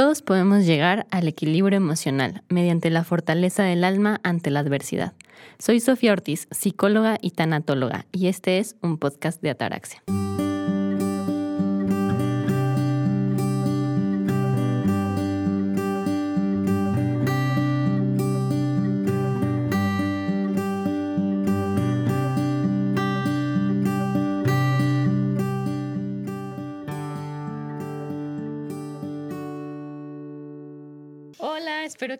Todos 0.00 0.22
podemos 0.22 0.64
llegar 0.64 1.06
al 1.10 1.28
equilibrio 1.28 1.76
emocional 1.76 2.42
mediante 2.48 2.88
la 2.88 3.04
fortaleza 3.04 3.64
del 3.64 3.84
alma 3.84 4.18
ante 4.22 4.48
la 4.50 4.60
adversidad. 4.60 5.12
Soy 5.58 5.78
Sofía 5.78 6.12
Ortiz, 6.12 6.48
psicóloga 6.50 7.18
y 7.20 7.32
tanatóloga, 7.32 8.06
y 8.10 8.28
este 8.28 8.60
es 8.60 8.76
un 8.80 8.96
podcast 8.96 9.42
de 9.42 9.50
Ataraxia. 9.50 10.02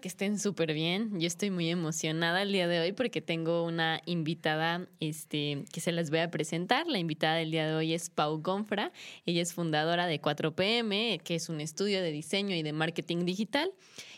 Que 0.01 0.09
estén 0.09 0.39
súper 0.39 0.73
bien. 0.73 1.21
Yo 1.21 1.27
estoy 1.27 1.51
muy 1.51 1.69
emocionada 1.71 2.43
el 2.43 2.53
día 2.53 2.67
de 2.67 2.81
hoy 2.81 2.93
porque 2.93 3.21
tengo 3.21 3.65
una 3.65 4.01
invitada 4.07 4.89
este, 4.99 5.65
que 5.73 5.81
se 5.81 5.93
las 5.93 6.11
voy 6.11 6.21
a 6.21 6.31
presentar. 6.31 6.87
La 6.87 6.99
invitada 6.99 7.37
del 7.37 7.51
día 7.51 7.67
de 7.67 7.75
hoy 7.75 7.93
es 7.93 8.11
Pau 8.11 8.41
Gonfra. 8.43 8.93
Ella 9.27 9.43
es 9.43 9.55
fundadora 9.55 10.07
de 10.07 10.21
4PM, 10.21 11.21
que 11.23 11.35
es 11.35 11.49
un 11.49 11.61
estudio 11.61 12.03
de 12.03 12.11
diseño 12.11 12.57
y 12.57 12.63
de 12.63 12.73
marketing 12.73 13.25
digital 13.25 13.71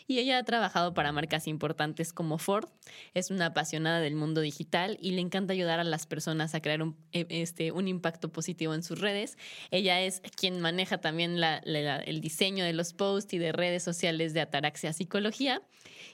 y 0.07 0.19
ella 0.19 0.37
ha 0.37 0.43
trabajado 0.43 0.93
para 0.93 1.11
marcas 1.11 1.47
importantes 1.47 2.13
como 2.13 2.37
Ford. 2.37 2.69
Es 3.13 3.31
una 3.31 3.47
apasionada 3.47 3.99
del 3.99 4.15
mundo 4.15 4.41
digital 4.41 4.97
y 5.01 5.11
le 5.11 5.21
encanta 5.21 5.53
ayudar 5.53 5.79
a 5.79 5.83
las 5.83 6.05
personas 6.05 6.55
a 6.55 6.61
crear 6.61 6.81
un, 6.81 6.97
e, 7.11 7.25
este, 7.29 7.71
un 7.71 7.87
impacto 7.87 8.31
positivo 8.31 8.73
en 8.73 8.83
sus 8.83 8.99
redes. 8.99 9.37
Ella 9.71 10.01
es 10.01 10.21
quien 10.35 10.59
maneja 10.59 10.99
también 10.99 11.37
el 11.43 12.21
diseño 12.21 12.65
de 12.65 12.73
los 12.73 12.93
posts 12.93 13.33
y 13.33 13.37
de 13.37 13.51
redes 13.51 13.83
sociales 13.83 14.33
de 14.33 14.41
Ataraxia 14.41 14.93
Psicología. 14.93 15.61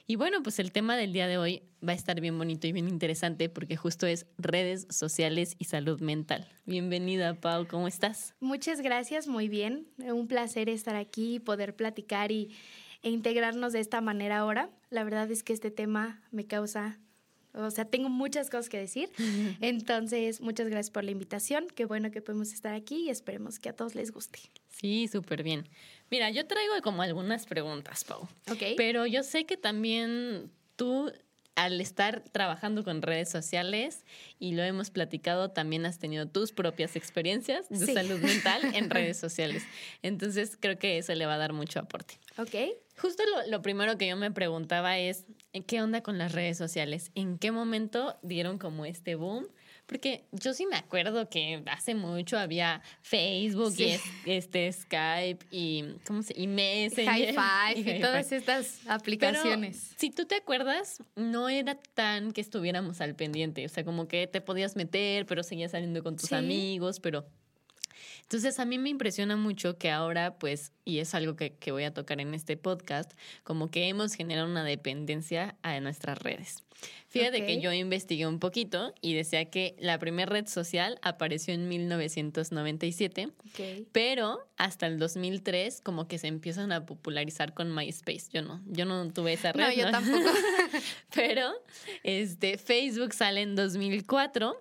Y 0.06 0.16
bueno, 0.16 0.42
pues 0.42 0.58
el 0.58 0.72
tema 0.72 0.96
del 0.96 1.12
día 1.12 1.28
de 1.28 1.38
hoy 1.38 1.62
va 1.86 1.92
a 1.92 1.94
estar 1.94 2.20
bien 2.20 2.36
bonito 2.36 2.66
y 2.66 2.72
bien 2.72 2.88
interesante 2.88 3.48
porque 3.48 3.76
justo 3.76 4.06
es 4.06 4.26
redes 4.38 4.86
sociales 4.90 5.54
y 5.58 5.66
salud 5.66 6.00
mental. 6.00 6.48
Bienvenida, 6.66 7.34
Pau, 7.34 7.66
¿cómo 7.66 7.88
estás? 7.88 8.34
Muchas 8.40 8.80
gracias, 8.80 9.28
muy 9.28 9.48
bien. 9.48 9.86
Un 9.98 10.26
placer 10.26 10.68
estar 10.68 10.96
aquí, 10.96 11.38
poder 11.38 11.76
platicar 11.76 12.32
y 12.32 12.50
e 13.02 13.10
integrarnos 13.10 13.72
de 13.72 13.80
esta 13.80 14.00
manera 14.00 14.38
ahora. 14.38 14.70
La 14.90 15.04
verdad 15.04 15.30
es 15.30 15.42
que 15.42 15.52
este 15.52 15.70
tema 15.70 16.22
me 16.30 16.46
causa, 16.46 16.98
o 17.52 17.70
sea, 17.70 17.84
tengo 17.84 18.08
muchas 18.08 18.50
cosas 18.50 18.68
que 18.68 18.78
decir. 18.78 19.10
Entonces, 19.60 20.40
muchas 20.40 20.68
gracias 20.68 20.90
por 20.90 21.04
la 21.04 21.10
invitación. 21.10 21.66
Qué 21.74 21.84
bueno 21.84 22.10
que 22.10 22.22
podemos 22.22 22.52
estar 22.52 22.74
aquí 22.74 23.06
y 23.06 23.10
esperemos 23.10 23.58
que 23.58 23.68
a 23.68 23.72
todos 23.72 23.94
les 23.94 24.12
guste. 24.12 24.38
Sí, 24.68 25.08
súper 25.08 25.42
bien. 25.42 25.68
Mira, 26.10 26.30
yo 26.30 26.46
traigo 26.46 26.74
como 26.82 27.02
algunas 27.02 27.46
preguntas, 27.46 28.04
Pau. 28.04 28.28
Ok. 28.50 28.62
Pero 28.76 29.06
yo 29.06 29.22
sé 29.22 29.46
que 29.46 29.56
también 29.56 30.50
tú 30.76 31.12
al 31.54 31.80
estar 31.80 32.22
trabajando 32.32 32.84
con 32.84 33.02
redes 33.02 33.28
sociales 33.28 34.04
y 34.38 34.52
lo 34.52 34.62
hemos 34.62 34.90
platicado, 34.90 35.50
también 35.50 35.84
has 35.84 35.98
tenido 35.98 36.26
tus 36.26 36.52
propias 36.52 36.96
experiencias 36.96 37.68
de 37.68 37.92
salud 37.92 38.18
mental 38.20 38.62
en 38.74 38.88
redes 38.88 39.18
sociales. 39.20 39.64
Entonces 40.02 40.56
creo 40.58 40.78
que 40.78 40.98
eso 40.98 41.14
le 41.14 41.26
va 41.26 41.34
a 41.34 41.38
dar 41.38 41.52
mucho 41.52 41.80
aporte. 41.80 42.18
Ok. 42.38 42.54
Justo 43.00 43.22
lo, 43.48 43.62
primero 43.62 43.96
que 43.96 44.08
yo 44.08 44.16
me 44.16 44.30
preguntaba 44.30 44.98
es, 44.98 45.24
¿qué 45.66 45.80
onda 45.80 46.02
con 46.02 46.18
las 46.18 46.32
redes 46.32 46.58
sociales? 46.58 47.10
¿En 47.14 47.38
qué 47.38 47.50
momento 47.50 48.18
dieron 48.22 48.58
como 48.58 48.84
este 48.84 49.14
boom? 49.14 49.46
Porque 49.86 50.24
yo 50.32 50.52
sí 50.52 50.66
me 50.66 50.76
acuerdo 50.76 51.30
que 51.30 51.62
hace 51.66 51.94
mucho 51.94 52.38
había 52.38 52.82
Facebook 53.00 53.74
y 53.78 53.98
este 54.26 54.70
Skype 54.70 55.46
y 55.50 55.96
¿cómo 56.06 56.22
se? 56.22 56.38
y 56.38 56.46
Messenger 56.46 57.34
High 57.34 57.74
Five 57.84 57.96
y, 57.96 58.00
todas 58.00 58.32
estas 58.32 58.86
aplicaciones. 58.86 59.94
si 59.96 60.10
tú 60.10 60.26
te 60.26 60.36
acuerdas, 60.36 61.02
no 61.16 61.48
era 61.48 61.76
tan 61.94 62.32
que 62.32 62.40
estuviéramos 62.40 63.00
al 63.00 63.16
pendiente, 63.16 63.64
o 63.64 63.68
sea, 63.68 63.82
como 63.82 64.06
que 64.08 64.26
te 64.26 64.40
podías 64.40 64.76
meter, 64.76 65.24
pero 65.26 65.42
seguías 65.42 65.72
saliendo 65.72 66.04
con 66.04 66.16
tus 66.16 66.32
amigos, 66.32 67.00
pero 67.00 67.26
entonces 68.30 68.60
a 68.60 68.64
mí 68.64 68.78
me 68.78 68.90
impresiona 68.90 69.34
mucho 69.34 69.76
que 69.76 69.90
ahora, 69.90 70.38
pues, 70.38 70.70
y 70.84 71.00
es 71.00 71.16
algo 71.16 71.34
que, 71.34 71.72
voy 71.72 71.82
a 71.82 71.92
tocar 71.92 72.20
en 72.20 72.32
este 72.32 72.56
podcast, 72.56 73.10
como 73.42 73.72
que 73.72 73.88
hemos 73.88 74.14
generado 74.14 74.46
una 74.46 74.62
dependencia 74.62 75.56
a 75.62 75.80
nuestras 75.80 76.16
redes. 76.16 76.62
Fíjate 77.08 77.44
que 77.44 77.60
yo 77.60 77.72
investigué 77.72 78.28
un 78.28 78.38
poquito 78.38 78.94
y 79.00 79.14
decía 79.14 79.46
que 79.46 79.74
la 79.80 79.98
primera 79.98 80.30
red 80.30 80.46
social 80.46 81.00
apareció 81.02 81.54
en 81.54 81.66
1997, 81.66 83.30
pero 83.90 84.38
hasta 84.56 84.86
el 84.86 85.00
2003 85.00 85.80
como 85.80 86.06
que 86.06 86.18
se 86.18 86.28
empiezan 86.28 86.70
a 86.70 86.86
popularizar 86.86 87.52
con 87.52 87.74
MySpace. 87.74 88.28
Yo 88.32 88.42
no, 88.42 88.62
yo 88.68 88.84
no 88.84 89.12
tuve 89.12 89.32
esa 89.32 89.50
red. 89.50 89.64
No, 89.64 89.72
yo 89.72 89.90
tampoco. 89.90 90.30
pero 91.12 91.50
este 92.04 92.58
Facebook 92.58 93.12
sale 93.12 93.42
en 93.42 93.56
2004 93.56 94.56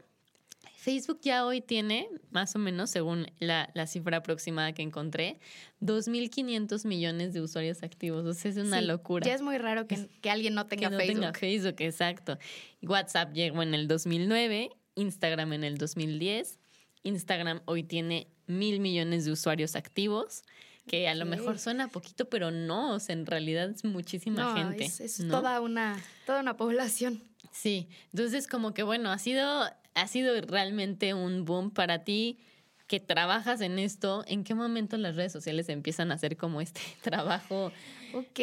Facebook 0.89 1.19
ya 1.22 1.45
hoy 1.45 1.61
tiene, 1.61 2.09
más 2.31 2.55
o 2.55 2.59
menos, 2.59 2.89
según 2.89 3.27
la, 3.38 3.69
cifra 3.85 4.17
aproximada 4.17 4.73
que 4.73 4.81
encontré, 4.81 5.39
2.500 5.81 6.88
millones 6.88 7.33
de 7.33 7.41
usuarios 7.41 7.83
activos. 7.83 8.25
O 8.25 8.33
sea, 8.33 8.50
es 8.50 8.57
una 8.57 8.81
locura. 8.81 9.23
Ya 9.23 9.35
es 9.35 9.44
muy 9.44 9.59
raro 9.59 9.85
que, 9.85 10.09
alguien 10.29 10.55
no 10.55 10.66
tenga 10.66 10.89
que 10.89 10.95
no 10.95 10.97
Tenga 10.97 11.33
Facebook, 11.33 11.75
exacto. 11.77 12.39
WhatsApp 12.81 13.33
llegó 13.33 13.61
en 13.61 13.75
el 13.75 13.88
2009, 13.88 14.72
Instagram 14.95 15.53
en 15.53 15.63
el 15.63 15.77
2010. 15.77 16.57
Instagram 17.03 17.61
hoy 17.66 17.83
tiene 17.83 18.27
mil 18.47 18.79
millones 18.79 19.25
de 19.25 19.31
usuarios 19.31 19.75
activos 19.75 20.44
que 20.88 21.07
a 21.07 21.13
lo 21.13 21.25
mejor 21.25 21.59
suena 21.59 21.88
poquito, 21.88 22.29
pero 22.29 22.50
no, 22.50 22.95
o 22.95 23.00
sea, 23.00 23.13
en 23.13 23.27
realidad 23.27 23.69
es 23.69 23.85
muchísima 23.85 24.56
gente. 24.56 24.85
Es, 24.85 25.00
es 25.00 25.27
toda, 25.27 25.61
una, 25.61 26.01
toda 26.25 26.41
una 26.41 26.57
población. 26.57 27.21
Sí, 27.51 27.89
entonces 28.11 28.47
como 28.47 28.73
que 28.73 28.81
bueno, 28.81 29.11
ha 29.11 29.19
sido 29.19 29.69
ha 29.94 30.07
sido 30.07 30.39
realmente 30.41 31.13
un 31.13 31.45
boom 31.45 31.72
para 31.72 32.03
ti 32.03 32.39
que 32.88 33.00
trabajas 33.00 33.61
en 33.61 33.79
esto. 33.79 34.23
¿En 34.27 34.44
qué 34.44 34.55
momento 34.55 34.97
las 34.97 35.16
redes 35.16 35.31
sociales 35.31 35.69
empiezan 35.69 36.11
a 36.11 36.16
hacer 36.16 36.38
como 36.38 36.59
este 36.59 36.81
trabajo? 37.01 37.72
Ok, 38.13 38.39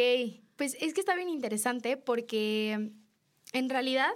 pues 0.57 0.77
es 0.81 0.95
que 0.95 1.01
está 1.01 1.17
bien 1.17 1.29
interesante 1.29 1.97
porque 1.97 2.93
en 3.53 3.69
realidad 3.69 4.11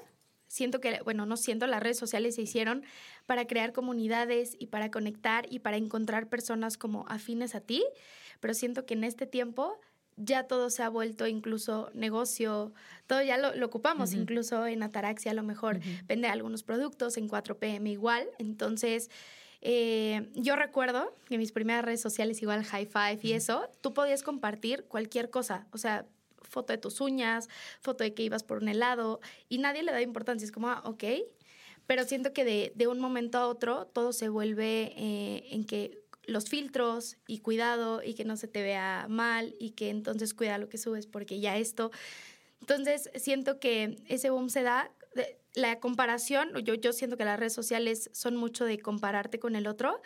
siento 0.46 0.80
que, 0.80 1.00
bueno, 1.04 1.26
no 1.26 1.36
siento, 1.36 1.66
las 1.66 1.82
redes 1.82 1.98
sociales 1.98 2.34
se 2.34 2.42
hicieron 2.42 2.84
para 3.26 3.46
crear 3.46 3.72
comunidades 3.72 4.56
y 4.58 4.66
para 4.66 4.90
conectar 4.90 5.46
y 5.50 5.60
para 5.60 5.76
encontrar 5.76 6.28
personas 6.28 6.76
como 6.76 7.06
afines 7.08 7.54
a 7.54 7.60
ti, 7.60 7.84
pero 8.40 8.54
siento 8.54 8.84
que 8.84 8.94
en 8.94 9.04
este 9.04 9.26
tiempo 9.26 9.80
ya 10.22 10.44
todo 10.44 10.70
se 10.70 10.82
ha 10.82 10.88
vuelto 10.88 11.26
incluso 11.26 11.90
negocio, 11.94 12.72
todo 13.06 13.22
ya 13.22 13.38
lo, 13.38 13.66
ocupamos, 13.66 14.12
incluso 14.12 14.66
en 14.66 14.82
Ataraxia 14.82 15.32
a 15.32 15.34
lo 15.34 15.42
mejor 15.42 15.80
vende 16.06 16.28
algunos 16.28 16.62
productos, 16.62 17.16
en 17.16 17.28
4PM 17.28 17.90
igual. 17.90 18.28
Entonces, 18.38 19.10
eh, 19.62 20.30
yo 20.34 20.56
recuerdo 20.56 21.14
que 21.26 21.38
mis 21.38 21.52
primeras 21.52 21.84
redes 21.84 22.00
sociales, 22.00 22.40
igual 22.42 22.64
High 22.64 22.86
Five 22.86 23.18
y 23.22 23.32
eso, 23.32 23.68
tú 23.80 23.94
podías 23.94 24.22
compartir 24.22 24.84
cualquier 24.84 25.30
cosa, 25.30 25.66
o 25.72 25.78
sea, 25.78 26.06
foto 26.42 26.72
de 26.72 26.78
tus 26.78 27.00
uñas, 27.00 27.48
foto 27.80 28.04
de 28.04 28.14
que 28.14 28.22
ibas 28.22 28.42
por 28.42 28.58
un 28.58 28.68
helado, 28.68 29.20
y 29.48 29.58
nadie 29.58 29.82
le 29.82 29.92
da 29.92 30.02
importancia, 30.02 30.44
es 30.44 30.52
como, 30.52 30.68
ah, 30.68 30.82
ok, 30.84 31.04
pero 31.86 32.04
siento 32.04 32.32
que 32.32 32.44
de, 32.44 32.72
de, 32.74 32.86
un 32.86 33.00
momento 33.00 33.38
a 33.38 33.48
otro 33.48 33.86
todo 33.86 34.12
se 34.12 34.28
vuelve 34.28 34.92
eh, 34.96 35.48
en 35.50 35.64
que 35.64 35.99
los 36.24 36.48
filtros 36.48 37.16
y 37.26 37.38
cuidado 37.38 38.02
y 38.02 38.14
que 38.14 38.24
no 38.24 38.36
se 38.36 38.48
te 38.48 38.62
vea 38.62 39.06
mal 39.08 39.54
y 39.58 39.70
que 39.70 39.90
entonces 39.90 40.34
cuida 40.34 40.58
lo 40.58 40.68
que 40.68 40.78
subes 40.78 41.06
porque 41.06 41.40
ya 41.40 41.56
esto. 41.56 41.90
Entonces 42.60 43.10
siento 43.16 43.58
que 43.58 43.96
ese 44.06 44.30
boom 44.30 44.50
se 44.50 44.62
da, 44.62 44.90
la 45.54 45.80
comparación, 45.80 46.54
yo, 46.64 46.74
yo 46.74 46.92
siento 46.92 47.16
que 47.16 47.24
las 47.24 47.38
redes 47.38 47.52
sociales 47.52 48.10
son 48.12 48.36
mucho 48.36 48.64
de 48.64 48.78
compararte 48.78 49.40
con 49.40 49.56
el 49.56 49.66
otro. 49.66 50.00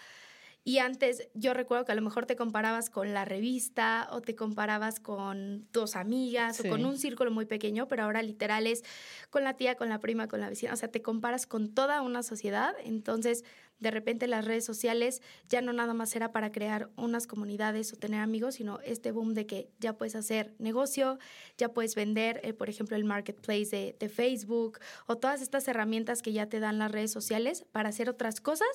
Y 0.66 0.78
antes 0.78 1.28
yo 1.34 1.52
recuerdo 1.52 1.84
que 1.84 1.92
a 1.92 1.94
lo 1.94 2.00
mejor 2.00 2.24
te 2.24 2.36
comparabas 2.36 2.88
con 2.88 3.12
la 3.12 3.26
revista 3.26 4.08
o 4.10 4.22
te 4.22 4.34
comparabas 4.34 4.98
con 4.98 5.68
tus 5.70 5.94
amigas 5.94 6.58
o 6.60 6.68
con 6.70 6.86
un 6.86 6.96
círculo 6.96 7.30
muy 7.30 7.44
pequeño, 7.44 7.86
pero 7.86 8.04
ahora 8.04 8.22
literal 8.22 8.66
es 8.66 8.82
con 9.28 9.44
la 9.44 9.58
tía, 9.58 9.74
con 9.74 9.90
la 9.90 10.00
prima, 10.00 10.26
con 10.26 10.40
la 10.40 10.48
vecina. 10.48 10.72
O 10.72 10.76
sea, 10.76 10.90
te 10.90 11.02
comparas 11.02 11.46
con 11.46 11.74
toda 11.74 12.00
una 12.00 12.22
sociedad. 12.22 12.74
Entonces, 12.82 13.44
de 13.78 13.90
repente 13.90 14.26
las 14.26 14.44
redes 14.44 14.64
sociales 14.64 15.20
ya 15.48 15.60
no 15.60 15.72
nada 15.72 15.94
más 15.94 16.14
era 16.16 16.32
para 16.32 16.50
crear 16.50 16.90
unas 16.96 17.26
comunidades 17.26 17.92
o 17.92 17.96
tener 17.96 18.20
amigos, 18.20 18.54
sino 18.54 18.80
este 18.80 19.12
boom 19.12 19.34
de 19.34 19.46
que 19.46 19.68
ya 19.78 19.98
puedes 19.98 20.14
hacer 20.14 20.54
negocio, 20.58 21.18
ya 21.58 21.68
puedes 21.68 21.94
vender, 21.94 22.40
eh, 22.42 22.54
por 22.54 22.70
ejemplo, 22.70 22.96
el 22.96 23.04
marketplace 23.04 23.94
de, 23.98 24.08
Facebook 24.08 24.78
o 25.06 25.16
todas 25.16 25.40
estas 25.42 25.66
herramientas 25.66 26.22
que 26.22 26.32
ya 26.32 26.46
te 26.46 26.60
dan 26.60 26.78
las 26.78 26.92
redes 26.92 27.10
sociales 27.10 27.64
para 27.72 27.88
hacer 27.88 28.08
otras 28.08 28.40
cosas 28.40 28.68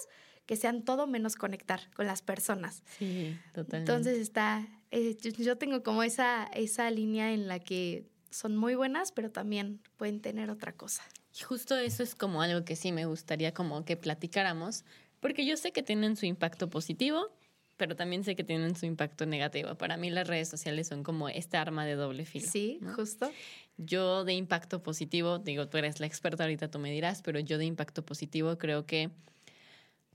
que 0.46 0.56
sean 0.56 0.84
todo 0.84 1.08
menos 1.08 1.36
conectar 1.36 1.82
con 1.96 2.08
las 2.08 2.22
personas. 2.22 2.84
Sí, 2.98 3.38
totalmente. 3.54 3.92
Entonces 3.92 4.18
está, 4.20 4.68
eh, 4.92 5.18
yo 5.38 5.58
tengo 5.58 5.84
como 5.84 6.04
esa, 6.04 6.46
esa 6.46 6.90
línea 6.92 7.34
en 7.34 7.48
la 7.48 7.60
que 7.60 8.06
son 8.30 8.56
muy 8.56 8.76
buenas, 8.76 9.12
pero 9.12 9.32
también 9.32 9.82
pueden 9.98 10.22
tener 10.22 10.50
otra 10.50 10.74
cosa. 10.74 11.04
Y 11.40 11.44
justo 11.44 11.78
eso 11.78 12.04
es 12.04 12.16
como 12.16 12.42
algo 12.42 12.66
que 12.66 12.76
sí 12.76 12.92
me 12.92 13.06
gustaría 13.06 13.54
como 13.54 13.86
que 13.86 13.98
platicáramos, 13.98 14.86
porque 15.20 15.46
yo 15.46 15.58
sé 15.58 15.72
que 15.72 15.84
tienen 15.84 16.16
su 16.16 16.26
impacto 16.26 16.70
positivo 16.70 17.32
pero 17.80 17.96
también 17.96 18.26
sé 18.26 18.36
que 18.36 18.44
tienen 18.44 18.76
su 18.76 18.86
impacto 18.86 19.26
negativo. 19.26 19.74
Para 19.76 19.96
mí 19.96 20.10
las 20.10 20.28
redes 20.28 20.50
sociales 20.50 20.88
son 20.88 21.02
como 21.02 21.30
esta 21.30 21.62
arma 21.62 21.86
de 21.86 21.96
doble 21.96 22.26
filo. 22.26 22.46
Sí, 22.46 22.78
justo. 22.94 23.32
Yo 23.78 24.26
de 24.26 24.34
impacto 24.34 24.84
positivo, 24.84 25.40
digo, 25.40 25.70
tú 25.70 25.78
eres 25.78 26.02
la 26.02 26.06
experta 26.06 26.44
ahorita, 26.44 26.70
tú 26.70 26.78
me 26.78 26.92
dirás, 26.92 27.22
pero 27.22 27.40
yo 27.40 27.58
de 27.58 27.64
impacto 27.64 28.06
positivo 28.06 28.58
creo 28.58 28.86
que 28.86 29.12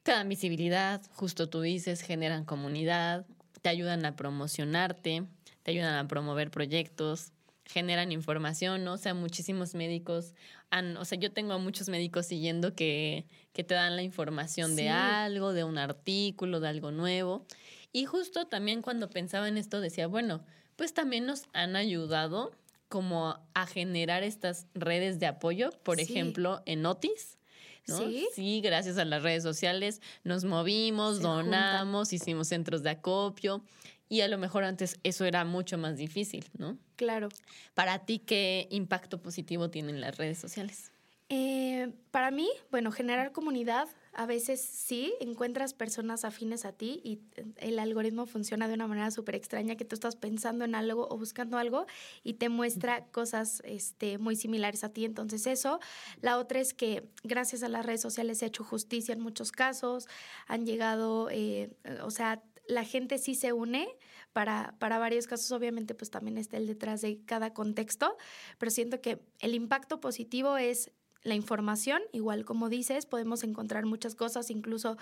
te 0.04 0.12
dan 0.12 0.28
visibilidad, 0.28 1.02
justo 1.14 1.48
tú 1.48 1.62
dices, 1.62 2.02
generan 2.02 2.44
comunidad, 2.44 3.26
te 3.62 3.70
ayudan 3.70 4.04
a 4.04 4.14
promocionarte, 4.14 5.24
te 5.62 5.70
ayudan 5.70 5.96
a 5.96 6.06
promover 6.06 6.50
proyectos, 6.50 7.32
generan 7.64 8.12
información, 8.12 8.84
¿no? 8.84 8.92
O 8.92 8.96
sea, 8.98 9.14
muchísimos 9.14 9.74
médicos, 9.74 10.34
han, 10.70 10.98
o 10.98 11.06
sea, 11.06 11.18
yo 11.18 11.32
tengo 11.32 11.54
a 11.54 11.58
muchos 11.58 11.88
médicos 11.88 12.26
siguiendo 12.26 12.74
que, 12.74 13.24
que 13.54 13.64
te 13.64 13.74
dan 13.74 13.96
la 13.96 14.02
información 14.02 14.76
de 14.76 14.90
algo, 14.90 15.54
de 15.54 15.64
un 15.64 15.78
artículo, 15.78 16.60
de 16.60 16.68
algo 16.68 16.90
nuevo. 16.90 17.46
Y 17.90 18.04
justo 18.04 18.46
también 18.46 18.82
cuando 18.82 19.08
pensaba 19.08 19.48
en 19.48 19.56
esto 19.56 19.80
decía, 19.80 20.06
bueno, 20.06 20.44
pues 20.76 20.92
también 20.92 21.24
nos 21.24 21.44
han 21.54 21.76
ayudado 21.76 22.52
como 22.90 23.40
a 23.54 23.66
generar 23.66 24.22
estas 24.22 24.66
redes 24.74 25.18
de 25.18 25.26
apoyo, 25.26 25.70
por 25.82 25.98
ejemplo, 25.98 26.62
en 26.66 26.84
Otis. 26.84 27.38
¿No? 27.86 27.98
¿Sí? 27.98 28.28
¿Sí? 28.34 28.60
gracias 28.60 28.98
a 28.98 29.04
las 29.04 29.22
redes 29.22 29.42
sociales 29.42 30.00
nos 30.22 30.44
movimos, 30.44 31.20
donamos, 31.20 32.12
hicimos 32.12 32.48
centros 32.48 32.82
de 32.82 32.90
acopio 32.90 33.62
y 34.08 34.20
a 34.20 34.28
lo 34.28 34.38
mejor 34.38 34.64
antes 34.64 34.98
eso 35.02 35.24
era 35.24 35.44
mucho 35.44 35.78
más 35.78 35.96
difícil, 35.96 36.44
¿no? 36.56 36.78
Claro. 36.96 37.28
Para 37.74 38.00
ti, 38.00 38.18
¿qué 38.18 38.68
impacto 38.70 39.20
positivo 39.20 39.70
tienen 39.70 40.00
las 40.00 40.16
redes 40.16 40.38
sociales? 40.38 40.92
Eh, 41.30 41.90
para 42.10 42.30
mí, 42.30 42.48
bueno, 42.70 42.92
generar 42.92 43.32
comunidad, 43.32 43.88
a 44.16 44.26
veces 44.26 44.60
sí, 44.60 45.14
encuentras 45.20 45.74
personas 45.74 46.24
afines 46.24 46.64
a 46.64 46.72
ti 46.72 47.00
y 47.04 47.20
el 47.56 47.78
algoritmo 47.78 48.26
funciona 48.26 48.68
de 48.68 48.74
una 48.74 48.86
manera 48.86 49.10
súper 49.10 49.34
extraña 49.34 49.76
que 49.76 49.84
tú 49.84 49.94
estás 49.94 50.16
pensando 50.16 50.64
en 50.64 50.74
algo 50.74 51.08
o 51.10 51.18
buscando 51.18 51.58
algo 51.58 51.86
y 52.22 52.34
te 52.34 52.48
muestra 52.48 53.06
cosas 53.06 53.62
este, 53.64 54.18
muy 54.18 54.36
similares 54.36 54.84
a 54.84 54.90
ti. 54.90 55.04
Entonces 55.04 55.46
eso. 55.46 55.80
La 56.20 56.38
otra 56.38 56.60
es 56.60 56.74
que 56.74 57.08
gracias 57.22 57.62
a 57.62 57.68
las 57.68 57.84
redes 57.84 58.00
sociales 58.00 58.38
se 58.38 58.44
ha 58.44 58.48
hecho 58.48 58.64
justicia 58.64 59.12
en 59.12 59.20
muchos 59.20 59.52
casos, 59.52 60.08
han 60.46 60.66
llegado, 60.66 61.28
eh, 61.30 61.70
o 62.02 62.10
sea, 62.10 62.42
la 62.66 62.84
gente 62.84 63.18
sí 63.18 63.34
se 63.34 63.52
une 63.52 63.88
para, 64.32 64.74
para 64.78 64.98
varios 64.98 65.26
casos, 65.26 65.50
obviamente 65.52 65.94
pues 65.94 66.10
también 66.10 66.38
está 66.38 66.56
el 66.56 66.66
detrás 66.66 67.02
de 67.02 67.20
cada 67.24 67.52
contexto, 67.52 68.16
pero 68.58 68.70
siento 68.70 69.00
que 69.00 69.20
el 69.40 69.54
impacto 69.54 70.00
positivo 70.00 70.56
es 70.56 70.90
la 71.24 71.34
información, 71.34 72.02
igual 72.12 72.44
como 72.44 72.68
dices, 72.68 73.06
podemos 73.06 73.42
encontrar 73.42 73.86
muchas 73.86 74.14
cosas, 74.14 74.50
incluso 74.50 74.96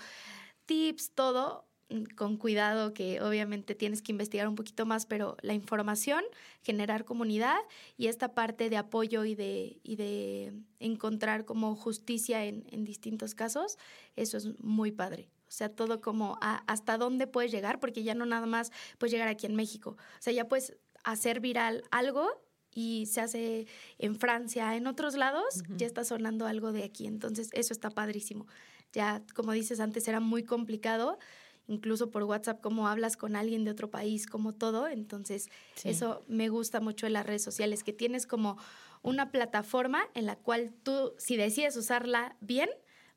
tips, 0.65 1.11
todo 1.11 1.65
mm, 1.89 2.15
con 2.15 2.37
cuidado 2.37 2.93
que 2.93 3.21
obviamente 3.21 3.75
tienes 3.75 4.01
que 4.01 4.11
investigar 4.13 4.47
un 4.47 4.55
poquito 4.55 4.85
más, 4.85 5.05
pero 5.05 5.37
la 5.41 5.53
información, 5.53 6.23
generar 6.61 7.05
comunidad 7.05 7.59
y 7.97 8.07
esta 8.07 8.33
parte 8.33 8.69
de 8.69 8.77
apoyo 8.77 9.25
y 9.25 9.35
de, 9.35 9.79
y 9.83 9.97
de 9.97 10.53
encontrar 10.79 11.45
como 11.45 11.75
justicia 11.75 12.45
en, 12.45 12.65
en 12.71 12.85
distintos 12.85 13.35
casos, 13.35 13.77
eso 14.15 14.37
es 14.37 14.59
muy 14.59 14.91
padre. 14.91 15.29
O 15.45 15.55
sea, 15.55 15.69
todo 15.69 16.01
como 16.01 16.39
hasta 16.41 16.97
dónde 16.97 17.27
puedes 17.27 17.51
llegar, 17.51 17.79
porque 17.79 18.01
ya 18.01 18.15
no 18.15 18.25
nada 18.25 18.47
más 18.47 18.71
puedes 18.97 19.11
llegar 19.11 19.27
aquí 19.27 19.45
en 19.45 19.55
México. 19.55 19.91
O 19.91 20.21
sea, 20.21 20.33
ya 20.33 20.47
puedes 20.47 20.75
hacer 21.03 21.41
viral 21.41 21.83
algo 21.91 22.27
y 22.73 23.05
se 23.05 23.21
hace 23.21 23.67
en 23.97 24.15
Francia, 24.15 24.75
en 24.75 24.87
otros 24.87 25.15
lados, 25.15 25.63
ya 25.77 25.85
está 25.85 26.03
sonando 26.03 26.45
algo 26.45 26.71
de 26.71 26.83
aquí. 26.83 27.07
Entonces, 27.07 27.49
eso 27.53 27.73
está 27.73 27.89
padrísimo. 27.89 28.47
Ya, 28.91 29.23
como 29.33 29.51
dices 29.51 29.79
antes, 29.79 30.07
era 30.07 30.19
muy 30.19 30.43
complicado, 30.43 31.17
incluso 31.67 32.11
por 32.11 32.23
WhatsApp, 32.23 32.61
cómo 32.61 32.87
hablas 32.87 33.17
con 33.17 33.35
alguien 33.35 33.63
de 33.63 33.71
otro 33.71 33.89
país, 33.89 34.27
como 34.27 34.53
todo. 34.53 34.87
Entonces, 34.87 35.49
eso 35.83 36.23
me 36.27 36.49
gusta 36.49 36.79
mucho 36.79 37.07
en 37.07 37.13
las 37.13 37.25
redes 37.25 37.43
sociales, 37.43 37.83
que 37.83 37.93
tienes 37.93 38.27
como 38.27 38.57
una 39.01 39.31
plataforma 39.31 40.03
en 40.13 40.25
la 40.25 40.35
cual 40.35 40.73
tú, 40.83 41.13
si 41.17 41.37
decides 41.37 41.75
usarla 41.75 42.37
bien, 42.39 42.69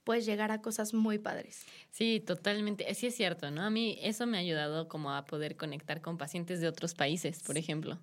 puedes 0.06 0.24
llegar 0.24 0.52
a 0.52 0.62
cosas 0.62 0.94
muy 0.94 1.18
padres. 1.18 1.66
Sí, 1.90 2.22
totalmente. 2.24 2.94
Sí 2.94 3.08
es 3.08 3.16
cierto, 3.16 3.50
¿no? 3.50 3.62
A 3.62 3.70
mí 3.70 3.98
eso 4.00 4.24
me 4.24 4.36
ha 4.36 4.40
ayudado 4.40 4.86
como 4.86 5.12
a 5.12 5.24
poder 5.24 5.56
conectar 5.56 6.00
con 6.00 6.16
pacientes 6.16 6.60
de 6.60 6.68
otros 6.68 6.94
países, 6.94 7.42
por 7.42 7.58
ejemplo. 7.58 7.98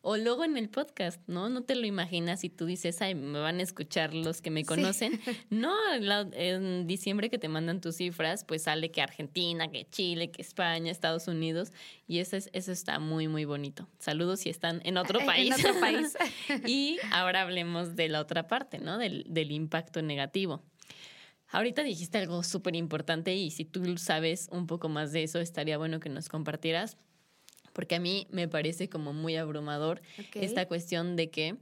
O 0.00 0.16
luego 0.16 0.44
en 0.44 0.56
el 0.56 0.68
podcast, 0.68 1.20
¿no? 1.26 1.48
No 1.48 1.64
te 1.64 1.74
lo 1.74 1.84
imaginas 1.84 2.44
y 2.44 2.48
tú 2.48 2.64
dices, 2.64 3.02
ay, 3.02 3.16
me 3.16 3.40
van 3.40 3.58
a 3.58 3.64
escuchar 3.64 4.14
los 4.14 4.40
que 4.40 4.50
me 4.50 4.64
conocen. 4.64 5.20
No, 5.50 5.74
en 6.32 6.86
diciembre 6.86 7.28
que 7.28 7.38
te 7.38 7.48
mandan 7.48 7.80
tus 7.80 7.96
cifras, 7.96 8.44
pues 8.44 8.62
sale 8.62 8.92
que 8.92 9.02
Argentina, 9.02 9.68
que 9.68 9.84
Chile, 9.90 10.30
que 10.30 10.42
España, 10.42 10.92
Estados 10.92 11.26
Unidos. 11.26 11.72
Y 12.06 12.20
eso, 12.20 12.36
es, 12.36 12.50
eso 12.52 12.70
está 12.70 13.00
muy, 13.00 13.26
muy 13.26 13.44
bonito. 13.44 13.88
Saludos 13.98 14.40
si 14.40 14.50
están 14.50 14.80
en 14.84 14.96
otro 14.96 15.18
país. 15.26 15.58
en 15.58 15.66
otro 15.66 15.80
país. 15.80 16.16
y 16.66 16.98
ahora 17.10 17.42
hablemos 17.42 17.96
de 17.96 18.08
la 18.08 18.20
otra 18.20 18.46
parte, 18.46 18.78
¿no? 18.78 18.96
Del, 18.96 19.24
del 19.28 19.50
impacto 19.50 20.02
negativo. 20.02 20.62
Ahorita 21.50 21.82
dijiste 21.82 22.18
algo 22.18 22.42
súper 22.42 22.76
importante 22.76 23.34
y 23.34 23.50
si 23.50 23.64
tú 23.64 23.96
sabes 23.96 24.48
un 24.52 24.66
poco 24.66 24.88
más 24.88 25.12
de 25.12 25.22
eso, 25.22 25.40
estaría 25.40 25.78
bueno 25.78 26.00
que 26.00 26.10
nos 26.10 26.28
compartieras, 26.28 26.98
porque 27.72 27.94
a 27.94 28.00
mí 28.00 28.26
me 28.30 28.48
parece 28.48 28.88
como 28.88 29.12
muy 29.12 29.36
abrumador 29.36 30.02
esta 30.34 30.66
cuestión 30.66 31.16
de 31.16 31.30
que 31.30 31.56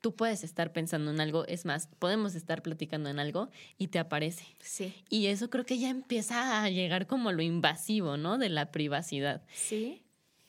tú 0.00 0.14
puedes 0.14 0.44
estar 0.44 0.72
pensando 0.72 1.10
en 1.10 1.20
algo, 1.20 1.46
es 1.46 1.64
más, 1.64 1.88
podemos 1.98 2.34
estar 2.34 2.62
platicando 2.62 3.08
en 3.08 3.18
algo 3.18 3.50
y 3.78 3.88
te 3.88 3.98
aparece. 3.98 4.44
Sí. 4.60 4.94
Y 5.08 5.26
eso 5.26 5.50
creo 5.50 5.64
que 5.64 5.78
ya 5.78 5.90
empieza 5.90 6.62
a 6.62 6.70
llegar 6.70 7.06
como 7.06 7.32
lo 7.32 7.42
invasivo, 7.42 8.16
¿no? 8.16 8.38
De 8.38 8.48
la 8.48 8.72
privacidad. 8.72 9.42
Sí. 9.54 10.02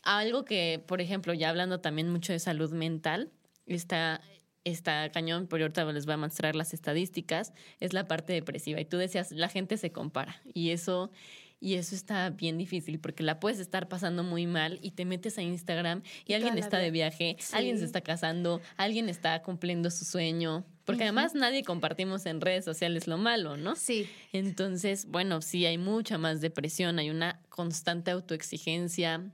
Algo 0.04 0.46
que, 0.46 0.84
por 0.86 1.02
ejemplo, 1.02 1.34
ya 1.34 1.50
hablando 1.50 1.80
también 1.80 2.10
mucho 2.10 2.34
de 2.34 2.40
salud 2.40 2.72
mental, 2.72 3.30
está 3.66 4.22
está 4.64 5.10
cañón, 5.12 5.48
pero 5.48 5.66
ahorita 5.66 5.86
les 5.92 6.06
voy 6.06 6.14
a 6.14 6.18
mostrar 6.18 6.56
las 6.56 6.74
estadísticas, 6.74 7.54
es 7.80 7.94
la 7.94 8.08
parte 8.08 8.34
depresiva. 8.34 8.80
Y 8.80 8.86
tú 8.86 8.98
decías, 8.98 9.32
la 9.32 9.50
gente 9.50 9.78
se 9.78 9.92
compara. 9.92 10.42
Y 10.54 10.70
eso, 10.70 11.12
y 11.60 11.76
eso 11.76 11.96
está 11.96 12.30
bien 12.30 12.58
difícil 12.58 13.00
porque 13.00 13.24
la 13.24 13.40
puedes 13.40 13.60
estar 13.60 13.88
pasando 13.88 14.24
muy 14.24 14.48
mal 14.48 14.80
y 14.82 14.92
te 14.92 15.06
metes 15.06 15.38
a 15.38 15.42
Instagram 15.42 16.04
y 16.26 16.34
alguien 16.34 16.58
está 16.58 16.78
de 16.78 16.92
viaje, 16.92 17.38
alguien 17.54 17.78
se 17.78 17.86
está 17.86 18.02
casando, 18.02 18.62
alguien 18.78 19.10
está 19.10 19.42
cumpliendo 19.42 19.90
su 19.92 20.06
sueño. 20.06 20.66
Porque 20.86 21.04
además 21.04 21.36
nadie 21.36 21.64
compartimos 21.64 22.26
en 22.26 22.42
redes 22.42 22.66
sociales 22.66 23.08
lo 23.08 23.18
malo, 23.18 23.56
¿no? 23.56 23.76
Sí. 23.76 24.10
Entonces, 24.34 25.06
bueno, 25.06 25.42
sí 25.42 25.66
hay 25.66 25.78
mucha 25.78 26.18
más 26.18 26.42
depresión, 26.42 27.00
hay 27.00 27.10
una 27.12 27.40
constante 27.50 28.12
autoexigencia, 28.12 29.32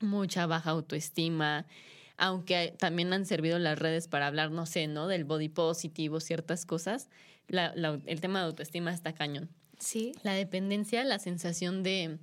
mucha 0.00 0.46
baja 0.46 0.70
autoestima 0.70 1.66
aunque 2.16 2.74
también 2.78 3.12
han 3.12 3.26
servido 3.26 3.58
las 3.58 3.78
redes 3.78 4.08
para 4.08 4.26
hablar, 4.26 4.50
no 4.50 4.66
sé, 4.66 4.86
¿no? 4.86 5.08
Del 5.08 5.24
body 5.24 5.48
positivo, 5.48 6.20
ciertas 6.20 6.66
cosas, 6.66 7.08
el 7.48 8.20
tema 8.20 8.40
de 8.40 8.46
autoestima 8.46 8.92
está 8.92 9.14
cañón. 9.14 9.50
Sí. 9.78 10.12
La 10.22 10.32
dependencia, 10.34 11.04
la 11.04 11.18
sensación 11.18 11.82
de, 11.82 12.18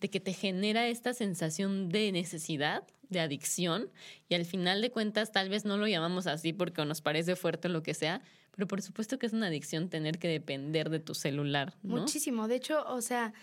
de 0.00 0.10
que 0.10 0.20
te 0.20 0.32
genera 0.32 0.88
esta 0.88 1.14
sensación 1.14 1.88
de 1.88 2.10
necesidad, 2.12 2.84
de 3.08 3.20
adicción, 3.20 3.90
y 4.28 4.34
al 4.34 4.44
final 4.44 4.80
de 4.80 4.90
cuentas 4.90 5.30
tal 5.30 5.48
vez 5.48 5.64
no 5.64 5.76
lo 5.76 5.86
llamamos 5.86 6.26
así 6.26 6.52
porque 6.52 6.84
nos 6.84 7.02
parece 7.02 7.36
fuerte 7.36 7.68
o 7.68 7.70
lo 7.70 7.82
que 7.82 7.94
sea, 7.94 8.22
pero 8.52 8.66
por 8.66 8.82
supuesto 8.82 9.18
que 9.18 9.26
es 9.26 9.32
una 9.32 9.48
adicción 9.48 9.88
tener 9.88 10.18
que 10.18 10.28
depender 10.28 10.88
de 10.88 11.00
tu 11.00 11.14
celular. 11.14 11.74
¿no? 11.82 11.98
Muchísimo. 11.98 12.48
De 12.48 12.56
hecho, 12.56 12.84
o 12.86 13.00
sea, 13.02 13.34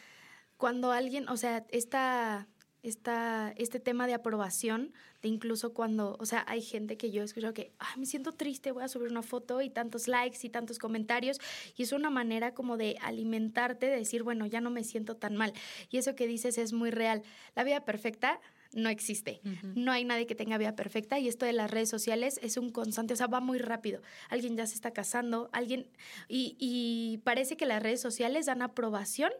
cuando 0.57 0.91
alguien, 0.91 1.29
o 1.29 1.37
sea, 1.37 1.65
esta 1.69 2.47
esta, 2.83 3.53
este 3.57 3.79
tema 3.79 4.07
de 4.07 4.13
aprobación, 4.13 4.93
de 5.21 5.29
incluso 5.29 5.73
cuando, 5.73 6.17
o 6.19 6.25
sea, 6.25 6.43
hay 6.47 6.61
gente 6.61 6.97
que 6.97 7.11
yo 7.11 7.21
he 7.21 7.25
escuchado 7.25 7.53
que, 7.53 7.71
Ay, 7.77 7.99
me 7.99 8.05
siento 8.05 8.31
triste, 8.31 8.71
voy 8.71 8.83
a 8.83 8.87
subir 8.87 9.11
una 9.11 9.21
foto 9.21 9.61
y 9.61 9.69
tantos 9.69 10.07
likes 10.07 10.39
y 10.41 10.49
tantos 10.49 10.79
comentarios, 10.79 11.39
y 11.75 11.83
es 11.83 11.91
una 11.91 12.09
manera 12.09 12.53
como 12.53 12.77
de 12.77 12.97
alimentarte, 13.01 13.85
de 13.85 13.97
decir, 13.97 14.23
bueno, 14.23 14.45
ya 14.45 14.61
no 14.61 14.71
me 14.71 14.83
siento 14.83 15.15
tan 15.15 15.35
mal. 15.35 15.53
Y 15.89 15.97
eso 15.97 16.15
que 16.15 16.27
dices 16.27 16.57
es 16.57 16.73
muy 16.73 16.89
real. 16.89 17.21
La 17.55 17.63
vida 17.63 17.85
perfecta 17.85 18.39
no 18.73 18.89
existe. 18.89 19.41
No 19.75 19.91
hay 19.91 20.05
nadie 20.05 20.25
que 20.25 20.35
tenga 20.35 20.57
vida 20.57 20.75
perfecta 20.75 21.19
y 21.19 21.27
esto 21.27 21.45
de 21.45 21.53
las 21.53 21.69
redes 21.69 21.89
sociales 21.89 22.39
es 22.41 22.55
un 22.57 22.71
constante, 22.71 23.13
o 23.13 23.17
sea, 23.17 23.27
va 23.27 23.41
muy 23.41 23.59
rápido. 23.59 24.01
Alguien 24.29 24.55
ya 24.55 24.65
se 24.65 24.75
está 24.75 24.91
casando, 24.91 25.49
alguien... 25.51 25.87
Y, 26.29 26.55
y 26.57 27.19
parece 27.25 27.57
que 27.57 27.65
las 27.65 27.83
redes 27.83 27.99
sociales 27.99 28.45
dan 28.45 28.61
aprobación 28.61 29.31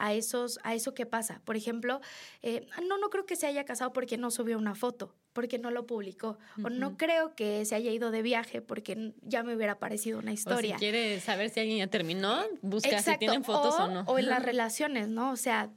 a, 0.00 0.14
esos, 0.14 0.58
a 0.64 0.74
eso 0.74 0.94
que 0.94 1.06
pasa. 1.06 1.40
Por 1.44 1.56
ejemplo, 1.56 2.00
eh, 2.42 2.66
no, 2.88 2.98
no 2.98 3.10
creo 3.10 3.26
que 3.26 3.36
se 3.36 3.46
haya 3.46 3.64
casado 3.64 3.92
porque 3.92 4.16
no 4.16 4.30
subió 4.30 4.58
una 4.58 4.74
foto, 4.74 5.14
porque 5.32 5.58
no 5.58 5.70
lo 5.70 5.86
publicó. 5.86 6.38
O 6.64 6.70
no 6.70 6.96
creo 6.96 7.34
que 7.36 7.64
se 7.64 7.74
haya 7.74 7.92
ido 7.92 8.10
de 8.10 8.22
viaje 8.22 8.62
porque 8.62 9.12
ya 9.22 9.42
me 9.42 9.54
hubiera 9.54 9.78
parecido 9.78 10.18
una 10.18 10.32
historia. 10.32 10.76
O 10.76 10.78
si 10.78 10.84
quiere 10.84 11.20
saber 11.20 11.50
si 11.50 11.60
alguien 11.60 11.78
ya 11.78 11.86
terminó, 11.86 12.40
busca 12.62 13.00
si 13.02 13.16
tienen 13.18 13.44
fotos 13.44 13.74
o, 13.78 13.88
no. 13.88 14.00
O 14.06 14.18
en 14.18 14.26
las 14.26 14.42
relaciones, 14.42 15.08
¿no? 15.08 15.30
O 15.30 15.36
sea, 15.36 15.70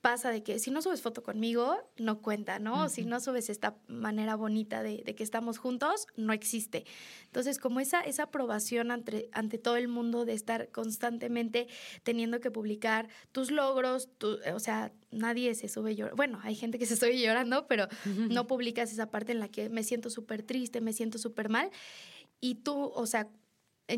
pasa 0.00 0.30
de 0.30 0.42
que 0.42 0.58
si 0.58 0.70
no 0.70 0.80
subes 0.82 1.02
foto 1.02 1.22
conmigo, 1.22 1.76
no 1.96 2.22
cuenta, 2.22 2.58
¿no? 2.58 2.88
Si 2.88 3.04
no 3.04 3.20
subes 3.20 3.50
esta 3.50 3.76
manera 3.86 4.34
bonita 4.34 4.82
de, 4.82 5.02
que 5.02 5.22
estamos 5.22 5.58
juntos, 5.58 6.06
no 6.16 6.32
existe. 6.32 6.84
Entonces, 7.26 7.58
como 7.58 7.80
esa, 7.80 8.00
esa 8.00 8.24
aprobación 8.24 8.90
ante, 8.90 9.28
ante 9.32 9.58
todo 9.58 9.76
el 9.76 9.88
mundo 9.88 10.24
de 10.24 10.32
estar 10.32 10.70
constantemente 10.70 11.68
teniendo 12.02 12.40
que 12.40 12.50
publicar 12.50 13.08
tus 13.32 13.50
logros, 13.50 14.08
o 14.54 14.58
sea, 14.58 14.92
nadie 15.10 15.54
se 15.54 15.68
sube 15.68 15.94
llorando. 15.94 16.16
Bueno, 16.16 16.40
hay 16.42 16.54
gente 16.54 16.78
que 16.78 16.86
se 16.86 16.96
sube 16.96 17.18
llorando, 17.20 17.66
pero 17.66 17.86
no 18.30 18.46
publicas 18.46 18.92
esa 18.92 19.10
parte 19.10 19.32
en 19.32 19.40
la 19.40 19.48
que 19.48 19.68
me 19.68 19.82
siento 19.82 20.08
súper 20.08 20.42
triste, 20.42 20.80
me 20.80 20.92
siento 20.92 21.18
súper 21.18 21.48
mal. 21.48 21.70
Y 22.40 22.56
tú, 22.56 22.90
o 22.94 23.06
sea, 23.06 23.28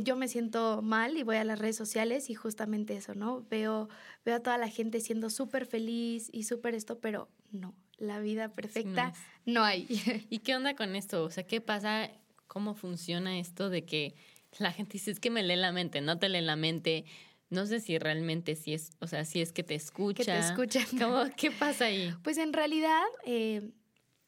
yo 0.01 0.17
me 0.17 0.29
siento 0.29 0.83
mal 0.83 1.17
y 1.17 1.23
voy 1.23 1.37
a 1.37 1.45
las 1.45 1.59
redes 1.59 1.77
sociales 1.77 2.31
y 2.31 2.35
justamente 2.35 2.97
eso, 2.97 3.15
¿no? 3.15 3.45
Veo, 3.51 3.89
veo 4.25 4.37
a 4.37 4.41
toda 4.41 4.59
la 4.59 4.69
gente 4.69 5.01
siendo 5.01 5.31
súper 5.31 5.67
feliz 5.67 6.29
y 6.33 6.45
súper 6.45 6.75
esto, 6.75 6.99
pero 6.99 7.29
no, 7.51 7.75
la 7.99 8.21
vida 8.21 8.49
perfecta 8.49 9.13
no, 9.45 9.63
hay. 9.65 9.87
¿Y 10.31 10.39
qué 10.39 10.57
onda 10.57 10.75
con 10.75 10.95
esto? 10.97 11.25
O 11.25 11.31
sea, 11.31 11.45
¿qué 11.45 11.61
pasa? 11.61 12.11
¿Cómo 12.47 12.75
funciona 12.75 13.39
esto 13.39 13.71
de 13.71 13.85
que 13.85 14.15
la 14.59 14.73
gente 14.73 14.95
dice, 14.95 15.11
es 15.11 15.21
que 15.21 15.31
me 15.31 15.43
lee 15.43 15.57
la 15.57 15.73
mente, 15.73 16.01
no 16.01 16.19
te 16.19 16.29
lee 16.29 16.41
la 16.41 16.57
mente? 16.57 17.05
No 17.51 17.67
sé 17.67 17.81
si 17.81 17.99
realmente 17.99 18.57
si 18.57 18.75
es, 18.75 18.93
o 19.01 19.07
sea, 19.07 19.25
si 19.25 19.43
es 19.43 19.53
que 19.53 19.63
te 19.63 19.75
escucha. 19.75 20.19
Que 20.19 20.25
te 20.25 20.39
escuchan. 20.39 20.85
¿Qué 21.37 21.51
pasa 21.51 21.87
ahí? 21.87 22.15
Pues 22.23 22.39
en 22.39 22.53
realidad 22.53 23.03
eh, 23.25 23.71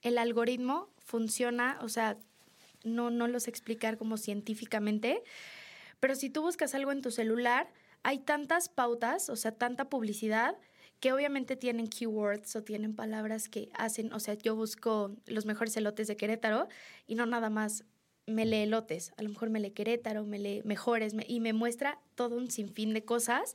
el 0.03 0.19
algoritmo 0.19 0.91
funciona, 0.99 1.79
o 1.83 1.89
sea, 1.89 2.19
no, 2.83 3.11
no 3.11 3.29
lo 3.29 3.41
sé 3.41 3.51
explicar 3.51 3.97
como 3.97 4.19
científicamente, 4.19 5.23
pero 6.05 6.17
si 6.17 6.29
tú 6.29 6.43
buscas 6.43 6.75
algo 6.75 6.93
en 6.93 7.01
tu 7.01 7.11
celular, 7.11 7.73
hay 8.03 8.19
tantas 8.19 8.69
pautas, 8.69 9.31
o 9.31 9.37
sea, 9.37 9.53
tanta 9.53 9.89
publicidad, 9.89 10.55
que 11.01 11.15
obviamente 11.15 11.57
tienen 11.57 11.87
keywords 11.87 12.55
o 12.57 12.63
tienen 12.63 12.95
palabras 12.95 13.49
que 13.49 13.71
hacen, 13.73 14.13
o 14.13 14.21
sea, 14.21 14.35
yo 14.35 14.55
busco 14.55 15.17
los 15.25 15.47
mejores 15.47 15.75
elotes 15.79 16.07
de 16.07 16.19
Querétaro 16.19 16.69
y 17.07 17.15
no 17.15 17.25
nada 17.25 17.49
más 17.49 17.87
me 18.27 18.45
lee 18.45 18.67
lotes, 18.67 19.15
a 19.17 19.23
lo 19.23 19.31
mejor 19.31 19.49
me 19.49 19.61
lee 19.61 19.71
Querétaro, 19.71 20.27
me 20.27 20.39
lee 20.39 20.61
mejores 20.67 21.15
y 21.27 21.41
me 21.41 21.55
muestra 21.55 21.99
todo 22.17 22.37
un 22.37 22.51
sinfín 22.51 22.93
de 22.93 23.07
cosas 23.07 23.55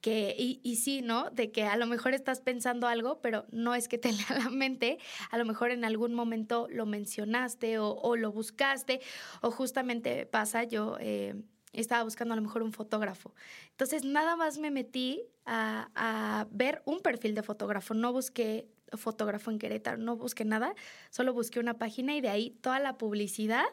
que, 0.00 0.36
y, 0.38 0.60
y, 0.62 0.76
sí, 0.76 1.02
¿no? 1.02 1.30
De 1.30 1.50
que 1.50 1.64
a 1.64 1.76
lo 1.76 1.86
mejor 1.86 2.14
estás 2.14 2.40
pensando 2.40 2.86
algo, 2.86 3.20
pero 3.20 3.46
no 3.50 3.74
es 3.74 3.88
que 3.88 3.98
te 3.98 4.12
lea 4.12 4.38
la 4.38 4.50
mente, 4.50 4.98
a 5.32 5.38
lo 5.38 5.44
mejor 5.44 5.72
en 5.72 5.84
algún 5.84 6.14
momento 6.14 6.68
lo 6.70 6.86
mencionaste 6.86 7.80
o, 7.80 7.96
o 7.96 8.14
lo 8.14 8.30
buscaste 8.30 9.00
o 9.40 9.50
justamente 9.50 10.24
pasa, 10.24 10.62
yo... 10.62 10.96
Eh, 11.00 11.34
estaba 11.72 12.02
buscando 12.02 12.34
a 12.34 12.36
lo 12.36 12.42
mejor 12.42 12.62
un 12.62 12.72
fotógrafo. 12.72 13.34
Entonces, 13.70 14.04
nada 14.04 14.36
más 14.36 14.58
me 14.58 14.70
metí 14.70 15.22
a, 15.44 15.90
a, 15.94 16.46
ver 16.50 16.82
un 16.84 17.00
perfil 17.00 17.34
de 17.34 17.42
fotógrafo. 17.42 17.94
No 17.94 18.12
busqué 18.12 18.68
fotógrafo 18.96 19.50
en 19.50 19.58
Querétaro, 19.58 19.98
no 19.98 20.16
busqué 20.16 20.44
nada, 20.44 20.74
solo 21.10 21.32
busqué 21.32 21.60
una 21.60 21.78
página 21.78 22.16
y 22.16 22.20
de 22.20 22.28
ahí 22.28 22.50
toda 22.60 22.78
la 22.78 22.98
publicidad 22.98 23.64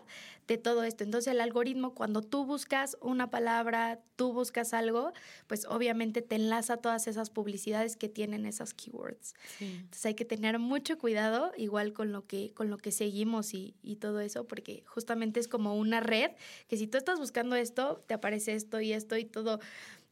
de 0.47 0.57
todo 0.57 0.83
esto. 0.83 1.03
Entonces 1.03 1.31
el 1.31 1.41
algoritmo, 1.41 1.93
cuando 1.93 2.21
tú 2.21 2.45
buscas 2.45 2.97
una 3.01 3.29
palabra, 3.29 3.99
tú 4.15 4.31
buscas 4.31 4.73
algo, 4.73 5.11
pues 5.47 5.65
obviamente 5.65 6.21
te 6.21 6.35
enlaza 6.35 6.77
todas 6.77 7.07
esas 7.07 7.29
publicidades 7.29 7.97
que 7.97 8.09
tienen 8.09 8.45
esas 8.45 8.73
keywords. 8.73 9.35
Entonces 9.59 10.05
hay 10.05 10.15
que 10.15 10.25
tener 10.25 10.57
mucho 10.59 10.97
cuidado, 10.97 11.51
igual 11.57 11.93
con 11.93 12.11
lo 12.11 12.25
que, 12.25 12.53
con 12.53 12.69
lo 12.69 12.77
que 12.77 12.91
seguimos 12.91 13.53
y, 13.53 13.75
y 13.83 13.97
todo 13.97 14.19
eso, 14.21 14.47
porque 14.47 14.83
justamente 14.87 15.39
es 15.39 15.47
como 15.47 15.75
una 15.75 15.99
red 15.99 16.31
que 16.67 16.77
si 16.77 16.87
tú 16.87 16.97
estás 16.97 17.19
buscando 17.19 17.55
esto, 17.55 18.03
te 18.07 18.13
aparece 18.13 18.53
esto 18.53 18.79
y 18.79 18.93
esto 18.93 19.17
y 19.17 19.25
todo 19.25 19.59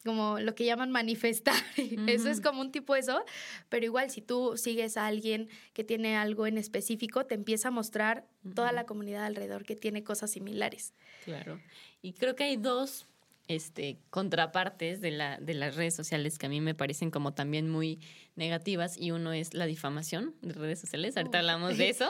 como 0.06 0.40
lo 0.40 0.56
que 0.56 0.64
llaman 0.64 0.92
manifestar. 0.92 1.56
Eso 2.08 2.30
es 2.30 2.40
como 2.40 2.62
un 2.62 2.72
tipo 2.72 2.96
eso, 2.96 3.26
pero 3.70 3.86
igual 3.86 4.12
si 4.12 4.22
tú 4.22 4.56
sigues 4.56 4.96
a 4.98 5.08
alguien 5.08 5.50
que 5.74 5.84
tiene 5.84 6.16
algo 6.16 6.48
en 6.48 6.58
específico, 6.58 7.26
te 7.26 7.36
empieza 7.36 7.70
a 7.70 7.72
mostrar 7.72 8.26
toda 8.54 8.72
la 8.72 8.86
comunidad 8.86 9.26
alrededor 9.26 9.66
que 9.66 9.76
tiene 9.76 10.04
cosas 10.04 10.32
similares. 10.32 10.94
Claro. 11.26 11.60
Y 12.02 12.14
creo 12.14 12.36
que 12.36 12.44
hay 12.44 12.58
dos 12.58 13.08
este, 13.48 13.98
contrapartes 14.10 15.02
de, 15.02 15.12
la, 15.12 15.40
de 15.40 15.54
las 15.54 15.76
redes 15.76 15.96
sociales 15.96 16.38
que 16.38 16.46
a 16.46 16.50
mí 16.50 16.62
me 16.62 16.76
parecen 16.76 17.12
como 17.12 17.34
también 17.34 17.70
muy 17.70 18.00
negativas 18.36 18.98
y 18.98 19.12
uno 19.12 19.34
es 19.34 19.54
la 19.54 19.66
difamación 19.66 20.36
de 20.42 20.54
redes 20.54 20.80
sociales. 20.80 21.18
Ahorita 21.18 21.40
hablamos 21.40 21.78
de 21.78 21.90
eso. 21.90 22.10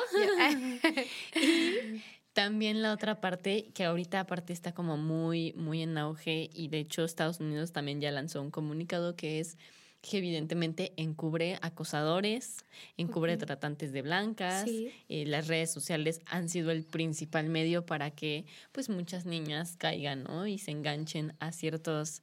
y 1.35 2.01
también 2.36 2.82
la 2.82 2.92
otra 2.92 3.22
parte, 3.22 3.72
que 3.74 3.86
ahorita 3.86 4.20
aparte 4.20 4.51
está 4.51 4.74
como 4.74 4.98
muy, 4.98 5.54
muy 5.54 5.82
en 5.82 5.98
auge 5.98 6.50
y 6.54 6.68
de 6.68 6.80
hecho 6.80 7.06
Estados 7.06 7.39
Unidos 7.39 7.72
también 7.72 8.01
ya 8.01 8.12
lanzó 8.12 8.42
un 8.42 8.51
comunicado 8.51 9.15
que 9.15 9.39
es 9.39 9.58
que 10.01 10.18
evidentemente 10.18 10.92
encubre 10.98 11.58
acosadores, 11.62 12.58
encubre 12.98 13.38
tratantes 13.38 13.94
de 13.94 14.01
blancas. 14.01 14.65
Eh, 14.68 15.25
las 15.25 15.48
redes 15.48 15.72
sociales 15.72 16.20
han 16.25 16.50
sido 16.50 16.72
el 16.72 16.84
principal 16.84 17.48
medio 17.48 17.86
para 17.86 18.12
que 18.12 18.46
pues 18.74 18.89
muchas 18.89 19.25
niñas 19.25 19.77
caigan 19.77 20.25
¿no? 20.25 20.46
y 20.46 20.58
se 20.58 20.72
enganchen 20.72 21.34
a 21.39 21.54
ciertas 21.54 22.22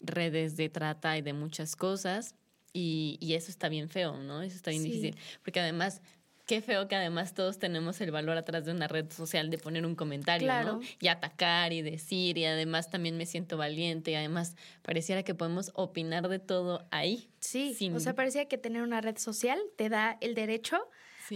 redes 0.00 0.56
de 0.56 0.68
trata 0.68 1.18
y 1.18 1.22
de 1.22 1.32
muchas 1.32 1.74
cosas. 1.74 2.36
Y, 2.72 3.18
y 3.20 3.34
eso 3.34 3.50
está 3.50 3.68
bien 3.68 3.88
feo, 3.88 4.16
¿no? 4.18 4.42
Eso 4.42 4.56
está 4.56 4.70
bien 4.70 4.84
difícil. 4.84 5.16
Porque 5.42 5.60
además 5.60 6.02
qué 6.46 6.60
feo 6.60 6.88
que 6.88 6.96
además 6.96 7.34
todos 7.34 7.58
tenemos 7.58 8.00
el 8.00 8.10
valor 8.10 8.36
atrás 8.36 8.64
de 8.64 8.72
una 8.72 8.88
red 8.88 9.10
social 9.10 9.50
de 9.50 9.58
poner 9.58 9.86
un 9.86 9.94
comentario, 9.94 10.52
¿no? 10.64 10.80
Y 11.00 11.08
atacar 11.08 11.72
y 11.72 11.82
decir, 11.82 12.38
y 12.38 12.44
además 12.44 12.90
también 12.90 13.16
me 13.16 13.26
siento 13.26 13.56
valiente, 13.56 14.12
y 14.12 14.14
además 14.14 14.56
pareciera 14.82 15.22
que 15.22 15.34
podemos 15.34 15.70
opinar 15.74 16.28
de 16.28 16.38
todo 16.38 16.86
ahí. 16.90 17.28
Sí, 17.40 17.76
o 17.94 18.00
sea, 18.00 18.14
parecía 18.14 18.46
que 18.46 18.58
tener 18.58 18.82
una 18.82 19.00
red 19.00 19.16
social 19.18 19.58
te 19.76 19.88
da 19.88 20.18
el 20.20 20.34
derecho 20.34 20.88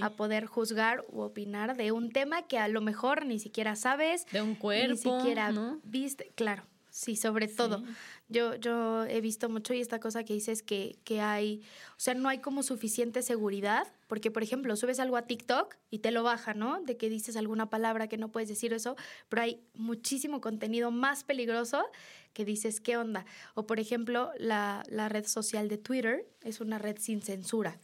a 0.03 0.11
poder 0.11 0.47
juzgar 0.47 1.05
u 1.09 1.21
opinar 1.21 1.77
de 1.77 1.93
un 1.93 2.11
tema 2.11 2.47
que 2.47 2.59
a 2.59 2.69
lo 2.69 2.81
mejor 2.81 3.25
ni 3.25 3.39
siquiera 3.39 3.77
sabes. 3.77 4.27
De 4.31 4.43
un 4.43 4.55
cuerpo. 4.55 4.91
Ni 4.91 4.97
siquiera 4.99 5.53
viste, 5.85 6.31
claro. 6.35 6.65
Sí, 6.91 7.17
sobre 7.17 7.47
todo. 7.49 7.83
Yo, 8.29 8.57
yo 8.57 9.05
he 9.05 9.21
visto 9.21 9.49
mucho 9.49 9.73
y 9.73 9.81
esta 9.81 10.01
cosa 10.01 10.25
que 10.25 10.35
dices 10.35 10.63
que, 10.63 10.99
que 11.05 11.21
hay, 11.21 11.63
o 11.91 12.01
sea, 12.01 12.15
no 12.15 12.29
hay 12.29 12.39
como 12.39 12.63
suficiente 12.63 13.23
seguridad, 13.23 13.87
porque 14.09 14.33
por 14.33 14.43
ejemplo, 14.43 14.75
subes 14.75 14.99
algo 14.99 15.17
a 15.17 15.23
TikTok 15.27 15.77
y 15.91 16.01
te 16.01 16.11
lo 16.11 16.25
baja, 16.25 16.55
¿no? 16.55 16.83
De 16.83 16.97
que 16.97 17.09
dices 17.09 17.37
alguna 17.37 17.71
palabra 17.71 18.09
que 18.09 18.17
no 18.17 18.33
puedes 18.33 18.49
decir 18.49 18.73
eso, 18.73 18.97
pero 19.29 19.43
hay 19.43 19.63
muchísimo 19.75 20.41
contenido 20.41 20.91
más 20.91 21.23
peligroso 21.23 21.85
que 22.33 22.45
dices, 22.45 22.81
¿qué 22.81 22.97
onda? 22.97 23.25
O 23.55 23.67
por 23.67 23.79
ejemplo, 23.79 24.33
la, 24.39 24.83
la 24.89 25.09
red 25.09 25.27
social 25.27 25.69
de 25.69 25.79
Twitter 25.79 26.27
es 26.43 26.61
una 26.61 26.79
red 26.79 26.97
sin 26.99 27.23
censura. 27.23 27.79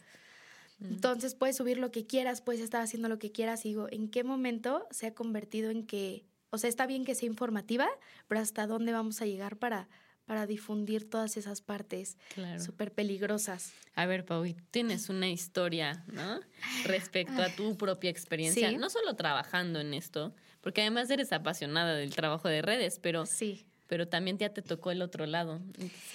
Mm. 0.79 0.85
Entonces 0.87 1.35
puedes 1.35 1.55
subir 1.55 1.77
lo 1.77 1.91
que 1.91 2.05
quieras, 2.05 2.41
puedes 2.41 2.61
estar 2.61 2.81
haciendo 2.81 3.07
lo 3.07 3.19
que 3.19 3.31
quieras. 3.31 3.65
Y 3.65 3.69
digo, 3.69 3.87
¿en 3.89 4.09
qué 4.09 4.25
momento 4.25 4.85
se 4.91 5.07
ha 5.07 5.13
convertido 5.13 5.69
en 5.69 5.85
que 5.85 6.25
o 6.55 6.57
sea, 6.57 6.69
está 6.69 6.87
bien 6.87 7.03
que 7.03 7.15
sea 7.15 7.27
informativa, 7.27 7.85
pero 8.29 8.39
¿hasta 8.39 8.65
dónde 8.65 8.93
vamos 8.93 9.21
a 9.21 9.25
llegar 9.25 9.57
para, 9.57 9.89
para 10.25 10.47
difundir 10.47 11.09
todas 11.09 11.37
esas 11.37 11.61
partes 11.61 12.17
súper 12.59 12.91
peligrosas? 12.91 13.73
A 13.93 14.05
ver, 14.05 14.25
Pau, 14.25 14.43
tienes 14.71 15.09
una 15.09 15.29
historia, 15.29 16.03
¿no? 16.11 16.39
Respecto 16.83 17.41
a 17.41 17.49
tu 17.49 17.77
propia 17.77 18.09
experiencia, 18.09 18.71
no 18.73 18.89
solo 18.89 19.15
trabajando 19.15 19.79
en 19.79 19.93
esto, 19.93 20.33
porque 20.61 20.81
además 20.81 21.09
eres 21.09 21.31
apasionada 21.31 21.95
del 21.95 22.13
trabajo 22.13 22.47
de 22.47 22.61
redes, 22.61 22.99
pero... 22.99 23.25
Sí. 23.25 23.65
Pero 23.87 24.07
también 24.07 24.39
ya 24.39 24.49
te 24.49 24.63
tocó 24.63 24.89
el 24.89 25.03
otro 25.03 25.27
lado. 25.27 25.61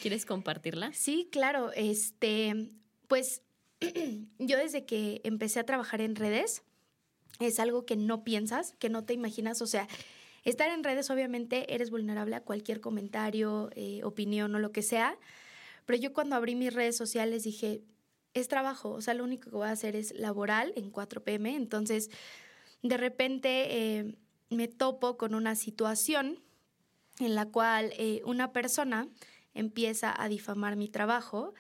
¿Quieres 0.03 0.27
compartirla? 0.27 0.93
Sí, 0.93 1.29
claro. 1.31 1.71
Este, 1.77 2.73
pues 3.07 3.43
yo 4.41 4.57
desde 4.59 4.87
que 4.87 5.21
empecé 5.23 5.61
a 5.61 5.67
trabajar 5.67 6.01
en 6.01 6.17
redes, 6.17 6.65
es 7.39 7.61
algo 7.61 7.87
que 7.87 7.97
no 7.97 8.25
piensas, 8.25 8.75
que 8.81 8.89
no 8.89 9.05
te 9.05 9.15
imaginas. 9.15 9.63
O 9.63 9.69
sea, 9.69 9.89
Estar 10.45 10.71
en 10.71 10.85
redes, 10.85 11.11
obviamente, 11.11 11.75
eres 11.75 11.91
vulnerable 11.91 12.35
a 12.37 12.41
cualquier 12.41 12.81
comentario, 12.81 13.71
eh, 13.75 14.01
opinión 14.05 14.55
o 14.55 14.59
lo 14.59 14.73
que 14.73 14.83
sea. 14.83 15.19
Pero 15.87 15.99
yo 15.99 16.13
cuando 16.13 16.37
abrí 16.37 16.55
mis 16.55 16.73
redes 16.73 16.97
sociales 16.97 17.45
dije, 17.45 17.83
es 18.35 18.49
trabajo, 18.49 18.91
o 18.91 19.01
sea, 19.01 19.15
lo 19.15 19.25
único 19.25 19.51
que 19.51 19.57
voy 19.57 19.67
a 19.67 19.73
hacer 19.73 19.97
es 19.97 20.13
laboral 20.17 20.73
en 20.77 20.93
4pm. 20.93 21.57
Entonces, 21.57 22.11
de 22.83 22.97
repente 22.97 23.99
eh, 23.99 24.15
me 24.51 24.69
topo 24.69 25.17
con 25.17 25.35
una 25.35 25.55
situación 25.55 26.39
en 27.19 27.35
la 27.35 27.47
cual 27.47 27.93
eh, 27.99 28.23
una 28.25 28.53
persona 28.53 29.09
empieza 29.55 30.15
a 30.17 30.29
difamar 30.29 30.77
mi 30.77 30.89
trabajo 30.89 31.55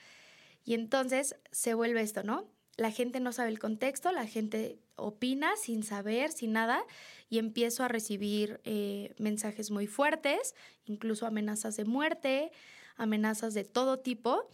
y 0.64 0.74
entonces 0.74 1.36
se 1.50 1.74
vuelve 1.74 2.00
esto, 2.02 2.22
¿no? 2.22 2.46
La 2.76 2.90
gente 2.90 3.20
no 3.20 3.32
sabe 3.32 3.50
el 3.50 3.58
contexto, 3.58 4.12
la 4.12 4.26
gente 4.26 4.78
opina 4.96 5.56
sin 5.56 5.82
saber, 5.82 6.32
sin 6.32 6.52
nada, 6.52 6.84
y 7.30 7.38
empiezo 7.38 7.84
a 7.84 7.88
recibir 7.88 8.60
eh, 8.64 9.14
mensajes 9.18 9.70
muy 9.70 9.86
fuertes, 9.86 10.54
incluso 10.84 11.26
amenazas 11.26 11.76
de 11.76 11.84
muerte, 11.84 12.50
amenazas 12.96 13.54
de 13.54 13.64
todo 13.64 14.00
tipo, 14.00 14.48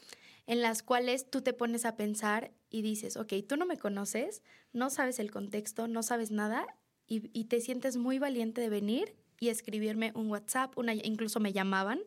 en 0.47 0.61
las 0.61 0.83
cuales 0.83 1.29
tú 1.29 1.41
te 1.41 1.55
pones 1.55 1.87
a 1.87 1.97
pensar 1.97 2.53
y 2.71 2.83
dices, 2.83 3.17
ok, 3.17 3.33
tú 3.49 3.57
no 3.57 3.65
me 3.65 3.79
conoces, 3.79 4.43
no 4.75 4.91
sabes 4.91 5.19
el 5.19 5.31
contexto, 5.31 5.89
no 5.89 6.03
sabes 6.03 6.31
nada, 6.31 6.67
y, 7.09 7.21
te 7.45 7.61
sientes 7.61 7.97
muy 7.97 8.19
valiente 8.19 8.61
de 8.61 8.69
venir 8.69 9.15
y 9.39 9.49
escribirme 9.49 10.11
un 10.17 10.29
WhatsApp, 10.29 10.77
una, 10.77 10.93
incluso 10.93 11.39
me 11.39 11.53
llamaban. 11.53 12.01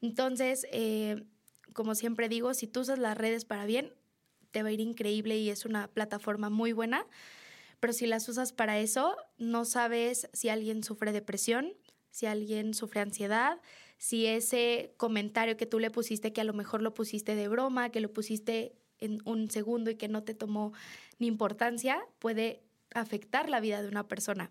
Entonces, 0.00 0.64
eh, 0.70 1.24
como 1.72 1.96
siempre 1.96 2.28
digo, 2.28 2.54
si 2.54 2.68
tú 2.68 2.80
usas 2.80 3.00
las 3.00 3.18
redes 3.18 3.44
para 3.44 3.66
bien, 3.66 3.92
te 4.52 4.62
va 4.62 4.68
a 4.68 4.72
ir 4.72 4.80
increíble 4.80 5.36
y 5.38 5.50
es 5.50 5.64
una 5.64 5.88
plataforma 5.88 6.50
muy 6.50 6.72
buena 6.72 7.04
pero 7.80 7.92
si 7.92 8.06
las 8.06 8.28
usas 8.28 8.52
para 8.52 8.78
eso, 8.78 9.16
no 9.38 9.64
sabes 9.64 10.28
si 10.32 10.48
alguien 10.48 10.82
sufre 10.82 11.12
depresión, 11.12 11.74
si 12.10 12.26
alguien 12.26 12.74
sufre 12.74 13.00
ansiedad, 13.00 13.60
si 13.98 14.26
ese 14.26 14.94
comentario 14.96 15.56
que 15.56 15.66
tú 15.66 15.78
le 15.78 15.90
pusiste, 15.90 16.32
que 16.32 16.40
a 16.40 16.44
lo 16.44 16.54
mejor 16.54 16.82
lo 16.82 16.94
pusiste 16.94 17.34
de 17.34 17.48
broma, 17.48 17.90
que 17.90 18.00
lo 18.00 18.12
pusiste 18.12 18.74
en 19.00 19.20
un 19.24 19.50
segundo 19.50 19.90
y 19.90 19.96
que 19.96 20.08
no 20.08 20.22
te 20.22 20.34
tomó 20.34 20.72
ni 21.18 21.26
importancia, 21.26 22.00
puede 22.18 22.62
afectar 22.94 23.48
la 23.48 23.60
vida 23.60 23.82
de 23.82 23.88
una 23.88 24.08
persona. 24.08 24.50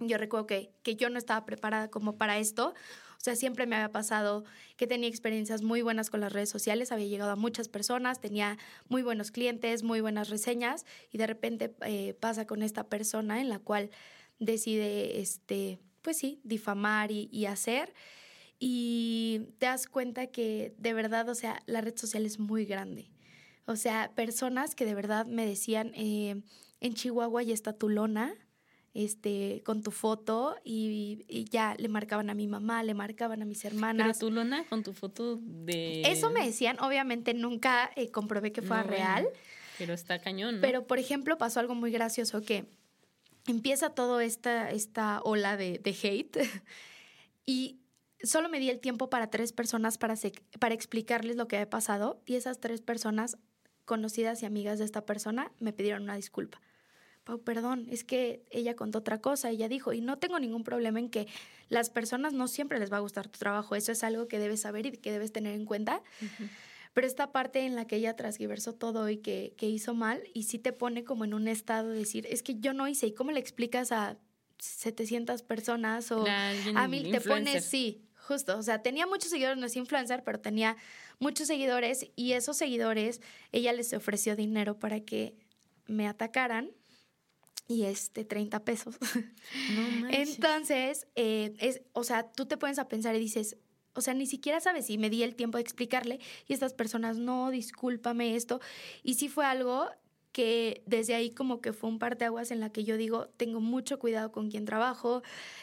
Yo 0.00 0.16
recuerdo 0.16 0.46
que, 0.46 0.72
que 0.82 0.96
yo 0.96 1.10
no 1.10 1.18
estaba 1.18 1.44
preparada 1.44 1.90
como 1.90 2.16
para 2.16 2.38
esto. 2.38 2.74
O 3.18 3.20
sea, 3.20 3.34
siempre 3.34 3.66
me 3.66 3.74
había 3.74 3.90
pasado 3.90 4.44
que 4.76 4.86
tenía 4.86 5.08
experiencias 5.08 5.62
muy 5.62 5.82
buenas 5.82 6.08
con 6.08 6.20
las 6.20 6.32
redes 6.32 6.50
sociales, 6.50 6.92
había 6.92 7.08
llegado 7.08 7.32
a 7.32 7.36
muchas 7.36 7.68
personas, 7.68 8.20
tenía 8.20 8.58
muy 8.88 9.02
buenos 9.02 9.32
clientes, 9.32 9.82
muy 9.82 10.00
buenas 10.00 10.28
reseñas 10.28 10.86
y 11.10 11.18
de 11.18 11.26
repente 11.26 11.74
eh, 11.84 12.14
pasa 12.20 12.46
con 12.46 12.62
esta 12.62 12.84
persona 12.84 13.40
en 13.40 13.48
la 13.48 13.58
cual 13.58 13.90
decide, 14.38 15.20
este, 15.20 15.80
pues 16.02 16.16
sí, 16.16 16.40
difamar 16.44 17.10
y, 17.10 17.46
hacer. 17.46 17.92
Y 18.60 19.42
te 19.58 19.66
das 19.66 19.88
cuenta 19.88 20.28
que 20.28 20.74
de 20.78 20.94
verdad, 20.94 21.28
o 21.28 21.34
sea, 21.34 21.60
la 21.66 21.80
red 21.80 21.96
social 21.96 22.24
es 22.24 22.38
muy 22.38 22.66
grande. 22.66 23.10
O 23.66 23.74
sea, 23.74 24.12
personas 24.14 24.76
que 24.76 24.84
de 24.84 24.94
verdad 24.94 25.26
me 25.26 25.44
decían, 25.44 25.92
eh, 25.96 26.42
en 26.80 26.94
Chihuahua 26.94 27.42
ya 27.42 27.52
está 27.52 27.72
tu 27.72 27.88
lona, 27.88 28.34
este, 28.94 29.62
con 29.64 29.82
tu 29.82 29.90
foto 29.90 30.56
y, 30.64 31.46
ya 31.50 31.74
le 31.78 31.88
marcaban 31.88 32.30
a 32.30 32.34
mi 32.34 32.46
mamá, 32.46 32.82
le 32.82 32.94
marcaban 32.94 33.42
a 33.42 33.44
mis 33.44 33.64
hermanas. 33.64 34.18
Pero 34.18 34.30
tu 34.30 34.34
lona 34.34 34.64
con 34.64 34.82
tu 34.82 34.92
foto 34.92 35.38
de... 35.42 36.02
Eso 36.02 36.30
me 36.30 36.44
decían, 36.44 36.78
obviamente 36.80 37.34
nunca 37.34 37.90
eh, 37.96 38.10
comprobé 38.10 38.52
que 38.52 38.62
fuera 38.62 38.82
real. 38.82 39.28
pero 39.78 39.94
está 39.94 40.18
cañón. 40.18 40.56
¿no? 40.56 40.60
Pero, 40.60 40.86
por 40.86 40.98
ejemplo, 40.98 41.38
pasó 41.38 41.60
algo 41.60 41.74
muy 41.74 41.90
gracioso 41.90 42.42
que 42.42 42.66
empieza 43.46 43.90
toda 43.90 44.24
esta, 44.24 44.70
esta 44.70 45.20
ola 45.22 45.56
de, 45.56 45.78
de 45.78 45.90
hate 45.90 46.38
y 47.46 47.78
solo 48.22 48.48
me 48.48 48.58
di 48.58 48.70
el 48.70 48.80
tiempo 48.80 49.10
para 49.10 49.30
tres 49.30 49.52
personas 49.52 49.98
para, 49.98 50.14
para 50.58 50.74
explicarles 50.74 51.36
lo 51.36 51.48
que 51.48 51.56
había 51.56 51.70
pasado 51.70 52.20
y 52.26 52.34
esas 52.34 52.60
tres 52.60 52.80
personas 52.80 53.38
conocidas 53.84 54.42
y 54.42 54.46
amigas 54.46 54.78
de 54.78 54.84
esta 54.84 55.06
persona 55.06 55.52
me 55.60 55.72
pidieron 55.72 56.02
una 56.02 56.16
disculpa. 56.16 56.60
Pau, 57.28 57.42
perdón, 57.42 57.86
es 57.90 58.04
que 58.04 58.42
ella 58.48 58.74
contó 58.74 59.00
otra 59.00 59.20
cosa, 59.20 59.50
ella 59.50 59.68
dijo, 59.68 59.92
y 59.92 60.00
no 60.00 60.16
tengo 60.16 60.40
ningún 60.40 60.64
problema 60.64 60.98
en 60.98 61.10
que 61.10 61.26
las 61.68 61.90
personas 61.90 62.32
no 62.32 62.48
siempre 62.48 62.78
les 62.78 62.90
va 62.90 62.96
a 62.96 63.00
gustar 63.00 63.28
tu 63.28 63.38
trabajo, 63.38 63.74
eso 63.74 63.92
es 63.92 64.02
algo 64.02 64.28
que 64.28 64.38
debes 64.38 64.62
saber 64.62 64.86
y 64.86 64.92
que 64.92 65.12
debes 65.12 65.30
tener 65.30 65.52
en 65.52 65.66
cuenta. 65.66 66.02
Pero 66.94 67.06
esta 67.06 67.30
parte 67.30 67.66
en 67.66 67.74
la 67.74 67.86
que 67.86 67.96
ella 67.96 68.16
transgiversó 68.16 68.72
todo 68.72 69.10
y 69.10 69.18
que, 69.18 69.52
que 69.58 69.68
hizo 69.68 69.92
mal, 69.92 70.22
y 70.32 70.44
sí 70.44 70.58
te 70.58 70.72
pone 70.72 71.04
como 71.04 71.26
en 71.26 71.34
un 71.34 71.48
estado 71.48 71.90
de 71.90 71.98
decir, 71.98 72.26
es 72.30 72.42
que 72.42 72.58
yo 72.58 72.72
no 72.72 72.88
hice, 72.88 73.08
¿y 73.08 73.12
cómo 73.12 73.30
le 73.30 73.40
explicas 73.40 73.92
a 73.92 74.16
700 74.58 75.42
personas 75.42 76.10
o 76.10 76.24
a 76.26 76.88
mil? 76.88 77.10
Te 77.10 77.20
pones, 77.20 77.62
sí, 77.66 78.08
justo, 78.14 78.56
o 78.56 78.62
sea, 78.62 78.80
tenía 78.80 79.06
muchos 79.06 79.28
seguidores, 79.28 79.58
no 79.58 79.66
es 79.66 79.76
influencer, 79.76 80.24
pero 80.24 80.40
tenía 80.40 80.78
muchos 81.18 81.46
seguidores 81.46 82.06
y 82.16 82.32
esos 82.32 82.56
seguidores, 82.56 83.20
ella 83.52 83.74
les 83.74 83.92
ofreció 83.92 84.34
dinero 84.34 84.78
para 84.78 85.00
que 85.00 85.36
me 85.86 86.08
atacaran 86.08 86.70
y 87.68 87.84
este 87.84 88.24
30 88.24 88.64
pesos. 88.64 88.96
No 89.00 90.08
Entonces, 90.10 91.06
eh, 91.14 91.54
es, 91.60 91.82
o 91.92 92.02
sea, 92.02 92.24
tú 92.32 92.46
te 92.46 92.56
pones 92.56 92.78
a 92.78 92.88
pensar 92.88 93.14
y 93.14 93.20
dices, 93.20 93.58
o 93.92 94.00
sea, 94.00 94.14
ni 94.14 94.26
siquiera 94.26 94.60
sabes 94.60 94.86
si 94.86 94.96
me 94.96 95.10
di 95.10 95.22
el 95.22 95.36
tiempo 95.36 95.58
de 95.58 95.62
explicarle 95.62 96.18
y 96.46 96.54
estas 96.54 96.72
personas, 96.72 97.18
no, 97.18 97.50
discúlpame 97.50 98.34
esto. 98.34 98.60
Y 99.02 99.14
sí 99.14 99.28
fue 99.28 99.44
algo 99.44 99.88
que 100.32 100.82
desde 100.86 101.14
ahí 101.14 101.30
como 101.30 101.60
que 101.60 101.72
fue 101.72 101.90
un 101.90 101.98
parteaguas 101.98 102.50
en 102.50 102.60
la 102.60 102.70
que 102.70 102.84
yo 102.84 102.96
digo, 102.96 103.28
tengo 103.36 103.60
mucho 103.60 103.98
cuidado 103.98 104.32
con 104.32 104.50
quién 104.50 104.64
trabajo, 104.64 105.22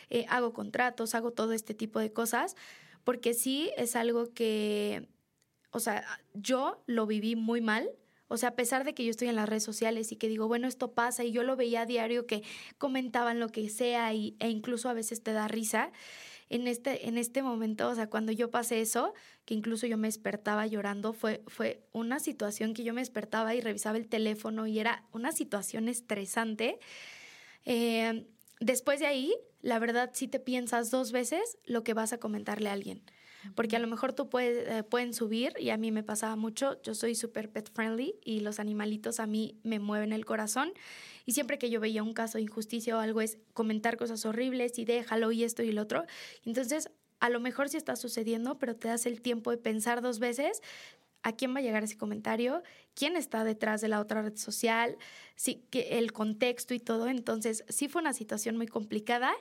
eh, 0.10 0.26
hago 0.30 0.54
contratos, 0.54 1.16
hago 1.16 1.32
todo 1.32 1.54
este 1.54 1.74
tipo 1.74 2.00
de 2.00 2.12
cosas, 2.12 2.56
porque 3.04 3.34
sí 3.34 3.72
es 3.78 3.96
algo 3.96 4.34
que, 4.34 5.08
o 5.72 5.80
sea, 5.80 6.06
yo 6.34 6.84
lo 6.88 7.08
viví 7.08 7.36
muy 7.36 7.62
mal, 7.62 7.90
o 8.28 8.38
sea, 8.38 8.50
a 8.50 8.56
pesar 8.56 8.84
de 8.84 8.94
que 8.94 9.04
yo 9.04 9.12
estoy 9.12 9.28
en 9.28 9.36
las 9.36 9.48
redes 9.48 9.64
sociales 9.64 10.12
y 10.12 10.16
que 10.16 10.28
digo, 10.28 10.48
bueno, 10.48 10.68
esto 10.68 10.94
pasa 10.94 11.24
y 11.24 11.32
yo 11.32 11.44
lo 11.44 11.56
veía 11.56 11.82
a 11.82 11.86
diario 11.86 12.26
que 12.26 12.44
comentaban 12.78 13.40
lo 13.40 13.50
que 13.50 13.70
sea 13.70 14.14
y, 14.14 14.36
e 14.40 14.50
incluso 14.50 14.90
a 14.90 14.94
veces 14.94 15.22
te 15.24 15.32
da 15.34 15.48
risa, 15.48 15.92
en 16.50 16.68
este, 16.68 17.08
en 17.08 17.18
este 17.18 17.42
momento, 17.42 17.90
o 17.90 17.96
sea, 17.96 18.08
cuando 18.08 18.32
yo 18.32 18.52
pasé 18.52 18.82
eso, 18.82 19.14
que 19.46 19.56
incluso 19.56 19.88
yo 19.88 19.98
me 19.98 20.08
despertaba 20.08 20.68
llorando, 20.68 21.14
fue, 21.14 21.44
fue 21.48 21.84
una 21.92 22.20
situación 22.20 22.74
que 22.74 22.84
yo 22.84 22.94
me 22.94 23.02
despertaba 23.02 23.56
y 23.56 23.62
revisaba 23.62 23.98
el 23.98 24.08
teléfono 24.08 24.68
y 24.68 24.80
era 24.80 25.06
una 25.12 25.32
situación 25.32 25.88
estresante. 25.88 26.80
Eh, 27.66 28.28
después 28.60 29.00
de 29.00 29.08
ahí, 29.08 29.34
la 29.62 29.80
verdad, 29.80 30.12
sí 30.14 30.28
te 30.28 30.40
piensas 30.40 30.92
dos 30.92 31.12
veces 31.12 31.58
lo 31.66 31.84
que 31.84 31.96
vas 31.96 32.14
a 32.14 32.20
comentarle 32.20 32.70
a 32.70 32.74
alguien. 32.74 33.02
Porque 33.54 33.76
a 33.76 33.80
lo 33.80 33.88
mejor 33.88 34.14
tú 34.14 34.30
puedes, 34.30 34.68
eh, 34.68 34.84
pueden 34.84 35.14
subir, 35.14 35.54
y 35.60 35.70
a 35.70 35.78
mí 35.78 35.92
me 35.92 36.04
pasaba 36.04 36.36
mucho, 36.36 36.82
yo 36.82 36.96
soy 36.96 37.16
súper 37.16 37.50
pet 37.50 37.72
friendly 37.72 38.16
y 38.24 38.40
los 38.40 38.60
animalitos 38.60 39.20
a 39.20 39.28
mí 39.28 39.58
me 39.64 39.80
mueven 39.80 40.14
el 40.14 40.26
corazón. 40.26 40.74
Y 41.26 41.34
siempre 41.34 41.58
que 41.58 41.70
yo 41.70 41.80
veía 41.80 42.04
un 42.04 42.14
caso 42.14 42.38
de 42.38 42.44
injusticia 42.44 42.98
o 42.98 43.00
algo 43.00 43.22
es 43.22 43.38
comentar 43.54 43.98
cosas 43.98 44.26
horribles 44.26 44.78
y 44.80 44.86
déjalo 44.86 45.32
y 45.32 45.44
esto 45.44 45.64
y 45.64 45.72
lo 45.72 45.82
otro. 45.82 46.06
Entonces, 46.46 46.90
a 47.20 47.30
lo 47.30 47.40
mejor 47.40 47.70
sí 47.70 47.78
está 47.78 47.96
sucediendo, 47.96 48.58
pero 48.60 48.76
te 48.76 48.88
das 48.88 49.06
el 49.06 49.22
tiempo 49.22 49.52
de 49.52 49.58
pensar 49.58 50.02
dos 50.02 50.20
veces 50.20 50.62
a 51.24 51.32
quién 51.32 51.56
va 51.56 51.60
a 51.60 51.64
llegar 51.64 51.84
ese 51.84 51.98
comentario, 51.98 52.62
quién 52.94 53.16
está 53.18 53.44
detrás 53.44 53.82
de 53.82 53.88
la 53.88 54.00
otra 54.00 54.22
red 54.22 54.38
social, 54.38 54.96
sí, 55.36 55.66
que 55.72 55.98
el 55.98 56.14
contexto 56.14 56.76
y 56.76 56.80
todo. 56.80 57.08
Entonces, 57.08 57.64
sí 57.68 57.88
fue 57.88 58.04
una 58.04 58.14
situación 58.14 58.58
muy 58.58 58.68
complicada. 58.68 59.34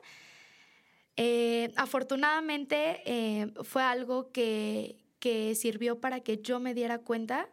Eh, 1.17 1.73
afortunadamente 1.77 3.03
eh, 3.07 3.53
fue 3.63 3.83
algo 3.83 4.33
que, 4.33 4.97
que, 5.21 5.55
sirvió 5.55 6.01
para 6.01 6.21
que 6.21 6.39
yo 6.39 6.59
me 6.59 6.75
diera 6.75 6.99
cuenta 6.99 7.49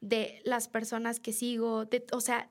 de 0.00 0.40
las 0.44 0.68
personas 0.68 1.20
que 1.20 1.32
sigo, 1.32 1.86
o 2.12 2.20
sea, 2.20 2.50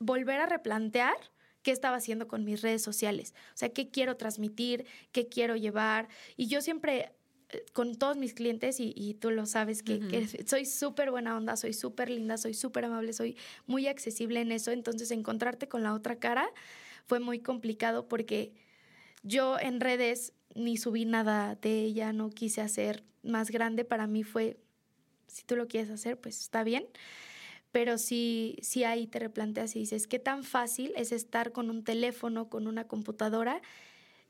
volver 0.00 0.40
a 0.40 0.46
replantear 0.46 1.14
qué 1.62 1.70
estaba 1.70 1.96
haciendo 1.96 2.26
con 2.26 2.44
mis 2.44 2.62
redes 2.62 2.82
sociales, 2.82 3.34
o 3.54 3.56
sea, 3.56 3.68
qué 3.68 3.90
quiero 3.90 4.16
transmitir, 4.16 4.86
qué 5.12 5.28
quiero 5.28 5.54
llevar. 5.54 6.08
Y 6.36 6.48
yo 6.48 6.62
siempre, 6.62 7.12
eh, 7.50 7.64
con 7.72 7.94
todos 7.94 8.16
mis 8.16 8.34
clientes, 8.34 8.80
y, 8.80 9.14
tú 9.20 9.30
lo 9.30 9.46
sabes, 9.46 9.82
que, 9.82 10.00
que 10.00 10.26
soy 10.46 10.64
súper 10.64 11.12
buena 11.12 11.36
onda, 11.36 11.56
soy 11.56 11.74
súper 11.74 12.10
linda, 12.10 12.38
soy 12.38 12.54
súper 12.54 12.86
amable, 12.86 13.12
soy 13.12 13.36
muy 13.66 13.86
accesible 13.86 14.40
en 14.40 14.50
eso, 14.50 14.72
entonces 14.72 15.12
encontrarte 15.12 15.68
con 15.68 15.82
la 15.84 15.94
otra 15.94 16.16
cara 16.16 16.50
fue 17.06 17.20
muy 17.20 17.40
complicado 17.40 18.08
porque 18.08 18.52
yo 19.22 19.58
en 19.58 19.80
redes 19.80 20.32
ni 20.54 20.76
subí 20.76 21.04
nada 21.04 21.54
de 21.56 21.84
ella, 21.84 22.12
no 22.12 22.30
quise 22.30 22.60
hacer 22.60 23.04
más 23.22 23.50
grande. 23.50 23.84
Para 23.84 24.06
mí 24.06 24.24
fue, 24.24 24.58
si 25.26 25.44
tú 25.44 25.56
lo 25.56 25.68
quieres 25.68 25.90
hacer, 25.90 26.20
pues 26.20 26.40
está 26.40 26.64
bien. 26.64 26.86
Pero 27.72 27.98
sí, 27.98 28.58
sí 28.62 28.82
ahí 28.84 29.06
te 29.06 29.20
replanteas 29.20 29.76
y 29.76 29.80
dices, 29.80 30.08
¿qué 30.08 30.18
tan 30.18 30.42
fácil 30.42 30.92
es 30.96 31.12
estar 31.12 31.52
con 31.52 31.70
un 31.70 31.84
teléfono, 31.84 32.48
con 32.48 32.66
una 32.66 32.88
computadora 32.88 33.62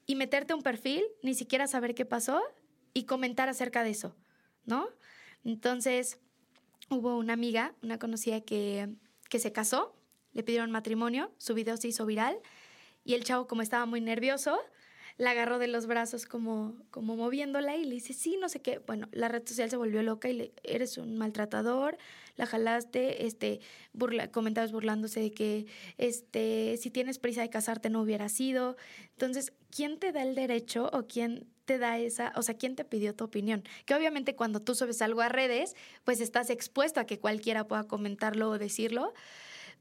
y 0.06 0.14
meterte 0.14 0.52
un 0.52 0.62
perfil, 0.62 1.04
ni 1.22 1.34
siquiera 1.34 1.66
saber 1.66 1.94
qué 1.94 2.04
pasó 2.04 2.42
y 2.92 3.04
comentar 3.04 3.48
acerca 3.48 3.82
de 3.82 3.90
eso, 3.90 4.14
¿no? 4.66 4.88
Entonces, 5.44 6.18
hubo 6.90 7.16
una 7.16 7.32
amiga, 7.32 7.74
una 7.82 7.98
conocida 7.98 8.40
que, 8.42 8.88
que 9.30 9.38
se 9.38 9.52
casó, 9.52 9.94
le 10.32 10.42
pidieron 10.42 10.70
matrimonio, 10.70 11.32
su 11.38 11.54
video 11.54 11.76
se 11.76 11.88
hizo 11.88 12.04
viral 12.04 12.38
y 13.04 13.14
el 13.14 13.24
chavo 13.24 13.46
como 13.46 13.62
estaba 13.62 13.86
muy 13.86 14.00
nervioso, 14.00 14.58
la 15.20 15.32
agarró 15.32 15.58
de 15.58 15.66
los 15.66 15.86
brazos 15.86 16.24
como, 16.24 16.74
como 16.90 17.14
moviéndola 17.14 17.76
y 17.76 17.84
le 17.84 17.96
dice, 17.96 18.14
sí, 18.14 18.38
no 18.40 18.48
sé 18.48 18.62
qué. 18.62 18.78
Bueno, 18.78 19.06
la 19.12 19.28
red 19.28 19.46
social 19.46 19.68
se 19.68 19.76
volvió 19.76 20.02
loca 20.02 20.30
y 20.30 20.32
le, 20.32 20.52
eres 20.62 20.96
un 20.96 21.18
maltratador, 21.18 21.98
la 22.36 22.46
jalaste, 22.46 23.26
este, 23.26 23.60
burla, 23.92 24.30
comentarios 24.30 24.72
burlándose 24.72 25.20
de 25.20 25.30
que 25.30 25.66
este, 25.98 26.78
si 26.78 26.90
tienes 26.90 27.18
prisa 27.18 27.42
de 27.42 27.50
casarte 27.50 27.90
no 27.90 28.00
hubiera 28.00 28.30
sido. 28.30 28.78
Entonces, 29.10 29.52
¿quién 29.70 29.98
te 29.98 30.10
da 30.10 30.22
el 30.22 30.34
derecho 30.34 30.88
o 30.90 31.06
quién 31.06 31.46
te 31.66 31.76
da 31.76 31.98
esa, 31.98 32.32
o 32.34 32.40
sea, 32.40 32.54
quién 32.56 32.74
te 32.74 32.86
pidió 32.86 33.14
tu 33.14 33.24
opinión? 33.24 33.62
Que 33.84 33.94
obviamente 33.94 34.34
cuando 34.34 34.60
tú 34.60 34.74
subes 34.74 35.02
algo 35.02 35.20
a 35.20 35.28
redes, 35.28 35.76
pues 36.02 36.22
estás 36.22 36.48
expuesto 36.48 36.98
a 36.98 37.04
que 37.04 37.18
cualquiera 37.18 37.68
pueda 37.68 37.84
comentarlo 37.84 38.48
o 38.48 38.58
decirlo, 38.58 39.12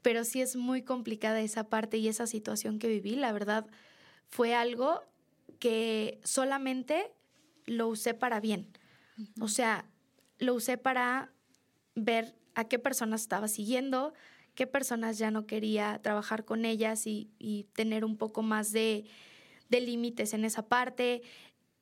pero 0.02 0.24
sí 0.24 0.42
es 0.42 0.56
muy 0.56 0.82
complicada 0.82 1.40
esa 1.40 1.64
parte 1.64 1.96
y 1.96 2.08
esa 2.08 2.26
situación 2.26 2.78
que 2.78 2.88
viví, 2.88 3.16
la 3.16 3.32
verdad 3.32 3.66
fue 4.28 4.54
algo 4.54 5.00
que 5.60 6.20
solamente 6.24 7.12
lo 7.66 7.86
usé 7.86 8.14
para 8.14 8.40
bien. 8.40 8.66
O 9.40 9.46
sea, 9.46 9.84
lo 10.38 10.54
usé 10.54 10.78
para 10.78 11.32
ver 11.94 12.34
a 12.54 12.64
qué 12.64 12.78
personas 12.78 13.20
estaba 13.20 13.46
siguiendo, 13.46 14.14
qué 14.54 14.66
personas 14.66 15.18
ya 15.18 15.30
no 15.30 15.46
quería 15.46 16.00
trabajar 16.02 16.44
con 16.44 16.64
ellas 16.64 17.06
y, 17.06 17.30
tener 17.74 18.04
un 18.04 18.16
poco 18.16 18.42
más 18.42 18.72
de, 18.72 19.04
límites 19.68 20.34
en 20.34 20.44
esa 20.44 20.66
parte. 20.66 21.22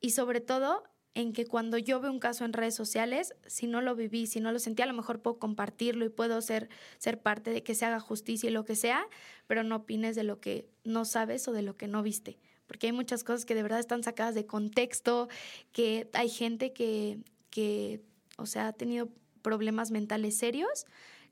Y 0.01 0.11
sobre 0.11 0.41
todo, 0.41 0.83
en 1.15 1.33
que 1.33 1.47
cuando 1.47 1.79
yo 1.79 2.01
veo 2.01 2.11
un 2.11 2.19
caso 2.19 2.45
en 2.45 2.53
redes 2.53 2.75
sociales, 2.75 3.35
si 3.47 3.69
no 3.69 3.81
lo 3.81 3.95
viví, 3.95 4.27
si 4.27 4.41
no 4.41 4.51
lo 4.51 4.59
sentí, 4.59 4.83
a 4.83 4.87
lo 4.87 4.93
mejor 4.93 5.23
puedo 5.23 5.39
compartirlo 5.39 6.05
y 6.05 6.09
puedo 6.09 6.41
ser, 6.43 6.69
ser 6.99 7.23
parte 7.23 7.53
de 7.53 7.63
que 7.63 7.77
se 7.77 7.85
haga 7.85 8.01
justicia 8.01 8.51
y 8.51 8.53
lo 8.53 8.65
que 8.65 8.75
sea, 8.75 9.07
pero 9.47 9.63
no 9.63 9.77
opines 9.77 10.17
de 10.17 10.25
lo 10.25 10.41
que 10.41 10.69
no 10.85 11.05
sabes 11.05 11.47
o 11.47 11.53
de 11.53 11.63
lo 11.63 11.77
que 11.77 11.87
no 11.87 12.03
viste 12.03 12.39
porque 12.69 12.87
hay 12.87 12.93
muchas 12.93 13.25
cosas 13.25 13.45
que 13.45 13.57
de 13.57 13.65
verdad 13.65 13.81
están 13.81 14.05
sacadas 14.05 14.37
de 14.37 14.47
contexto, 14.47 15.29
que 15.73 16.09
hay 16.13 16.29
gente 16.29 16.73
que, 16.73 17.19
que 17.51 18.01
o 18.37 18.47
sea, 18.47 18.69
ha 18.69 18.73
tenido 18.73 19.09
problemas 19.43 19.91
mentales 19.91 20.37
serios 20.37 20.87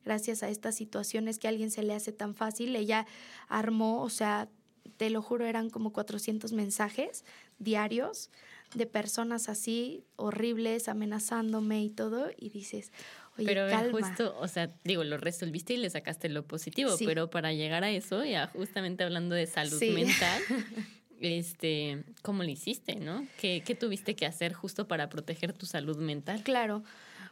gracias 0.05 0.43
a 0.43 0.49
estas 0.49 0.75
situaciones 0.75 1.39
que 1.39 1.47
a 1.47 1.51
alguien 1.51 1.71
se 1.71 1.83
le 1.83 1.95
hace 1.95 2.13
tan 2.13 2.35
fácil. 2.35 2.75
Ella 2.75 3.07
armó, 3.49 4.03
o 4.03 4.09
sea, 4.09 4.49
te 4.97 5.11
lo 5.11 5.21
juro, 5.23 5.45
eran 5.45 5.69
como 5.71 5.93
400 5.93 6.53
mensajes 6.53 7.25
diarios 7.59 8.31
de 8.75 8.87
personas 8.87 9.49
así, 9.49 10.05
horribles, 10.17 10.89
amenazándome 10.89 11.83
y 11.85 11.91
todo, 11.91 12.31
y 12.37 12.51
dices, 12.51 12.93
oye, 13.39 13.47
pero 13.47 13.69
calma. 13.69 14.09
justo, 14.09 14.37
o 14.39 14.49
sea, 14.49 14.75
digo, 14.85 15.05
lo 15.05 15.19
resolviste 15.19 15.75
y 15.75 15.77
le 15.77 15.91
sacaste 15.91 16.29
lo 16.29 16.47
positivo, 16.47 16.95
pero 17.05 17.31
para 17.31 17.53
llegar 17.53 17.85
a 17.85 17.91
eso, 17.91 18.25
ya 18.25 18.49
justamente 18.49 19.05
hablando 19.05 19.35
de 19.35 19.47
salud 19.47 19.81
mental, 19.81 20.43
este, 21.21 22.05
¿cómo 22.23 22.43
lo 22.43 22.49
hiciste, 22.49 22.97
no? 22.97 23.27
¿Qué, 23.41 23.63
¿Qué 23.65 23.75
tuviste 23.75 24.15
que 24.17 24.27
hacer 24.27 24.53
justo 24.53 24.89
para 24.89 25.09
proteger 25.09 25.53
tu 25.53 25.67
salud 25.67 25.97
mental? 25.99 26.43
Claro, 26.43 26.83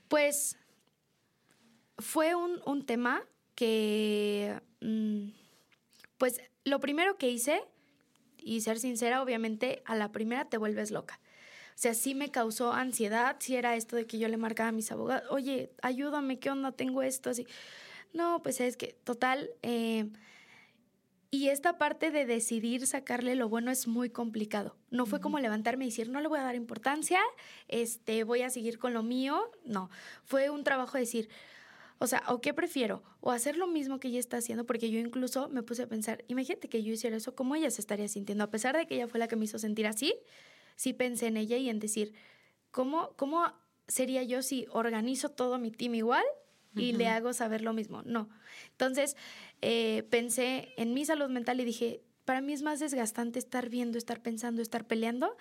pues 0.08 0.56
fue 1.98 2.34
un, 2.34 2.60
un 2.66 2.84
tema 2.84 3.22
que, 3.54 4.60
mm, 4.80 5.28
pues 6.18 6.40
lo 6.64 6.80
primero 6.80 7.16
que 7.18 7.30
hice, 7.30 7.62
y 8.44 8.60
ser 8.60 8.78
sincera, 8.78 9.22
obviamente 9.22 9.82
a 9.86 9.96
la 9.96 10.12
primera 10.12 10.44
te 10.44 10.58
vuelves 10.58 10.90
loca. 10.90 11.18
O 11.70 11.76
sea, 11.76 11.94
sí 11.94 12.14
me 12.14 12.30
causó 12.30 12.72
ansiedad, 12.72 13.36
si 13.40 13.56
era 13.56 13.74
esto 13.74 13.96
de 13.96 14.06
que 14.06 14.18
yo 14.18 14.28
le 14.28 14.36
marcaba 14.36 14.68
a 14.68 14.72
mis 14.72 14.92
abogados, 14.92 15.28
oye, 15.30 15.72
ayúdame, 15.82 16.38
¿qué 16.38 16.50
onda? 16.50 16.70
Tengo 16.70 17.02
esto, 17.02 17.30
así. 17.30 17.46
No, 18.12 18.42
pues 18.42 18.60
es 18.60 18.76
que, 18.76 18.96
total, 19.02 19.50
eh, 19.62 20.06
y 21.34 21.48
esta 21.48 21.78
parte 21.78 22.12
de 22.12 22.26
decidir 22.26 22.86
sacarle 22.86 23.34
lo 23.34 23.48
bueno 23.48 23.72
es 23.72 23.88
muy 23.88 24.08
complicado. 24.08 24.76
No 24.90 25.04
fue 25.04 25.20
como 25.20 25.40
levantarme 25.40 25.84
y 25.84 25.88
decir, 25.88 26.08
no 26.08 26.20
le 26.20 26.28
voy 26.28 26.38
a 26.38 26.44
dar 26.44 26.54
importancia, 26.54 27.18
este, 27.66 28.22
voy 28.22 28.42
a 28.42 28.50
seguir 28.50 28.78
con 28.78 28.94
lo 28.94 29.02
mío. 29.02 29.50
No, 29.64 29.90
fue 30.22 30.48
un 30.48 30.62
trabajo 30.62 30.92
de 30.92 31.00
decir, 31.00 31.28
o 31.98 32.06
sea, 32.06 32.22
¿o 32.28 32.40
qué 32.40 32.54
prefiero? 32.54 33.02
O 33.18 33.32
hacer 33.32 33.56
lo 33.56 33.66
mismo 33.66 33.98
que 33.98 34.06
ella 34.06 34.20
está 34.20 34.36
haciendo, 34.36 34.64
porque 34.64 34.92
yo 34.92 35.00
incluso 35.00 35.48
me 35.48 35.64
puse 35.64 35.82
a 35.82 35.88
pensar, 35.88 36.24
imagínate 36.28 36.68
que 36.68 36.84
yo 36.84 36.92
hiciera 36.92 37.16
eso, 37.16 37.34
¿cómo 37.34 37.56
ella 37.56 37.72
se 37.72 37.80
estaría 37.80 38.06
sintiendo? 38.06 38.44
A 38.44 38.52
pesar 38.52 38.76
de 38.76 38.86
que 38.86 38.94
ella 38.94 39.08
fue 39.08 39.18
la 39.18 39.26
que 39.26 39.34
me 39.34 39.46
hizo 39.46 39.58
sentir 39.58 39.88
así, 39.88 40.14
sí 40.76 40.92
pensé 40.92 41.26
en 41.26 41.36
ella 41.36 41.56
y 41.56 41.68
en 41.68 41.80
decir, 41.80 42.14
¿cómo, 42.70 43.12
cómo 43.16 43.52
sería 43.88 44.22
yo 44.22 44.40
si 44.40 44.68
organizo 44.70 45.30
todo 45.30 45.58
mi 45.58 45.72
team 45.72 45.96
igual 45.96 46.24
y 46.76 46.92
le 46.92 47.08
hago 47.08 47.32
saber 47.32 47.62
lo 47.62 47.72
mismo? 47.72 48.02
No. 48.02 48.28
Entonces, 48.70 49.16
eh, 49.62 50.04
pensé 50.10 50.74
en 50.76 50.94
mi 50.94 51.04
salud 51.04 51.28
mental 51.28 51.60
y 51.60 51.64
dije, 51.64 52.02
para 52.24 52.40
mí 52.40 52.52
es 52.52 52.62
más 52.62 52.80
desgastante 52.80 53.38
estar 53.38 53.68
viendo, 53.68 53.98
estar 53.98 54.20
pensando, 54.20 54.62
estar 54.62 54.86
peleando, 54.86 55.36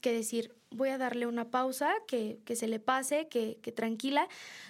que 0.00 0.12
decir, 0.12 0.54
voy 0.70 0.90
a 0.90 0.98
darle 0.98 1.26
una 1.26 1.50
pausa, 1.50 1.92
que, 2.06 2.40
que 2.44 2.54
se 2.56 2.68
le 2.68 2.78
pase, 2.78 3.28
que, 3.28 3.58
que, 3.62 3.72
tranquila. 3.72 4.28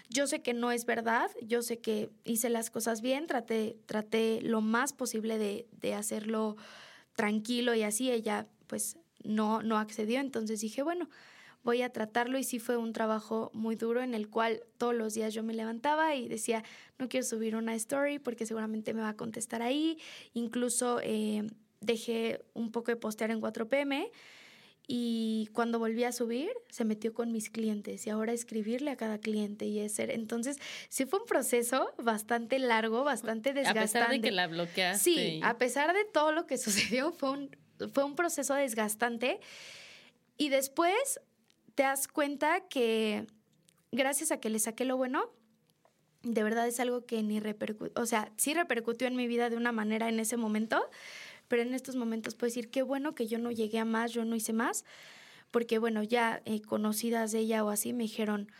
Yo 0.08 0.26
sé 0.26 0.40
que 0.42 0.54
no 0.54 0.72
es 0.72 0.86
verdad, 0.86 1.30
yo 1.42 1.62
sé 1.62 1.78
que 1.80 2.10
hice 2.24 2.48
las 2.48 2.70
cosas 2.70 3.02
bien, 3.02 3.26
traté, 3.26 3.76
traté 3.86 4.40
lo 4.42 4.60
más 4.60 4.92
posible 4.92 5.38
de, 5.38 5.66
de 5.72 5.94
hacerlo 5.94 6.56
tranquilo 7.14 7.74
y 7.74 7.82
así. 7.82 8.10
Ella 8.10 8.46
pues 8.66 8.96
no, 9.22 9.62
no 9.62 9.76
accedió, 9.78 10.20
entonces 10.20 10.60
dije, 10.60 10.82
bueno, 10.82 11.10
voy 11.62 11.82
a 11.82 11.90
tratarlo 11.90 12.38
y 12.38 12.44
sí 12.44 12.58
fue 12.58 12.76
un 12.76 12.92
trabajo 12.92 13.50
muy 13.52 13.76
duro 13.76 14.02
en 14.02 14.14
el 14.14 14.28
cual 14.28 14.62
todos 14.78 14.94
los 14.94 15.14
días 15.14 15.34
yo 15.34 15.42
me 15.42 15.54
levantaba 15.54 16.14
y 16.14 16.28
decía, 16.28 16.64
no 16.98 17.08
quiero 17.08 17.26
subir 17.26 17.56
una 17.56 17.74
story 17.74 18.18
porque 18.18 18.46
seguramente 18.46 18.94
me 18.94 19.02
va 19.02 19.10
a 19.10 19.16
contestar 19.16 19.62
ahí. 19.62 19.98
Incluso 20.34 21.00
eh, 21.02 21.46
dejé 21.80 22.44
un 22.54 22.70
poco 22.70 22.90
de 22.90 22.96
postear 22.96 23.30
en 23.30 23.40
4pm 23.40 24.10
y 24.90 25.50
cuando 25.52 25.78
volví 25.78 26.04
a 26.04 26.12
subir 26.12 26.50
se 26.70 26.86
metió 26.86 27.12
con 27.12 27.30
mis 27.30 27.50
clientes 27.50 28.06
y 28.06 28.10
ahora 28.10 28.32
escribirle 28.32 28.90
a 28.90 28.96
cada 28.96 29.18
cliente 29.18 29.66
y 29.66 29.80
ese 29.80 30.14
entonces 30.14 30.56
sí 30.88 31.04
fue 31.04 31.20
un 31.20 31.26
proceso 31.26 31.92
bastante 31.98 32.58
largo 32.58 33.04
bastante 33.04 33.52
desgastante 33.52 33.98
a 33.98 34.00
pesar 34.00 34.10
de 34.12 34.20
que 34.22 34.30
la 34.30 34.46
bloqueaste 34.46 34.98
sí 34.98 35.40
a 35.42 35.58
pesar 35.58 35.92
de 35.92 36.06
todo 36.06 36.32
lo 36.32 36.46
que 36.46 36.56
sucedió 36.58 37.12
fue 37.12 37.32
un 37.32 37.50
fue 37.86 38.04
un 38.04 38.16
proceso 38.16 38.54
desgastante. 38.54 39.40
Y 40.36 40.50
después 40.50 41.20
te 41.78 41.84
das 41.84 42.08
cuenta 42.08 42.66
que 42.68 43.24
gracias 43.92 44.32
a 44.32 44.40
que 44.40 44.50
le 44.50 44.58
saqué 44.58 44.84
lo 44.84 44.96
bueno, 44.96 45.30
de 46.24 46.42
verdad 46.42 46.66
es 46.66 46.80
algo 46.80 47.06
que 47.06 47.22
ni 47.22 47.38
repercutió, 47.38 47.92
o 48.02 48.04
sea, 48.04 48.32
sí 48.36 48.52
repercutió 48.52 49.06
en 49.06 49.14
mi 49.14 49.28
vida 49.28 49.48
de 49.48 49.56
una 49.56 49.70
manera 49.70 50.08
en 50.08 50.18
ese 50.18 50.36
momento, 50.36 50.82
pero 51.46 51.62
en 51.62 51.74
estos 51.74 51.94
momentos 51.94 52.34
puedo 52.34 52.48
decir 52.48 52.68
qué 52.68 52.82
bueno 52.82 53.14
que 53.14 53.28
yo 53.28 53.38
no 53.38 53.52
llegué 53.52 53.78
a 53.78 53.84
más, 53.84 54.10
yo 54.12 54.24
no 54.24 54.34
hice 54.34 54.52
más, 54.52 54.84
porque 55.52 55.78
bueno, 55.78 56.02
ya 56.02 56.42
eh, 56.46 56.60
conocidas 56.62 57.30
de 57.30 57.38
ella 57.38 57.62
o 57.62 57.70
así 57.70 57.92
me 57.92 58.02
dijeron, 58.02 58.50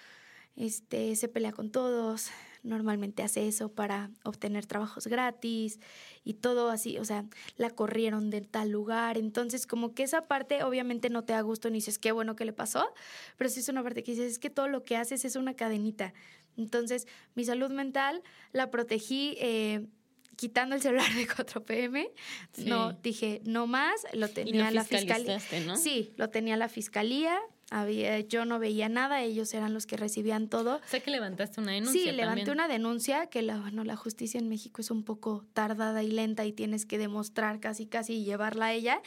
este, 0.55 1.17
se 1.17 1.27
pelea 1.27 1.51
con 1.51 1.73
todos, 1.73 2.31
normalmente 2.63 3.23
hace 3.23 3.49
eso 3.49 3.71
para 3.71 4.11
obtener 4.25 4.67
trabajos 4.67 5.07
gratis 5.07 5.81
y 6.25 6.35
todo 6.35 6.71
así, 6.71 6.99
o 6.99 7.05
sea, 7.05 7.25
la 7.57 7.71
corrieron 7.71 8.31
de 8.31 8.41
tal 8.41 8.71
lugar, 8.71 9.19
entonces 9.19 9.67
como 9.67 9.95
que 9.95 10.03
esa 10.03 10.23
parte 10.27 10.63
obviamente 10.63 11.11
no 11.11 11.25
te 11.25 11.33
da 11.33 11.41
gusto 11.41 11.71
ni 11.71 11.79
dices 11.79 11.99
qué 11.99 12.13
bueno 12.13 12.37
que 12.37 12.45
le 12.45 12.53
pasó, 12.53 12.93
pero 13.37 13.51
sí 13.51 13.61
es 13.61 13.69
una 13.69 13.83
parte 13.83 14.03
que 14.03 14.13
dices, 14.13 14.33
es 14.33 14.39
que 14.39 14.51
todo 14.51 14.69
lo 14.69 14.85
que 14.85 14.97
haces 14.97 15.25
es 15.25 15.37
una 15.37 15.55
cadenita. 15.55 16.13
Entonces, 16.57 17.07
mi 17.35 17.45
salud 17.45 17.71
mental 17.71 18.23
la 18.53 18.71
protegí 18.71 19.37
eh, 19.39 19.87
quitando 20.39 20.77
el 20.77 20.83
celular 20.83 21.13
de 21.15 21.27
4 21.27 21.65
pm. 21.65 22.11
No, 22.59 22.93
dije, 22.93 23.41
no 23.45 23.67
más, 23.67 24.07
lo 24.13 24.29
tenía 24.29 24.71
la 24.71 24.85
fiscalía. 24.85 25.39
¿no? 25.67 25.77
Sí, 25.77 26.13
lo 26.17 26.31
tenía 26.31 26.57
la 26.57 26.69
fiscalía, 26.69 27.39
había, 27.71 28.21
yo 28.21 28.45
no 28.45 28.59
veía 28.59 28.89
nada, 28.89 29.23
ellos 29.23 29.53
eran 29.55 29.75
los 29.75 29.87
que 29.87 29.97
recibían 29.97 30.49
todo. 30.49 30.77
O 30.77 30.89
sea 30.89 31.01
que 31.01 31.11
levantaste 31.11 31.61
una 31.61 31.73
denuncia. 31.73 32.01
Sí, 32.01 32.13
levanté 32.13 32.51
una 32.51 32.69
denuncia 32.69 33.27
que 33.27 33.43
la, 33.43 33.59
bueno, 33.59 33.85
la 33.85 33.97
justicia 33.97 34.39
en 34.39 34.49
México 34.49 34.81
es 34.81 34.91
un 34.91 35.05
poco 35.05 35.45
tardada 35.53 36.03
y 36.03 36.11
lenta 36.11 36.45
y 36.47 36.53
tienes 36.53 36.87
que 36.87 36.99
demostrar 36.99 37.61
casi 37.61 37.87
casi 37.87 38.15
y 38.15 38.25
llevarla 38.25 38.67
a 38.67 38.73
ella. 38.73 39.03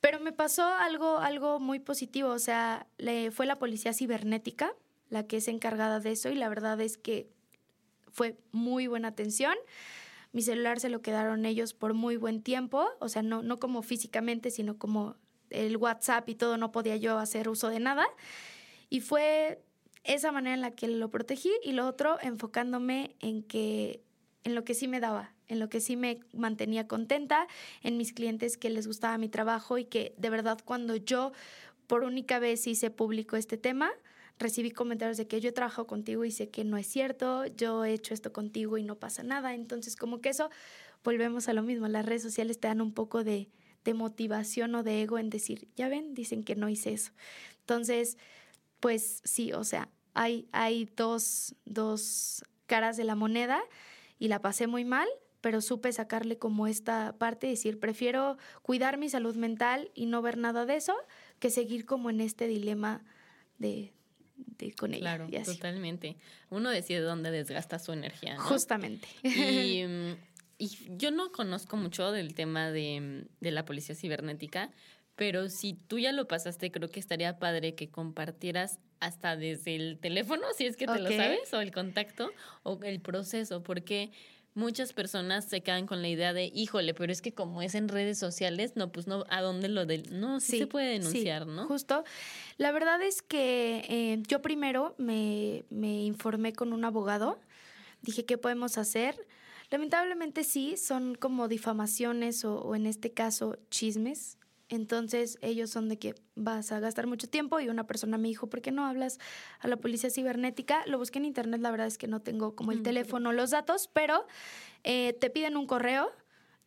Pero 0.00 0.20
me 0.20 0.32
pasó 0.32 0.64
algo, 0.64 1.18
algo 1.18 1.60
muy 1.60 1.78
positivo, 1.78 2.30
o 2.30 2.38
sea, 2.38 2.86
le, 2.98 3.30
fue 3.30 3.46
la 3.46 3.56
policía 3.56 3.92
cibernética 3.92 4.74
la 5.10 5.26
que 5.26 5.36
es 5.36 5.48
encargada 5.48 6.00
de 6.00 6.12
eso 6.12 6.30
y 6.30 6.36
la 6.36 6.48
verdad 6.48 6.80
es 6.80 6.96
que 6.96 7.28
fue 8.10 8.38
muy 8.52 8.86
buena 8.86 9.08
atención. 9.08 9.54
Mi 10.32 10.42
celular 10.42 10.78
se 10.80 10.88
lo 10.88 11.02
quedaron 11.02 11.44
ellos 11.44 11.74
por 11.74 11.92
muy 11.92 12.16
buen 12.16 12.40
tiempo, 12.42 12.88
o 13.00 13.08
sea, 13.08 13.22
no, 13.22 13.42
no 13.42 13.58
como 13.58 13.82
físicamente, 13.82 14.50
sino 14.50 14.78
como 14.78 15.16
el 15.50 15.76
WhatsApp 15.76 16.28
y 16.28 16.34
todo, 16.34 16.56
no 16.56 16.72
podía 16.72 16.96
yo 16.96 17.18
hacer 17.18 17.48
uso 17.48 17.68
de 17.68 17.80
nada. 17.80 18.06
Y 18.88 19.00
fue 19.00 19.62
esa 20.04 20.32
manera 20.32 20.54
en 20.54 20.60
la 20.60 20.70
que 20.72 20.88
lo 20.88 21.10
protegí 21.10 21.52
y 21.62 21.72
lo 21.72 21.86
otro 21.86 22.18
enfocándome 22.22 23.16
en 23.20 23.42
que 23.42 24.02
en 24.42 24.54
lo 24.54 24.64
que 24.64 24.74
sí 24.74 24.88
me 24.88 25.00
daba, 25.00 25.34
en 25.48 25.58
lo 25.60 25.68
que 25.68 25.80
sí 25.80 25.96
me 25.96 26.20
mantenía 26.32 26.88
contenta, 26.88 27.46
en 27.82 27.98
mis 27.98 28.12
clientes 28.12 28.56
que 28.56 28.70
les 28.70 28.86
gustaba 28.86 29.18
mi 29.18 29.28
trabajo 29.28 29.76
y 29.76 29.84
que 29.84 30.14
de 30.16 30.30
verdad 30.30 30.58
cuando 30.64 30.96
yo 30.96 31.32
por 31.86 32.04
única 32.04 32.38
vez 32.38 32.66
hice 32.66 32.90
público 32.90 33.36
este 33.36 33.58
tema, 33.58 33.90
recibí 34.38 34.70
comentarios 34.70 35.18
de 35.18 35.26
que 35.26 35.40
yo 35.40 35.50
he 35.50 35.52
trabajado 35.52 35.86
contigo 35.86 36.24
y 36.24 36.30
sé 36.30 36.48
que 36.48 36.64
no 36.64 36.76
es 36.76 36.86
cierto, 36.86 37.46
yo 37.46 37.84
he 37.84 37.92
hecho 37.92 38.14
esto 38.14 38.32
contigo 38.32 38.78
y 38.78 38.84
no 38.84 38.98
pasa 38.98 39.22
nada. 39.22 39.54
Entonces, 39.54 39.96
como 39.96 40.20
que 40.20 40.30
eso, 40.30 40.50
volvemos 41.04 41.48
a 41.48 41.52
lo 41.52 41.62
mismo, 41.62 41.88
las 41.88 42.06
redes 42.06 42.22
sociales 42.22 42.58
te 42.58 42.68
dan 42.68 42.80
un 42.80 42.94
poco 42.94 43.22
de, 43.22 43.48
de 43.84 43.94
motivación 43.94 44.74
o 44.74 44.82
de 44.82 45.02
ego 45.02 45.18
en 45.18 45.30
decir, 45.30 45.68
ya 45.76 45.88
ven, 45.88 46.14
dicen 46.14 46.44
que 46.44 46.56
no 46.56 46.68
hice 46.68 46.92
eso. 46.92 47.12
Entonces, 47.60 48.18
pues 48.80 49.20
sí, 49.24 49.52
o 49.52 49.64
sea, 49.64 49.88
hay, 50.14 50.48
hay 50.52 50.88
dos, 50.96 51.54
dos 51.64 52.44
caras 52.66 52.96
de 52.96 53.04
la 53.04 53.14
moneda 53.14 53.60
y 54.18 54.28
la 54.28 54.40
pasé 54.40 54.66
muy 54.66 54.84
mal, 54.84 55.08
pero 55.40 55.60
supe 55.60 55.92
sacarle 55.92 56.38
como 56.38 56.66
esta 56.66 57.16
parte 57.18 57.46
y 57.46 57.50
decir, 57.50 57.78
prefiero 57.80 58.36
cuidar 58.62 58.98
mi 58.98 59.08
salud 59.08 59.36
mental 59.36 59.90
y 59.94 60.06
no 60.06 60.20
ver 60.22 60.36
nada 60.36 60.66
de 60.66 60.76
eso 60.76 60.94
que 61.38 61.50
seguir 61.50 61.86
como 61.86 62.10
en 62.10 62.20
este 62.20 62.46
dilema 62.46 63.02
de, 63.58 63.92
de 64.58 64.72
con 64.72 64.92
ella. 64.92 65.16
Claro, 65.16 65.28
totalmente. 65.44 66.16
Uno 66.50 66.70
decide 66.70 67.00
dónde 67.00 67.30
desgasta 67.30 67.78
su 67.78 67.92
energía. 67.92 68.34
¿no? 68.34 68.42
Justamente. 68.42 69.08
Y 69.22 69.84
mm, 69.86 70.16
y 70.60 70.78
yo 70.98 71.10
no 71.10 71.32
conozco 71.32 71.76
mucho 71.78 72.12
del 72.12 72.34
tema 72.34 72.70
de, 72.70 73.24
de, 73.40 73.50
la 73.50 73.64
policía 73.64 73.94
cibernética, 73.94 74.70
pero 75.16 75.48
si 75.48 75.72
tú 75.72 75.98
ya 75.98 76.12
lo 76.12 76.28
pasaste, 76.28 76.70
creo 76.70 76.90
que 76.90 77.00
estaría 77.00 77.38
padre 77.38 77.74
que 77.74 77.88
compartieras 77.88 78.78
hasta 79.00 79.36
desde 79.36 79.74
el 79.74 79.98
teléfono, 79.98 80.42
si 80.54 80.66
es 80.66 80.76
que 80.76 80.86
te 80.86 80.98
lo 80.98 81.10
sabes, 81.10 81.52
o 81.54 81.60
el 81.60 81.72
contacto, 81.72 82.30
o 82.62 82.78
el 82.82 83.00
proceso, 83.00 83.62
porque 83.62 84.10
muchas 84.54 84.92
personas 84.92 85.46
se 85.46 85.62
quedan 85.62 85.86
con 85.86 86.02
la 86.02 86.08
idea 86.08 86.34
de, 86.34 86.52
híjole, 86.54 86.92
pero 86.92 87.10
es 87.10 87.22
que 87.22 87.32
como 87.32 87.62
es 87.62 87.74
en 87.74 87.88
redes 87.88 88.18
sociales, 88.18 88.72
no, 88.76 88.92
pues 88.92 89.06
no, 89.06 89.24
¿a 89.30 89.40
dónde 89.40 89.68
lo 89.68 89.86
del 89.86 90.20
No, 90.20 90.40
sí, 90.40 90.58
se 90.58 90.66
puede 90.66 90.92
denunciar, 90.92 91.46
¿no? 91.46 91.66
Justo. 91.66 92.04
La 92.58 92.70
verdad 92.70 93.00
es 93.02 93.22
que 93.22 93.84
eh, 93.88 94.22
yo 94.28 94.42
primero 94.42 94.94
me, 94.98 95.64
me 95.70 96.02
informé 96.02 96.52
con 96.52 96.74
un 96.74 96.84
abogado, 96.84 97.38
dije, 98.02 98.26
¿qué 98.26 98.36
podemos 98.36 98.76
hacer? 98.76 99.16
Lamentablemente 99.70 100.42
sí, 100.42 100.76
son 100.76 101.14
como 101.14 101.46
difamaciones 101.46 102.44
o, 102.44 102.74
en 102.74 102.86
este 102.86 103.12
caso 103.12 103.56
chismes 103.70 104.36
Entonces 104.68 105.38
ellos 105.42 105.70
son 105.70 105.88
de 105.88 105.98
que 105.98 106.14
vas 106.34 106.72
a 106.72 106.80
gastar 106.80 107.06
mucho 107.06 107.28
tiempo 107.28 107.60
y 107.60 107.68
una 107.68 107.86
persona 107.86 108.18
me 108.18 108.28
dijo, 108.28 108.48
¿por 108.48 108.62
qué 108.62 108.72
no 108.72 108.84
hablas 108.84 109.18
a 109.60 109.68
la 109.68 109.76
policía 109.76 110.10
cibernética? 110.10 110.84
Lo 110.86 110.98
busqué 110.98 111.18
en 111.18 111.24
internet, 111.24 111.60
la 111.60 111.70
verdad 111.70 111.86
es 111.86 111.98
que 111.98 112.08
no 112.08 112.20
tengo 112.20 112.56
como 112.56 112.72
el 112.72 112.82
teléfono, 112.82 113.32
los 113.32 113.50
datos, 113.50 113.88
pero 113.92 114.26
eh, 114.82 115.12
te 115.20 115.30
piden 115.30 115.56
un 115.56 115.66
correo, 115.66 116.10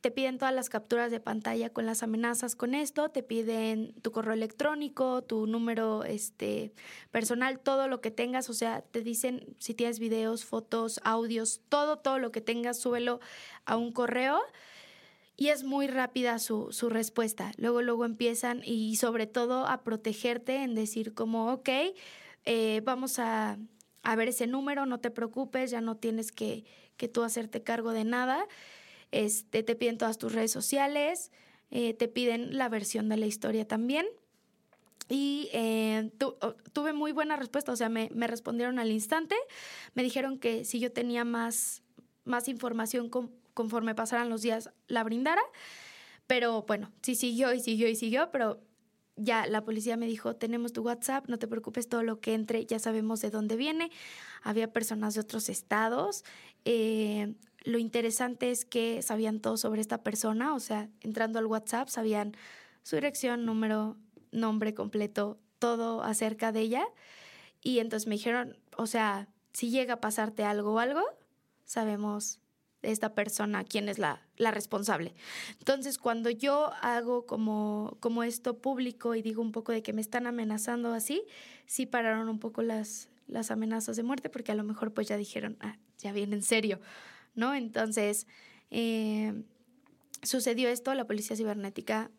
te 0.03 0.11
piden 0.11 0.37
todas 0.37 0.53
las 0.53 0.67
capturas 0.67 1.11
de 1.11 1.21
pantalla 1.21 1.69
con 1.69 1.85
las 1.85 2.03
amenazas 2.03 2.57
con 2.57 2.75
esto, 2.75 3.07
te 3.07 3.23
piden 3.23 3.93
tu 4.01 4.11
correo 4.11 4.33
electrónico, 4.33 5.23
tu 5.23 5.47
número 5.47 6.03
este, 6.03 6.73
personal, 7.09 7.57
todo 7.57 7.87
lo 7.87 8.01
que 8.01 8.11
tengas, 8.11 8.49
o 8.49 8.53
sea, 8.53 8.81
te 8.81 8.99
dicen 8.99 9.55
si 9.59 9.73
tienes 9.73 9.99
videos, 9.99 10.43
fotos, 10.43 10.99
audios, 11.05 11.61
todo, 11.69 11.99
todo 11.99 12.19
lo 12.19 12.33
que 12.33 12.41
tengas, 12.41 12.77
súbelo 12.81 13.21
a 13.63 13.77
un 13.77 13.93
correo 13.93 14.41
y 15.37 15.47
es 15.47 15.63
muy 15.63 15.87
rápida 15.87 16.37
su, 16.37 16.73
su, 16.73 16.89
respuesta. 16.89 17.53
Luego, 17.55 17.81
luego 17.81 18.03
empiezan 18.03 18.61
y 18.65 18.97
sobre 18.97 19.25
todo 19.25 19.67
a 19.67 19.83
protegerte 19.85 20.63
en 20.63 20.75
decir 20.75 21.13
como, 21.13 21.53
ok, 21.53 21.69
eh, 22.43 22.81
vamos 22.83 23.19
a, 23.19 23.57
a, 24.01 24.15
ver 24.17 24.27
ese 24.27 24.47
número, 24.47 24.85
no 24.85 24.99
te 24.99 25.11
preocupes, 25.11 25.71
ya 25.71 25.79
no 25.79 25.95
tienes 25.95 26.33
que, 26.33 26.65
que 26.97 27.07
tú 27.07 27.23
hacerte 27.23 27.63
cargo 27.63 27.93
de 27.93 28.03
nada. 28.03 28.45
Este, 29.13 29.61
te 29.61 29.75
piden 29.75 29.99
todas 29.99 30.17
tus 30.17 30.33
redes 30.33 30.51
sociales, 30.51 31.31
eh, 31.69 31.93
te 31.93 32.07
piden 32.07 32.57
la 32.57 32.67
versión 32.67 33.09
de 33.09 33.17
la 33.17 33.27
historia 33.27 33.67
también. 33.67 34.07
Y 35.07 35.49
eh, 35.53 36.09
tuve 36.71 36.93
muy 36.93 37.11
buena 37.11 37.35
respuesta, 37.35 37.71
o 37.71 37.75
sea, 37.75 37.89
me, 37.89 38.09
me, 38.13 38.25
respondieron 38.25 38.79
al 38.79 38.91
instante, 38.91 39.35
me 39.93 40.01
dijeron 40.01 40.39
que 40.39 40.65
si 40.65 40.79
yo 40.79 40.91
tenía 40.91 41.25
más, 41.25 41.83
más 42.23 42.47
información 42.47 43.09
con, 43.09 43.29
conforme 43.53 43.93
pasaran 43.93 44.29
los 44.29 44.41
días 44.41 44.71
la 44.87 45.03
brindara. 45.03 45.41
Pero 46.25 46.63
bueno, 46.63 46.91
sí 47.03 47.13
siguió 47.13 47.53
y 47.53 47.59
siguió 47.59 47.87
y 47.87 47.95
siguió, 47.95 48.31
pero 48.31 48.59
ya 49.15 49.45
la 49.45 49.63
policía 49.63 49.97
me 49.97 50.07
dijo, 50.07 50.35
tenemos 50.35 50.73
tu 50.73 50.81
WhatsApp, 50.81 51.27
no 51.27 51.37
te 51.37 51.47
preocupes, 51.47 51.87
todo 51.87 52.01
lo 52.01 52.19
que 52.19 52.33
entre 52.33 52.65
ya 52.65 52.79
sabemos 52.79 53.21
de 53.21 53.29
dónde 53.29 53.55
viene. 53.55 53.91
Había 54.41 54.73
personas 54.73 55.13
de 55.13 55.21
otros 55.21 55.49
estados. 55.49 56.23
Eh, 56.65 57.35
lo 57.63 57.77
interesante 57.77 58.51
es 58.51 58.65
que 58.65 59.01
sabían 59.01 59.39
todo 59.39 59.57
sobre 59.57 59.81
esta 59.81 60.03
persona, 60.03 60.53
o 60.53 60.59
sea, 60.59 60.89
entrando 61.01 61.39
al 61.39 61.45
WhatsApp 61.45 61.87
sabían 61.87 62.35
su 62.83 62.95
dirección, 62.97 63.45
número, 63.45 63.97
nombre 64.31 64.73
completo, 64.73 65.39
todo 65.59 66.03
acerca 66.03 66.51
de 66.51 66.61
ella. 66.61 66.85
Y 67.61 67.79
entonces 67.79 68.07
me 68.07 68.15
dijeron, 68.15 68.57
o 68.75 68.87
sea, 68.87 69.29
si 69.53 69.69
llega 69.69 69.95
a 69.95 70.01
pasarte 70.01 70.43
algo 70.43 70.73
o 70.73 70.79
algo, 70.79 71.01
sabemos 71.63 72.39
esta 72.81 73.15
persona 73.15 73.63
quién 73.63 73.87
es 73.87 73.97
la, 73.97 74.21
la, 74.35 74.51
responsable. 74.51 75.13
Entonces, 75.59 75.97
cuando 75.97 76.29
yo 76.29 76.73
hago 76.81 77.25
como, 77.25 77.95
como 78.01 78.23
esto 78.23 78.57
público 78.57 79.15
y 79.15 79.21
digo 79.21 79.41
un 79.41 79.53
poco 79.53 79.71
de 79.71 79.81
que 79.81 79.93
me 79.93 80.01
están 80.01 80.27
amenazando 80.27 80.93
así, 80.93 81.23
sí 81.65 81.85
pararon 81.85 82.27
un 82.27 82.39
poco 82.39 82.61
las, 82.61 83.07
las 83.27 83.51
amenazas 83.51 83.95
de 83.95 84.03
muerte 84.03 84.29
porque 84.29 84.51
a 84.51 84.55
lo 84.55 84.65
mejor 84.65 84.93
pues 84.93 85.07
ya 85.07 85.15
dijeron, 85.15 85.55
ah, 85.61 85.77
ya 85.97 86.11
viene 86.11 86.35
en 86.35 86.43
serio, 86.43 86.81
¿no? 87.35 87.53
Entonces, 87.53 88.27
eh, 88.71 89.43
sucedió 90.21 90.69
esto, 90.69 90.93
la 90.93 91.05
policía 91.05 91.35
cibernética 91.35 92.11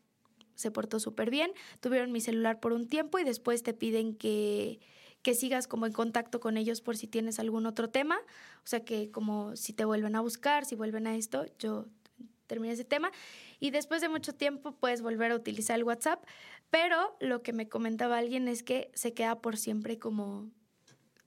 se 0.54 0.70
portó 0.70 1.00
súper 1.00 1.30
bien, 1.30 1.52
tuvieron 1.80 2.12
mi 2.12 2.20
celular 2.20 2.60
por 2.60 2.72
un 2.72 2.86
tiempo 2.86 3.18
y 3.18 3.24
después 3.24 3.62
te 3.62 3.74
piden 3.74 4.14
que 4.14 4.78
que 5.24 5.34
sigas 5.34 5.66
como 5.66 5.86
en 5.86 5.92
contacto 5.92 6.38
con 6.38 6.58
ellos 6.58 6.82
por 6.82 6.98
si 6.98 7.06
tienes 7.06 7.38
algún 7.38 7.64
otro 7.64 7.88
tema, 7.88 8.18
o 8.58 8.66
sea 8.66 8.84
que 8.84 9.10
como 9.10 9.56
si 9.56 9.72
te 9.72 9.86
vuelven 9.86 10.14
a 10.16 10.20
buscar, 10.20 10.66
si 10.66 10.76
vuelven 10.76 11.06
a 11.06 11.16
esto, 11.16 11.46
yo 11.58 11.86
terminé 12.46 12.74
ese 12.74 12.84
tema. 12.84 13.10
Y 13.58 13.70
después 13.70 14.02
de 14.02 14.10
mucho 14.10 14.34
tiempo 14.34 14.72
puedes 14.72 15.00
volver 15.00 15.32
a 15.32 15.36
utilizar 15.36 15.76
el 15.76 15.84
WhatsApp, 15.84 16.22
pero 16.68 17.16
lo 17.20 17.42
que 17.42 17.54
me 17.54 17.70
comentaba 17.70 18.18
alguien 18.18 18.48
es 18.48 18.62
que 18.62 18.90
se 18.92 19.14
queda 19.14 19.40
por 19.40 19.56
siempre 19.56 19.98
como 19.98 20.50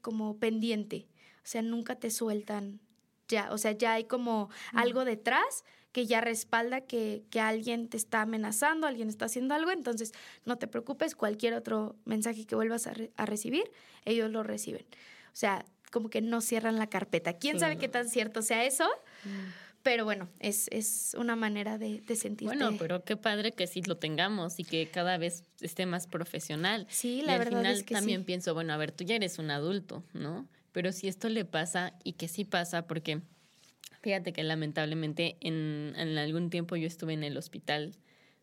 como 0.02 0.38
pendiente, 0.38 1.08
o 1.38 1.48
sea, 1.48 1.64
nunca 1.64 1.96
te 1.96 2.12
sueltan 2.12 2.80
ya, 3.28 3.52
o 3.52 3.58
sea, 3.58 3.72
ya 3.72 3.94
hay 3.94 4.06
como 4.06 4.50
algo 4.74 5.06
detrás 5.06 5.64
que 5.92 6.06
ya 6.06 6.22
respalda 6.22 6.82
que, 6.82 7.24
que, 7.32 7.40
alguien 7.40 7.88
te 7.88 7.98
está 7.98 8.22
amenazando, 8.22 8.86
alguien 8.86 9.10
está 9.10 9.26
haciendo 9.26 9.56
algo, 9.56 9.72
entonces 9.72 10.14
no 10.46 10.58
te 10.58 10.68
preocupes, 10.68 11.16
cualquier 11.16 11.54
otro 11.54 11.96
mensaje 12.06 12.46
que 12.46 12.56
vuelvas 12.56 12.86
a, 12.88 12.94
a 13.16 13.26
recibir, 13.26 13.72
ellos 14.06 14.30
lo 14.30 14.44
reciben. 14.44 14.86
O 15.34 15.36
sea, 15.36 15.66
como 15.92 16.10
que 16.10 16.22
no 16.22 16.42
cierran 16.42 16.78
la 16.78 16.88
carpeta. 16.88 17.34
¿Quién 17.34 17.60
sabe 17.60 17.78
qué 17.78 17.88
tan 17.88 18.10
cierto 18.10 18.42
sea 18.42 18.66
eso? 18.66 18.88
Mm. 19.24 19.50
Pero 19.84 20.04
bueno, 20.04 20.28
es, 20.40 20.68
es 20.72 21.16
una 21.18 21.36
manera 21.36 21.78
de, 21.78 22.02
de 22.02 22.16
sentirte. 22.16 22.54
Bueno, 22.54 22.78
pero 22.78 23.04
qué 23.06 23.16
padre 23.16 23.54
que 23.54 23.68
sí 23.68 23.82
lo 23.84 23.98
tengamos 23.98 24.60
y 24.60 24.66
que 24.66 24.90
cada 24.90 25.18
vez 25.18 25.44
esté 25.62 25.86
más 25.86 26.08
profesional. 26.08 26.86
Sí, 26.90 27.22
la 27.22 27.36
y 27.36 27.40
verdad. 27.40 27.60
Al 27.60 27.60
final 27.60 27.78
es 27.78 27.84
que 27.84 27.94
también 27.94 28.26
pienso, 28.26 28.54
bueno, 28.54 28.74
a 28.74 28.78
ver, 28.78 28.92
tú 28.92 29.06
ya 29.06 29.16
eres 29.16 29.40
un 29.40 29.50
adulto, 29.50 30.04
¿no? 30.14 30.46
Pero 30.72 30.92
si 30.92 31.08
esto 31.08 31.30
le 31.30 31.46
pasa 31.46 31.94
y 32.04 32.14
que 32.14 32.28
sí 32.28 32.46
pasa, 32.46 32.88
porque 32.88 33.22
Fíjate 34.02 34.32
que 34.32 34.44
lamentablemente 34.44 35.38
en, 35.42 35.94
en, 35.98 36.18
algún 36.18 36.50
tiempo 36.50 36.76
yo 36.76 36.88
estuve 36.88 37.14
en 37.14 37.24
el 37.24 37.36
hospital 37.36 37.96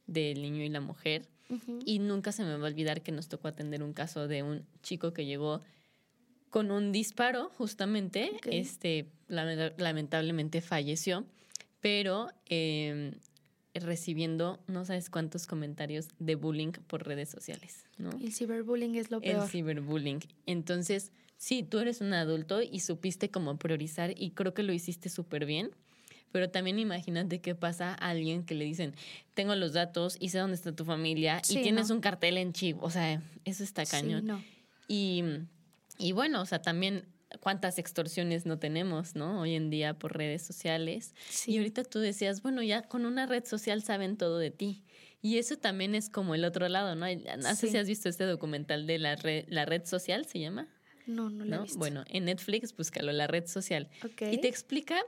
del 0.06 0.42
niño 0.42 0.62
y 0.62 0.68
la 0.68 0.80
mujer 0.80 1.28
y 1.84 2.00
nunca 2.00 2.32
se 2.32 2.42
me 2.42 2.56
va 2.56 2.66
a 2.66 2.70
olvidar 2.70 3.02
que 3.02 3.12
nos 3.12 3.28
tocó 3.28 3.48
atender 3.48 3.82
un 3.82 3.92
caso 3.92 4.26
de 4.26 4.42
un 4.42 4.66
chico 4.82 5.12
que 5.12 5.24
llegó 5.24 5.62
con 6.50 6.70
un 6.70 6.90
disparo 6.92 7.50
justamente, 7.56 8.32
este 8.50 9.08
lamentablemente 9.28 10.60
falleció, 10.60 11.24
pero 11.80 12.28
eh, 12.46 13.12
recibiendo 13.74 14.60
no 14.66 14.84
sabes 14.84 15.10
cuántos 15.10 15.46
comentarios 15.46 16.08
de 16.18 16.36
bullying 16.36 16.72
por 16.86 17.06
redes 17.06 17.28
sociales, 17.28 17.84
¿no? 17.98 18.10
El 18.20 18.32
ciberbullying 18.32 18.94
es 18.94 19.10
lo 19.10 19.20
peor. 19.20 19.42
El 19.42 19.48
ciberbullying. 19.48 20.20
Entonces, 20.46 21.12
sí, 21.36 21.62
tú 21.62 21.78
eres 21.80 22.00
un 22.00 22.12
adulto 22.14 22.62
y 22.62 22.80
supiste 22.80 23.30
cómo 23.30 23.56
priorizar 23.58 24.12
y 24.16 24.30
creo 24.30 24.54
que 24.54 24.62
lo 24.62 24.72
hiciste 24.72 25.08
súper 25.08 25.44
bien. 25.46 25.70
Pero 26.30 26.50
también 26.50 26.80
imagínate 26.80 27.40
qué 27.40 27.54
pasa 27.54 27.92
a 27.92 28.10
alguien 28.10 28.44
que 28.44 28.56
le 28.56 28.64
dicen, 28.64 28.94
tengo 29.34 29.54
los 29.54 29.72
datos 29.72 30.16
y 30.18 30.30
sé 30.30 30.38
dónde 30.38 30.56
está 30.56 30.72
tu 30.72 30.84
familia 30.84 31.40
y 31.48 31.62
tienes 31.62 31.90
un 31.90 32.00
cartel 32.00 32.38
en 32.38 32.52
chip. 32.52 32.82
O 32.82 32.90
sea, 32.90 33.22
eso 33.44 33.62
está 33.62 33.86
cañón. 33.86 34.22
Sí, 34.22 34.26
no. 34.26 34.44
y, 34.88 35.22
y 35.96 36.10
bueno, 36.10 36.42
o 36.42 36.46
sea, 36.46 36.60
también 36.60 37.04
cuántas 37.40 37.78
extorsiones 37.78 38.46
no 38.46 38.58
tenemos, 38.58 39.14
¿no? 39.14 39.40
Hoy 39.40 39.54
en 39.54 39.70
día 39.70 39.94
por 39.98 40.16
redes 40.16 40.42
sociales. 40.42 41.14
Sí. 41.28 41.52
Y 41.52 41.58
ahorita 41.58 41.84
tú 41.84 41.98
decías, 42.00 42.42
bueno, 42.42 42.62
ya 42.62 42.82
con 42.82 43.06
una 43.06 43.26
red 43.26 43.44
social 43.44 43.82
saben 43.82 44.16
todo 44.16 44.38
de 44.38 44.50
ti. 44.50 44.82
Y 45.22 45.38
eso 45.38 45.56
también 45.56 45.94
es 45.94 46.10
como 46.10 46.34
el 46.34 46.44
otro 46.44 46.68
lado, 46.68 46.94
¿no? 46.94 47.06
No 47.06 47.48
sé 47.54 47.56
Sí. 47.56 47.68
si 47.68 47.76
has 47.78 47.86
visto 47.88 48.08
este 48.08 48.24
documental 48.24 48.86
de 48.86 48.98
la 48.98 49.16
red, 49.16 49.44
la 49.48 49.64
red 49.64 49.84
social, 49.86 50.26
¿se 50.26 50.38
llama? 50.38 50.68
No, 51.06 51.30
no 51.30 51.44
lo 51.44 51.54
he 51.54 51.56
¿no? 51.58 51.62
visto. 51.62 51.78
Bueno, 51.78 52.04
en 52.08 52.26
Netflix, 52.26 52.74
búscalo, 52.76 53.10
la 53.12 53.26
red 53.26 53.46
social. 53.46 53.88
Ok. 54.04 54.22
Y 54.32 54.38
te 54.38 54.48
explica 54.48 54.98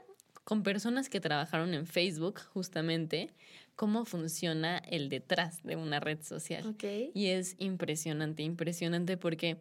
con 0.43 0.63
personas 0.63 1.09
que 1.09 1.19
trabajaron 1.19 1.73
en 1.73 1.85
Facebook, 1.85 2.39
justamente, 2.53 3.31
cómo 3.75 4.05
funciona 4.05 4.77
el 4.79 5.09
detrás 5.09 5.61
de 5.63 5.75
una 5.75 5.99
red 5.99 6.21
social. 6.23 6.65
Ok. 6.67 6.83
Y 7.13 7.27
es 7.27 7.55
impresionante, 7.59 8.41
impresionante 8.43 9.17
porque, 9.17 9.57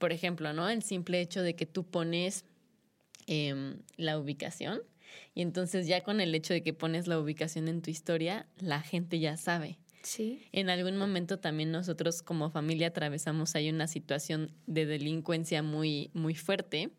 por 0.00 0.12
ejemplo, 0.12 0.52
¿no? 0.52 0.68
El 0.68 0.82
simple 0.82 1.20
hecho 1.20 1.42
de 1.42 1.54
que 1.54 1.66
tú 1.66 1.84
pones 1.84 2.44
em, 3.28 3.78
la 3.96 4.18
ubicación 4.18 4.82
y 5.34 5.42
entonces 5.42 5.86
ya 5.86 6.02
con 6.02 6.20
el 6.20 6.34
hecho 6.34 6.52
de 6.54 6.62
que 6.62 6.72
pones 6.72 7.06
la 7.06 7.20
ubicación 7.20 7.68
en 7.68 7.82
tu 7.82 7.90
historia, 7.90 8.46
la 8.58 8.80
gente 8.80 9.20
ya 9.20 9.36
sabe. 9.36 9.78
Sí. 10.02 10.42
En 10.52 10.70
algún 10.70 10.96
momento 10.96 11.38
también 11.38 11.70
nosotros 11.70 12.22
como 12.22 12.50
familia 12.50 12.88
atravesamos 12.88 13.54
ahí 13.54 13.68
una 13.68 13.86
situación 13.86 14.50
de 14.66 14.86
delincuencia 14.86 15.62
muy, 15.62 16.10
muy 16.14 16.34
fuerte 16.34 16.90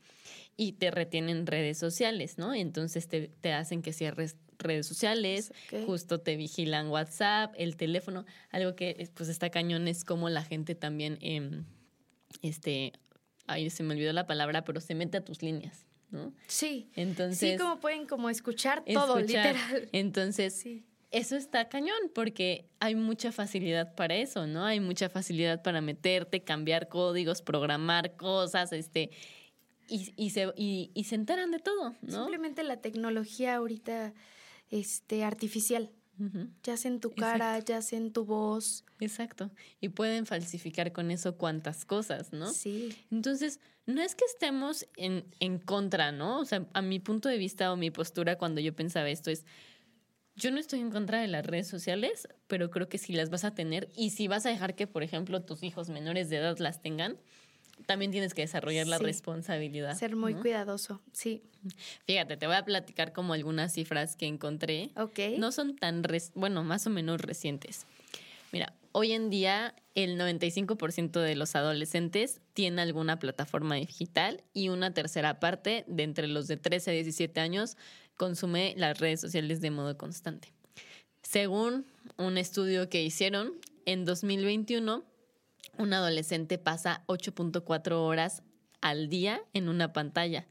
y 0.56 0.74
te 0.74 0.92
retienen 0.92 1.48
redes 1.48 1.80
sociales, 1.80 2.38
¿no? 2.38 2.54
Entonces 2.54 3.08
te, 3.08 3.30
te 3.42 3.54
hacen 3.54 3.82
que 3.82 3.92
cierres 3.92 4.38
redes 4.60 4.86
sociales, 4.86 5.52
justo 5.88 6.20
te 6.20 6.36
vigilan 6.36 6.90
WhatsApp, 6.90 7.54
el 7.58 7.76
teléfono, 7.76 8.26
algo 8.52 8.76
que 8.76 8.92
eh, 8.92 9.10
pues 9.14 9.30
está 9.30 9.50
cañón 9.50 9.88
es 9.88 10.06
como 10.06 10.30
la 10.30 10.44
gente 10.44 10.76
también, 10.76 11.18
em, 11.22 11.66
este, 12.42 12.94
ahí 13.48 13.70
se 13.70 13.84
me 13.84 13.94
olvidó 13.94 14.14
la 14.14 14.28
palabra, 14.28 14.64
pero 14.64 14.82
se 14.82 14.96
mete 14.96 15.18
a 15.18 15.26
tus 15.26 15.42
líneas, 15.42 15.86
¿no? 16.10 16.34
Sí. 16.48 16.90
Entonces... 16.96 17.52
sí, 17.54 17.58
como 17.58 17.80
pueden 17.80 18.06
como 18.08 18.30
escuchar 18.30 18.84
todo, 18.86 19.20
escuchar. 19.20 19.56
literal. 19.56 19.90
Entonces, 19.92 20.54
Sí. 20.56 20.84
eso 21.12 21.36
está 21.36 21.68
cañón 21.70 21.98
porque 22.14 22.70
hay 22.80 22.96
mucha 22.96 23.32
facilidad 23.32 23.96
para 23.96 24.16
eso, 24.16 24.48
¿no? 24.48 24.66
Hay 24.66 24.80
mucha 24.80 25.10
facilidad 25.10 25.62
para 25.62 25.82
meterte, 25.82 26.44
cambiar 26.44 26.88
códigos, 26.88 27.42
programar 27.42 28.16
cosas, 28.16 28.72
este, 28.74 29.12
y, 29.88 30.14
y 30.16 30.30
se, 30.30 30.54
y, 30.56 30.92
y 30.94 31.04
se 31.06 31.16
enteran 31.16 31.52
de 31.52 31.60
todo, 31.60 31.96
¿no? 32.02 32.12
Simplemente 32.24 32.64
la 32.64 32.78
tecnología 32.78 33.56
ahorita 33.56 34.14
este, 34.70 35.24
artificial. 35.26 35.92
Ya 36.64 36.78
sea 36.78 36.92
en 36.92 37.00
tu 37.00 37.12
cara, 37.12 37.60
ya 37.60 37.82
sea 37.82 37.98
en 37.98 38.12
tu 38.12 38.26
voz. 38.26 38.84
Exacto. 39.00 39.50
Y 39.80 39.90
pueden 39.90 40.26
falsificar 40.26 40.92
con 40.92 41.12
eso 41.12 41.38
cuantas 41.38 41.86
cosas, 41.86 42.32
¿no? 42.34 42.52
Sí. 42.54 42.96
Entonces, 43.12 43.60
no 43.86 44.02
es 44.02 44.14
que 44.16 44.26
estemos 44.26 44.88
en, 44.98 45.26
en 45.40 45.58
contra, 45.60 46.12
¿no? 46.12 46.40
O 46.40 46.46
sea, 46.46 46.68
a 46.74 46.82
mi 46.82 47.00
punto 47.00 47.30
de 47.30 47.38
vista 47.38 47.72
o 47.74 47.78
mi 47.78 47.92
postura 47.92 48.38
cuando 48.38 48.62
yo 48.62 48.76
pensaba 48.76 49.10
esto 49.10 49.32
es, 49.32 49.46
Yo 50.36 50.50
no 50.52 50.60
estoy 50.60 50.80
en 50.80 50.92
contra 50.92 51.22
de 51.22 51.28
las 51.28 51.46
redes 51.46 51.68
sociales, 51.68 52.28
pero 52.48 52.70
creo 52.72 52.88
que 52.88 52.98
si 52.98 53.14
las 53.14 53.30
vas 53.30 53.44
a 53.44 53.54
tener 53.54 53.90
y 53.96 54.12
si 54.12 54.28
vas 54.28 54.46
a 54.46 54.50
dejar 54.50 54.76
que, 54.76 54.88
por 54.88 55.04
ejemplo, 55.04 55.42
tus 55.44 55.62
hijos 55.62 55.90
menores 55.90 56.30
de 56.30 56.38
edad 56.38 56.58
las 56.60 56.82
tengan, 56.82 57.18
también 57.86 58.12
tienes 58.12 58.34
que 58.34 58.42
desarrollar 58.42 58.88
la 58.88 58.98
Sí. 58.98 59.04
responsabilidad. 59.04 59.98
Ser 59.98 60.16
muy 60.16 60.34
¿no? 60.34 60.42
cuidadoso, 60.42 61.02
sí. 61.14 61.44
Fíjate, 62.06 62.38
te 62.38 62.48
voy 62.48 62.56
a 62.56 62.66
platicar 62.66 63.14
como 63.14 63.34
algunas 63.34 63.74
cifras 63.74 64.16
que 64.16 64.26
encontré. 64.26 64.90
Ok. 64.96 65.20
No 65.38 65.52
son 65.52 65.76
tan, 65.76 66.04
bueno, 66.36 66.64
más 66.64 66.88
o 66.88 66.90
menos 66.90 67.22
recientes. 67.22 67.86
Mira, 68.52 68.74
hoy 68.92 69.12
en 69.14 69.30
día 69.30 69.76
el 69.96 70.18
95% 70.18 71.20
de 71.20 71.36
los 71.36 71.56
adolescentes 71.56 72.42
tiene 72.54 72.82
alguna 72.82 73.20
plataforma 73.20 73.76
digital 73.76 74.44
y 74.54 74.70
una 74.70 74.94
tercera 74.94 75.40
parte 75.40 75.86
de 75.88 76.04
entre 76.04 76.28
los 76.28 76.48
de 76.48 76.58
13 76.58 76.92
a 76.92 76.94
17 76.94 77.40
años 77.40 77.78
consume 78.18 78.74
las 78.78 79.00
redes 79.00 79.22
sociales 79.22 79.62
de 79.62 79.72
modo 79.72 79.98
constante. 79.98 80.52
Según 81.22 81.86
un 82.18 82.38
estudio 82.38 82.90
que 82.90 83.04
hicieron, 83.04 83.54
en 83.86 84.06
2021 84.06 85.04
un 85.78 85.94
adolescente 85.94 86.58
pasa 86.58 87.04
8.4 87.08 87.92
horas 87.94 88.44
al 88.82 89.10
día 89.10 89.42
en 89.54 89.70
una 89.70 89.94
pantalla. 89.94 90.48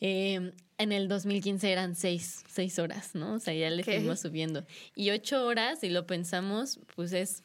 Eh, 0.00 0.52
en 0.78 0.92
el 0.92 1.06
2015 1.06 1.70
eran 1.70 1.94
6, 1.94 2.44
horas, 2.80 3.14
¿no? 3.14 3.34
O 3.34 3.38
sea, 3.38 3.54
ya 3.54 3.70
le 3.70 3.84
fuimos 3.84 4.20
subiendo. 4.20 4.66
Y 4.96 5.10
8 5.10 5.46
horas, 5.46 5.80
si 5.80 5.90
lo 5.90 6.06
pensamos, 6.06 6.80
pues 6.96 7.12
es 7.12 7.44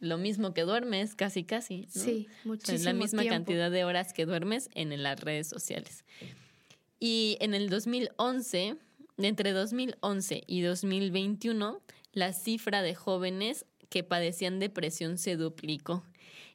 lo 0.00 0.18
mismo 0.18 0.54
que 0.54 0.62
duermes, 0.62 1.14
casi, 1.14 1.44
casi. 1.44 1.88
¿no? 1.94 2.02
Sí, 2.02 2.26
O 2.28 2.32
sea, 2.32 2.40
muchísimo 2.44 2.76
es 2.76 2.84
la 2.84 2.92
misma 2.94 3.22
tiempo. 3.22 3.36
cantidad 3.36 3.70
de 3.70 3.84
horas 3.84 4.12
que 4.12 4.26
duermes 4.26 4.70
en 4.74 5.02
las 5.02 5.20
redes 5.20 5.48
sociales. 5.48 6.04
Y 6.98 7.36
en 7.40 7.54
el 7.54 7.68
2011, 7.70 8.76
de 9.16 9.28
entre 9.28 9.52
2011 9.52 10.42
y 10.46 10.62
2021, 10.62 11.80
la 12.12 12.32
cifra 12.32 12.82
de 12.82 12.94
jóvenes 12.94 13.66
que 13.88 14.04
padecían 14.04 14.58
depresión 14.58 15.18
se 15.18 15.36
duplicó. 15.36 16.04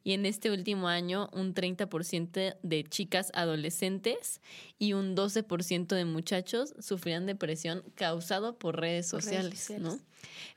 Y 0.03 0.13
en 0.13 0.25
este 0.25 0.49
último 0.49 0.87
año, 0.87 1.29
un 1.33 1.53
30% 1.53 2.57
de 2.61 2.83
chicas 2.85 3.31
adolescentes 3.33 4.41
y 4.77 4.93
un 4.93 5.15
12% 5.15 5.87
de 5.87 6.05
muchachos 6.05 6.73
sufrían 6.79 7.25
depresión 7.25 7.83
causado 7.95 8.57
por 8.57 8.79
redes 8.79 9.11
Por 9.11 9.21
redes 9.21 9.35
sociales, 9.35 9.59
sociales. 9.59 9.83
¿no? 9.83 9.99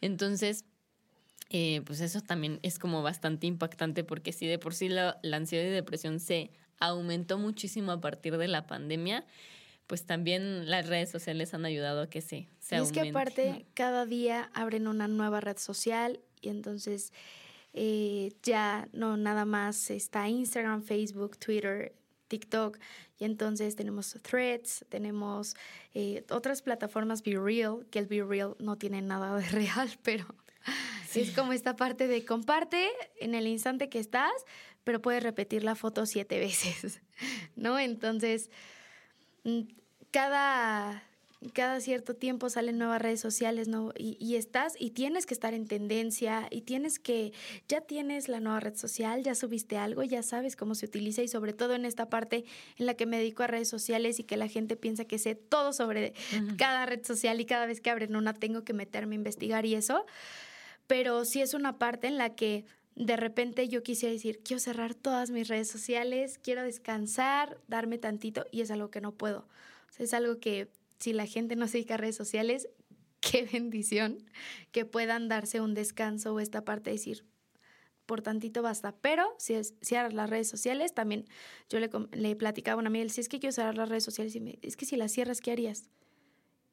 Entonces, 0.00 0.64
eh, 1.50 1.82
pues 1.84 2.00
eso 2.00 2.20
también 2.20 2.60
es 2.62 2.78
como 2.78 3.02
bastante 3.02 3.46
impactante 3.46 4.04
porque 4.04 4.32
si 4.32 4.46
de 4.46 4.58
por 4.58 4.74
sí 4.74 4.88
la, 4.88 5.18
la 5.22 5.36
ansiedad 5.36 5.64
y 5.64 5.70
depresión 5.70 6.20
se 6.20 6.50
aumentó 6.78 7.36
muchísimo 7.36 7.92
a 7.92 8.00
partir 8.00 8.38
de 8.38 8.48
la 8.48 8.66
pandemia, 8.66 9.26
pues 9.86 10.06
también 10.06 10.70
las 10.70 10.86
redes 10.86 11.10
sociales 11.10 11.52
han 11.52 11.64
ayudado 11.64 12.02
a 12.02 12.08
que 12.08 12.22
se, 12.22 12.48
se 12.58 12.76
y 12.76 12.78
es 12.80 12.92
que 12.92 13.00
aumente, 13.00 13.10
aparte 13.10 13.50
¿no? 13.52 13.64
cada 13.74 14.06
día 14.06 14.50
abren 14.54 14.86
una 14.86 15.08
nueva 15.08 15.40
red 15.40 15.58
social 15.58 16.20
y 16.42 16.50
entonces 16.50 17.12
eh, 17.72 18.32
ya 18.42 18.88
no 18.92 19.16
nada 19.16 19.46
más 19.46 19.90
está 19.90 20.28
Instagram, 20.28 20.82
Facebook, 20.82 21.38
Twitter, 21.38 21.94
TikTok 22.28 22.78
y 23.18 23.24
entonces 23.24 23.76
tenemos 23.76 24.16
Threads, 24.22 24.84
tenemos 24.88 25.54
eh, 25.94 26.24
otras 26.30 26.62
plataformas 26.62 27.22
Be 27.22 27.38
Real, 27.38 27.86
que 27.90 27.98
el 27.98 28.06
Be 28.06 28.22
Real 28.22 28.56
no 28.58 28.76
tiene 28.76 29.00
nada 29.00 29.36
de 29.36 29.46
real, 29.50 29.90
pero 30.02 30.26
es 31.14 31.30
como 31.32 31.52
esta 31.52 31.76
parte 31.76 32.08
de 32.08 32.24
comparte 32.24 32.88
en 33.20 33.34
el 33.34 33.46
instante 33.46 33.88
que 33.88 33.98
estás, 33.98 34.32
pero 34.84 35.00
puedes 35.00 35.22
repetir 35.22 35.62
la 35.62 35.74
foto 35.74 36.06
siete 36.06 36.38
veces, 36.40 37.00
¿no? 37.54 37.78
Entonces 37.78 38.50
mm, 39.44 39.62
cada, 40.10 41.02
cada 41.50 41.80
cierto 41.80 42.14
tiempo 42.14 42.48
salen 42.50 42.78
nuevas 42.78 43.02
redes 43.02 43.20
sociales, 43.20 43.68
¿no? 43.68 43.92
Y, 43.96 44.16
y 44.20 44.36
estás 44.36 44.74
y 44.78 44.90
tienes 44.90 45.26
que 45.26 45.34
estar 45.34 45.54
en 45.54 45.66
tendencia 45.66 46.46
y 46.50 46.62
tienes 46.62 46.98
que, 46.98 47.32
ya 47.68 47.80
tienes 47.80 48.28
la 48.28 48.40
nueva 48.40 48.60
red 48.60 48.76
social, 48.76 49.22
ya 49.22 49.34
subiste 49.34 49.76
algo, 49.76 50.02
ya 50.02 50.22
sabes 50.22 50.56
cómo 50.56 50.74
se 50.74 50.86
utiliza 50.86 51.22
y 51.22 51.28
sobre 51.28 51.52
todo 51.52 51.74
en 51.74 51.84
esta 51.84 52.08
parte 52.08 52.44
en 52.76 52.86
la 52.86 52.94
que 52.94 53.06
me 53.06 53.18
dedico 53.18 53.42
a 53.42 53.46
redes 53.46 53.68
sociales 53.68 54.20
y 54.20 54.24
que 54.24 54.36
la 54.36 54.48
gente 54.48 54.76
piensa 54.76 55.04
que 55.04 55.18
sé 55.18 55.34
todo 55.34 55.72
sobre 55.72 56.14
cada 56.58 56.86
red 56.86 57.04
social 57.04 57.40
y 57.40 57.44
cada 57.44 57.66
vez 57.66 57.80
que 57.80 57.90
abren 57.90 58.16
una 58.16 58.34
tengo 58.34 58.64
que 58.64 58.72
meterme 58.72 59.14
a 59.14 59.16
investigar 59.16 59.66
y 59.66 59.74
eso. 59.74 60.04
Pero 60.86 61.24
sí 61.24 61.40
es 61.40 61.54
una 61.54 61.78
parte 61.78 62.06
en 62.06 62.18
la 62.18 62.34
que 62.34 62.64
de 62.94 63.16
repente 63.16 63.68
yo 63.68 63.82
quisiera 63.82 64.12
decir, 64.12 64.40
quiero 64.44 64.60
cerrar 64.60 64.94
todas 64.94 65.30
mis 65.30 65.48
redes 65.48 65.68
sociales, 65.68 66.38
quiero 66.42 66.62
descansar, 66.62 67.58
darme 67.68 67.98
tantito 67.98 68.46
y 68.50 68.60
es 68.60 68.70
algo 68.70 68.90
que 68.90 69.00
no 69.00 69.12
puedo. 69.12 69.46
O 69.88 69.92
sea, 69.92 70.04
es 70.04 70.14
algo 70.14 70.38
que 70.38 70.68
si 71.02 71.12
la 71.12 71.26
gente 71.26 71.56
no 71.56 71.66
se 71.66 71.78
dedica 71.78 71.94
a 71.94 71.96
redes 71.98 72.16
sociales, 72.16 72.68
qué 73.20 73.48
bendición 73.50 74.24
que 74.70 74.84
puedan 74.84 75.28
darse 75.28 75.60
un 75.60 75.74
descanso 75.74 76.34
o 76.34 76.40
esta 76.40 76.64
parte 76.64 76.90
de 76.90 76.96
decir, 76.96 77.26
por 78.06 78.22
tantito 78.22 78.62
basta. 78.62 78.94
Pero 79.00 79.34
si 79.38 79.54
es 79.54 79.74
cierras 79.80 80.12
las 80.12 80.30
redes 80.30 80.48
sociales, 80.48 80.94
también 80.94 81.24
yo 81.68 81.78
le, 81.80 82.36
platicaba 82.36 82.76
a 82.76 82.78
una 82.78 82.88
amiga, 82.88 83.04
decía, 83.04 83.22
es 83.22 83.28
que 83.28 83.40
quiero 83.40 83.52
cerrar 83.52 83.76
las 83.76 83.88
redes 83.88 84.04
sociales 84.04 84.34
y 84.36 84.40
me, 84.40 84.58
es 84.62 84.76
que 84.76 84.86
si 84.86 84.96
las 84.96 85.12
cierras, 85.12 85.40
¿qué 85.40 85.52
harías? 85.52 85.88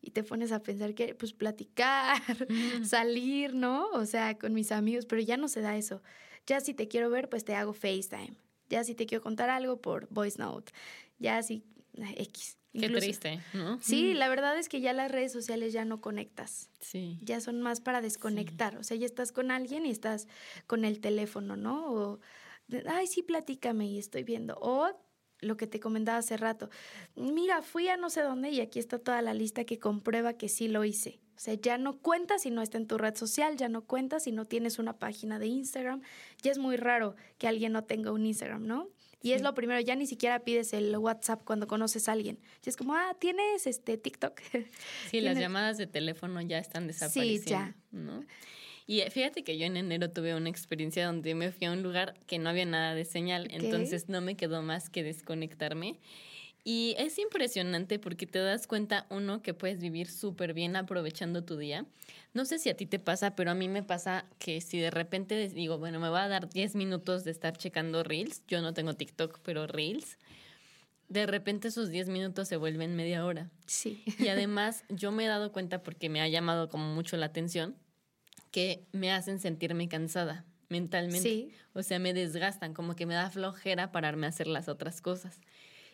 Y 0.02 0.12
te 0.12 0.24
pones 0.24 0.52
a 0.52 0.62
pensar 0.62 0.94
que, 0.94 1.14
pues, 1.14 1.34
platicar, 1.34 2.22
salir, 2.84 3.54
¿no? 3.54 3.90
O 3.92 4.06
sea, 4.06 4.38
con 4.38 4.54
mis 4.54 4.72
amigos, 4.72 5.06
pero 5.06 5.22
ya 5.22 5.38
no 5.38 5.48
se 5.48 5.62
da 5.62 5.76
eso. 5.76 6.02
Ya 6.48 6.62
si 6.62 6.74
te 6.74 6.88
quiero 6.88 7.10
ver, 7.10 7.30
pues 7.30 7.44
te 7.44 7.54
hago 7.54 7.74
FaceTime. 7.74 8.36
Ya 8.70 8.84
si 8.84 8.96
te 8.96 9.06
quiero 9.06 9.22
contar 9.22 9.50
algo 9.50 9.82
por 9.82 10.08
Voice 10.10 10.38
Note. 10.38 10.72
Ya 11.20 11.42
si 11.44 11.64
X. 12.16 12.59
Qué 12.74 12.86
Incluso- 12.86 13.00
triste, 13.02 13.42
¿no? 13.54 13.80
Sí, 13.82 14.14
la 14.14 14.30
verdad 14.30 14.58
es 14.58 14.70
que 14.70 14.80
ya 14.80 14.94
las 14.94 15.12
redes 15.12 15.32
sociales 15.32 15.74
ya 15.74 15.86
no 15.86 16.02
conectas. 16.02 16.70
Sí. 16.82 17.18
Ya 17.24 17.42
son 17.42 17.62
más 17.62 17.82
para 17.82 18.00
desconectar. 18.02 18.78
O 18.78 18.84
sea, 18.84 18.96
ya 18.96 19.06
estás 19.08 19.32
con 19.32 19.50
alguien 19.50 19.86
y 19.86 19.90
estás 19.90 20.28
con 20.68 20.86
el 20.86 21.00
teléfono, 21.02 21.56
¿no? 21.58 21.92
O, 21.92 22.20
ay, 22.88 23.08
sí, 23.08 23.24
platícame 23.24 23.88
y 23.88 23.98
estoy 23.98 24.24
viendo. 24.24 24.56
O 24.62 24.88
lo 25.42 25.58
que 25.58 25.68
te 25.68 25.80
comentaba 25.80 26.18
hace 26.20 26.38
rato. 26.38 26.70
Mira, 27.16 27.62
fui 27.62 27.88
a 27.88 27.98
no 27.98 28.10
sé 28.10 28.22
dónde 28.22 28.50
y 28.50 28.60
aquí 28.62 28.78
está 28.78 29.00
toda 29.00 29.22
la 29.22 29.34
lista 29.34 29.64
que 29.64 29.80
comprueba 29.80 30.34
que 30.34 30.50
sí 30.50 30.68
lo 30.68 30.84
hice. 30.84 31.22
O 31.36 31.40
sea, 31.40 31.54
ya 31.54 31.78
no 31.78 31.98
cuenta 32.00 32.38
si 32.38 32.52
no 32.52 32.62
está 32.62 32.78
en 32.78 32.86
tu 32.86 32.98
red 32.98 33.16
social, 33.16 33.56
ya 33.56 33.70
no 33.70 33.86
cuenta 33.86 34.20
si 34.20 34.34
no 34.34 34.46
tienes 34.46 34.78
una 34.78 35.00
página 35.00 35.40
de 35.40 35.48
Instagram. 35.48 36.02
Ya 36.44 36.52
es 36.52 36.58
muy 36.58 36.76
raro 36.76 37.16
que 37.38 37.48
alguien 37.48 37.72
no 37.72 37.86
tenga 37.86 38.12
un 38.12 38.26
Instagram, 38.26 38.68
¿no? 38.68 38.90
Y 39.22 39.32
es 39.34 39.40
Sí. 39.40 39.44
lo 39.44 39.54
primero, 39.54 39.80
ya 39.82 39.96
ni 39.96 40.06
siquiera 40.08 40.40
pides 40.40 40.72
el 40.74 40.96
WhatsApp 40.98 41.44
cuando 41.44 41.68
conoces 41.68 42.08
a 42.08 42.14
alguien. 42.14 42.40
Ya 42.64 42.70
es 42.70 42.78
como, 42.78 42.96
ah, 42.96 43.16
¿tienes 43.20 43.68
este 43.68 43.98
TikTok? 43.98 44.40
Sí, 45.12 45.20
las 45.22 45.38
llamadas 45.38 45.78
de 45.78 45.88
teléfono 45.88 46.40
ya 46.42 46.58
están 46.60 46.84
Sí, 46.84 46.88
desapareciendo. 46.88 47.50
ya. 47.50 47.76
¿no? 47.92 48.24
Y 48.88 49.02
eh, 49.02 49.12
fíjate 49.12 49.44
que 49.44 49.58
yo 49.58 49.66
en 49.66 49.78
enero 49.78 50.10
tuve 50.10 50.34
una 50.36 50.50
experiencia 50.50 51.06
donde 51.06 51.36
me 51.36 51.52
fui 51.52 51.68
a 51.68 51.72
un 51.72 51.84
lugar 51.84 52.16
que 52.28 52.40
no 52.40 52.50
había 52.50 52.66
nada 52.66 52.96
de 52.96 53.06
señal, 53.06 53.48
entonces 53.52 54.10
no 54.10 54.20
me 54.22 54.36
quedó 54.36 54.62
más 54.64 54.90
que 54.90 55.04
desconectarme. 55.04 56.00
Y 56.72 56.94
es 57.00 57.18
impresionante 57.18 57.98
porque 57.98 58.28
te 58.28 58.38
das 58.38 58.68
cuenta, 58.68 59.08
uno, 59.10 59.42
que 59.42 59.56
puedes 59.56 59.80
vivir 59.80 60.08
súper 60.08 60.54
bien 60.54 60.76
aprovechando 60.76 61.44
tu 61.44 61.58
día. 61.58 61.88
No 62.36 62.46
sé 62.46 62.60
si 62.60 62.70
a 62.70 62.78
ti 62.78 62.86
te 62.86 63.00
pasa, 63.00 63.36
pero 63.36 63.50
a 63.50 63.56
mí 63.56 63.68
me 63.68 63.82
pasa 63.82 64.28
que 64.38 64.62
si 64.62 64.78
de 64.78 64.92
repente 64.92 65.50
digo, 65.50 65.80
bueno, 65.80 66.00
me 66.00 66.10
va 66.10 66.26
a 66.26 66.28
dar 66.28 66.48
10 66.48 66.76
minutos 66.76 67.24
de 67.24 67.32
estar 67.32 67.58
checando 67.58 68.04
Reels, 68.04 68.44
yo 68.48 68.62
no 68.62 68.76
tengo 68.76 68.94
TikTok, 68.94 69.40
pero 69.42 69.66
Reels, 69.66 70.20
de 71.08 71.26
repente 71.26 71.70
esos 71.70 71.90
10 71.90 72.10
minutos 72.10 72.48
se 72.48 72.56
vuelven 72.56 72.96
media 72.96 73.26
hora. 73.26 73.50
Sí. 73.66 74.04
Y 74.20 74.28
además 74.28 74.84
yo 74.90 75.12
me 75.12 75.26
he 75.26 75.28
dado 75.28 75.52
cuenta 75.52 75.82
porque 75.82 76.08
me 76.08 76.22
ha 76.22 76.28
llamado 76.28 76.70
como 76.70 76.94
mucho 76.94 77.18
la 77.18 77.26
atención 77.26 77.78
que 78.52 78.86
me 78.92 79.12
hacen 79.12 79.40
sentirme 79.40 79.90
cansada 79.90 80.46
mentalmente. 80.68 81.28
Sí. 81.28 81.52
O 81.74 81.82
sea, 81.82 81.98
me 81.98 82.14
desgastan, 82.14 82.76
como 82.76 82.96
que 82.96 83.08
me 83.08 83.16
da 83.16 83.32
flojera 83.32 83.92
pararme 83.92 84.28
a 84.28 84.30
hacer 84.30 84.46
las 84.46 84.70
otras 84.70 85.02
cosas. 85.02 85.42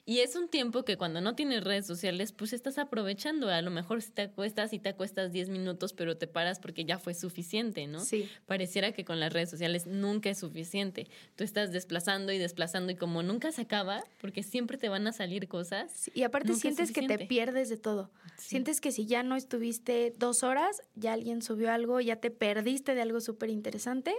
Y 0.07 0.19
es 0.19 0.35
un 0.35 0.47
tiempo 0.49 0.85
que 0.85 0.97
cuando 0.97 1.19
no 1.19 1.33
tienes 1.33 1.63
redes 1.63 1.87
sociales, 1.87 2.31
pues 2.31 2.53
estás 2.53 2.77
aprovechando. 2.77 3.49
A 3.49 3.59
lo 3.63 3.71
mejor 3.71 4.03
si 4.03 4.11
te 4.11 4.21
acuestas 4.21 4.71
y 4.71 4.77
te 4.77 4.89
acuestas 4.89 5.31
10 5.31 5.49
minutos, 5.49 5.93
pero 5.93 6.15
te 6.15 6.27
paras 6.27 6.59
porque 6.59 6.85
ya 6.85 6.99
fue 6.99 7.15
suficiente, 7.15 7.87
¿no? 7.87 7.99
Sí. 7.99 8.29
Pareciera 8.45 8.91
que 8.91 9.03
con 9.03 9.19
las 9.19 9.33
redes 9.33 9.49
sociales 9.49 9.87
nunca 9.87 10.29
es 10.29 10.37
suficiente. 10.37 11.07
Tú 11.35 11.43
estás 11.43 11.71
desplazando 11.71 12.31
y 12.31 12.37
desplazando 12.37 12.91
y 12.91 12.95
como 12.95 13.23
nunca 13.23 13.51
se 13.51 13.63
acaba, 13.63 14.03
porque 14.21 14.43
siempre 14.43 14.77
te 14.77 14.89
van 14.89 15.07
a 15.07 15.11
salir 15.11 15.47
cosas. 15.47 15.91
Sí, 15.91 16.11
Y 16.13 16.21
aparte 16.21 16.53
sientes 16.53 16.91
que 16.91 17.07
te 17.07 17.25
pierdes 17.25 17.69
de 17.69 17.77
todo. 17.77 18.11
Sí. 18.37 18.49
Sientes 18.49 18.81
que 18.81 18.91
si 18.91 19.07
ya 19.07 19.23
no 19.23 19.35
estuviste 19.35 20.13
dos 20.19 20.43
horas, 20.43 20.83
ya 20.93 21.13
alguien 21.13 21.41
subió 21.41 21.71
algo, 21.71 21.99
ya 21.99 22.17
te 22.17 22.29
perdiste 22.29 22.93
de 22.93 23.01
algo 23.01 23.21
súper 23.21 23.49
interesante, 23.49 24.13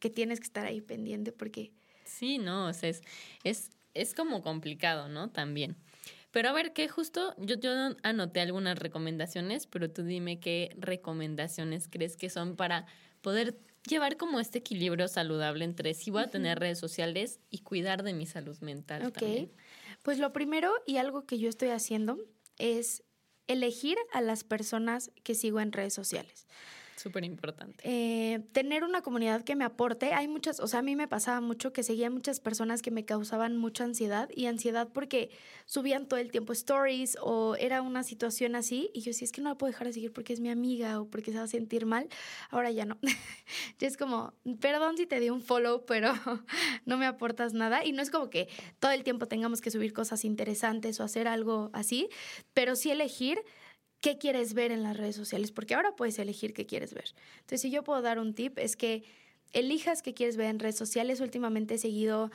que 0.00 0.10
tienes 0.10 0.38
que 0.38 0.44
estar 0.44 0.66
ahí 0.66 0.82
pendiente 0.82 1.32
porque 1.32 1.72
Sí, 2.10 2.38
no, 2.38 2.66
o 2.66 2.72
sea, 2.72 2.88
es, 2.88 3.02
es, 3.44 3.70
es 3.94 4.14
como 4.14 4.42
complicado, 4.42 5.08
¿no? 5.08 5.30
También. 5.30 5.76
Pero 6.30 6.48
a 6.48 6.52
ver, 6.52 6.72
que 6.72 6.88
justo 6.88 7.34
yo, 7.38 7.56
yo 7.56 7.70
anoté 8.02 8.40
algunas 8.40 8.78
recomendaciones, 8.78 9.66
pero 9.66 9.90
tú 9.90 10.04
dime 10.04 10.38
qué 10.38 10.74
recomendaciones 10.78 11.88
crees 11.88 12.16
que 12.16 12.30
son 12.30 12.56
para 12.56 12.86
poder 13.20 13.58
llevar 13.88 14.16
como 14.16 14.40
este 14.40 14.58
equilibrio 14.58 15.08
saludable 15.08 15.64
entre 15.64 15.94
si 15.94 16.10
voy 16.10 16.22
a 16.22 16.30
tener 16.30 16.58
redes 16.58 16.78
sociales 16.78 17.40
y 17.50 17.58
cuidar 17.58 18.02
de 18.02 18.12
mi 18.12 18.26
salud 18.26 18.58
mental 18.60 19.06
Ok. 19.06 19.18
también. 19.18 19.50
Pues 20.02 20.18
lo 20.18 20.32
primero 20.32 20.72
y 20.86 20.98
algo 20.98 21.26
que 21.26 21.38
yo 21.38 21.48
estoy 21.48 21.70
haciendo 21.70 22.18
es 22.58 23.02
elegir 23.46 23.96
a 24.12 24.20
las 24.20 24.44
personas 24.44 25.10
que 25.24 25.34
sigo 25.34 25.60
en 25.60 25.72
redes 25.72 25.94
sociales. 25.94 26.46
Súper 27.00 27.24
importante. 27.24 27.82
Eh, 27.86 28.40
tener 28.52 28.84
una 28.84 29.00
comunidad 29.00 29.42
que 29.42 29.56
me 29.56 29.64
aporte. 29.64 30.12
Hay 30.12 30.28
muchas, 30.28 30.60
o 30.60 30.66
sea, 30.66 30.80
a 30.80 30.82
mí 30.82 30.96
me 30.96 31.08
pasaba 31.08 31.40
mucho 31.40 31.72
que 31.72 31.82
seguía 31.82 32.10
muchas 32.10 32.40
personas 32.40 32.82
que 32.82 32.90
me 32.90 33.06
causaban 33.06 33.56
mucha 33.56 33.84
ansiedad 33.84 34.28
y 34.36 34.44
ansiedad 34.44 34.86
porque 34.92 35.30
subían 35.64 36.06
todo 36.06 36.20
el 36.20 36.30
tiempo 36.30 36.52
stories 36.52 37.16
o 37.22 37.56
era 37.56 37.80
una 37.80 38.02
situación 38.02 38.54
así 38.54 38.90
y 38.92 39.00
yo 39.00 39.14
sí 39.14 39.24
es 39.24 39.32
que 39.32 39.40
no 39.40 39.48
la 39.48 39.54
puedo 39.54 39.72
dejar 39.72 39.86
de 39.86 39.94
seguir 39.94 40.12
porque 40.12 40.34
es 40.34 40.40
mi 40.40 40.50
amiga 40.50 41.00
o 41.00 41.06
porque 41.06 41.32
se 41.32 41.38
va 41.38 41.44
a 41.44 41.48
sentir 41.48 41.86
mal. 41.86 42.06
Ahora 42.50 42.70
ya 42.70 42.84
no. 42.84 42.98
ya 43.78 43.88
es 43.88 43.96
como, 43.96 44.34
perdón 44.60 44.98
si 44.98 45.06
te 45.06 45.20
di 45.20 45.30
un 45.30 45.40
follow, 45.40 45.86
pero 45.86 46.12
no 46.84 46.98
me 46.98 47.06
aportas 47.06 47.54
nada 47.54 47.82
y 47.82 47.92
no 47.92 48.02
es 48.02 48.10
como 48.10 48.28
que 48.28 48.50
todo 48.78 48.90
el 48.90 49.04
tiempo 49.04 49.26
tengamos 49.26 49.62
que 49.62 49.70
subir 49.70 49.94
cosas 49.94 50.26
interesantes 50.26 51.00
o 51.00 51.04
hacer 51.04 51.28
algo 51.28 51.70
así, 51.72 52.10
pero 52.52 52.76
sí 52.76 52.90
elegir 52.90 53.42
qué 54.00 54.18
quieres 54.18 54.54
ver 54.54 54.72
en 54.72 54.82
las 54.82 54.96
redes 54.96 55.16
sociales, 55.16 55.52
porque 55.52 55.74
ahora 55.74 55.94
puedes 55.96 56.18
elegir 56.18 56.52
qué 56.52 56.66
quieres 56.66 56.94
ver. 56.94 57.14
Entonces, 57.40 57.62
si 57.62 57.70
yo 57.70 57.84
puedo 57.84 58.02
dar 58.02 58.18
un 58.18 58.34
tip, 58.34 58.58
es 58.58 58.76
que 58.76 59.04
elijas 59.52 60.02
qué 60.02 60.14
quieres 60.14 60.36
ver 60.36 60.46
en 60.46 60.58
redes 60.58 60.76
sociales. 60.76 61.20
Últimamente 61.20 61.74
he 61.74 61.78
seguido 61.78 62.30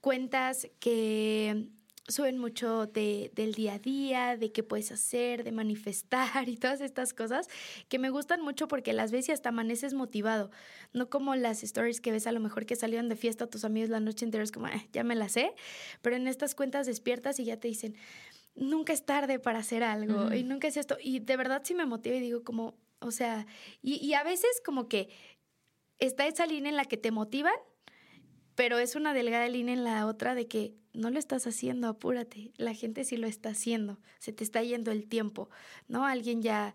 cuentas 0.00 0.68
que 0.80 1.68
suben 2.08 2.38
mucho 2.38 2.86
de, 2.86 3.30
del 3.34 3.54
día 3.54 3.74
a 3.74 3.78
día, 3.78 4.36
de 4.36 4.50
qué 4.50 4.62
puedes 4.62 4.90
hacer, 4.90 5.44
de 5.44 5.52
manifestar 5.52 6.48
y 6.48 6.56
todas 6.56 6.80
estas 6.80 7.12
cosas 7.12 7.48
que 7.88 7.98
me 7.98 8.10
gustan 8.10 8.40
mucho 8.40 8.66
porque 8.66 8.92
las 8.92 9.12
ves 9.12 9.28
y 9.28 9.32
hasta 9.32 9.50
amaneces 9.50 9.94
motivado. 9.94 10.50
No 10.92 11.10
como 11.10 11.34
las 11.36 11.62
stories 11.62 12.00
que 12.00 12.10
ves 12.10 12.26
a 12.26 12.32
lo 12.32 12.40
mejor 12.40 12.64
que 12.64 12.76
salieron 12.76 13.08
de 13.08 13.16
fiesta 13.16 13.46
tus 13.46 13.64
amigos 13.64 13.90
la 13.90 14.00
noche 14.00 14.24
entera, 14.24 14.42
es 14.42 14.52
como, 14.52 14.66
ah, 14.66 14.84
ya 14.92 15.04
me 15.04 15.14
las 15.14 15.32
sé, 15.32 15.52
pero 16.00 16.16
en 16.16 16.26
estas 16.26 16.54
cuentas 16.54 16.86
despiertas 16.86 17.38
y 17.40 17.44
ya 17.44 17.58
te 17.58 17.68
dicen, 17.68 17.94
nunca 18.54 18.92
es 18.92 19.04
tarde 19.04 19.38
para 19.38 19.60
hacer 19.60 19.82
algo 19.82 20.32
y 20.34 20.42
nunca 20.42 20.68
es 20.68 20.76
esto. 20.76 20.96
Y 21.00 21.20
de 21.20 21.36
verdad 21.36 21.62
sí 21.64 21.74
me 21.74 21.86
motiva 21.86 22.16
y 22.16 22.20
digo 22.20 22.42
como, 22.42 22.74
o 23.00 23.10
sea, 23.10 23.46
y, 23.82 24.12
a 24.14 24.24
veces 24.24 24.60
como 24.64 24.88
que 24.88 25.08
está 25.98 26.26
esa 26.26 26.46
línea 26.46 26.70
en 26.70 26.76
la 26.76 26.84
que 26.84 26.96
te 26.96 27.10
motivan, 27.10 27.54
pero 28.54 28.78
es 28.78 28.96
una 28.96 29.14
delgada 29.14 29.48
línea 29.48 29.74
en 29.74 29.84
la 29.84 30.06
otra 30.06 30.34
de 30.34 30.48
que 30.48 30.74
no 30.92 31.10
lo 31.10 31.18
estás 31.18 31.46
haciendo, 31.46 31.86
apúrate. 31.88 32.52
La 32.56 32.74
gente 32.74 33.04
sí 33.04 33.16
lo 33.16 33.28
está 33.28 33.50
haciendo, 33.50 34.00
se 34.18 34.32
te 34.32 34.42
está 34.42 34.62
yendo 34.62 34.90
el 34.90 35.08
tiempo, 35.08 35.48
¿no? 35.86 36.04
Alguien 36.04 36.42
ya, 36.42 36.74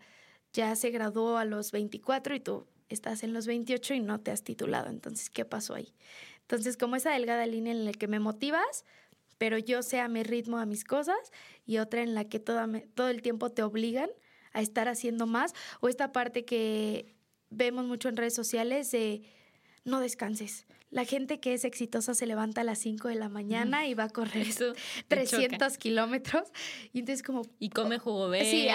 ya 0.53 0.75
se 0.77 0.91
graduó 0.91 1.37
a 1.37 1.45
los 1.45 1.71
24 1.71 2.35
y 2.35 2.39
tú 2.39 2.67
estás 2.87 3.23
en 3.23 3.33
los 3.33 3.47
28 3.47 3.95
y 3.95 3.99
no 3.99 4.21
te 4.21 4.31
has 4.31 4.43
titulado. 4.43 4.89
Entonces, 4.89 5.29
¿qué 5.29 5.43
pasó 5.43 5.75
ahí? 5.75 5.93
Entonces, 6.41 6.77
como 6.77 6.95
esa 6.95 7.11
delgada 7.11 7.45
línea 7.45 7.73
en 7.73 7.83
la 7.83 7.91
que 7.91 8.07
me 8.07 8.19
motivas, 8.19 8.85
pero 9.37 9.57
yo 9.57 9.83
sé 9.83 9.99
a 9.99 10.07
mi 10.07 10.23
ritmo 10.23 10.57
a 10.57 10.65
mis 10.65 10.83
cosas 10.83 11.17
y 11.65 11.77
otra 11.77 12.01
en 12.01 12.15
la 12.15 12.25
que 12.25 12.39
todo, 12.39 12.61
todo 12.93 13.09
el 13.09 13.21
tiempo 13.21 13.49
te 13.49 13.63
obligan 13.63 14.09
a 14.53 14.61
estar 14.61 14.87
haciendo 14.87 15.25
más 15.25 15.53
o 15.81 15.89
esta 15.89 16.11
parte 16.11 16.45
que 16.45 17.15
vemos 17.49 17.85
mucho 17.85 18.09
en 18.09 18.17
redes 18.17 18.35
sociales 18.35 18.91
de 18.91 19.23
no 19.85 19.99
descanses, 19.99 20.65
la 20.93 21.05
gente 21.05 21.39
que 21.39 21.53
es 21.53 21.65
exitosa 21.65 22.13
se 22.13 22.27
levanta 22.27 22.61
a 22.61 22.63
las 22.63 22.77
5 22.77 23.07
de 23.07 23.15
la 23.15 23.27
mañana 23.27 23.87
y 23.87 23.95
va 23.95 24.05
a 24.05 24.09
correr 24.09 24.47
Eso 24.47 24.73
300 25.07 25.77
kilómetros. 25.77 26.43
Y 26.93 26.99
entonces 26.99 27.23
como... 27.23 27.41
Y 27.59 27.69
come 27.69 27.97
jugo 27.97 28.29
verde 28.29 28.49
sí, 28.49 28.67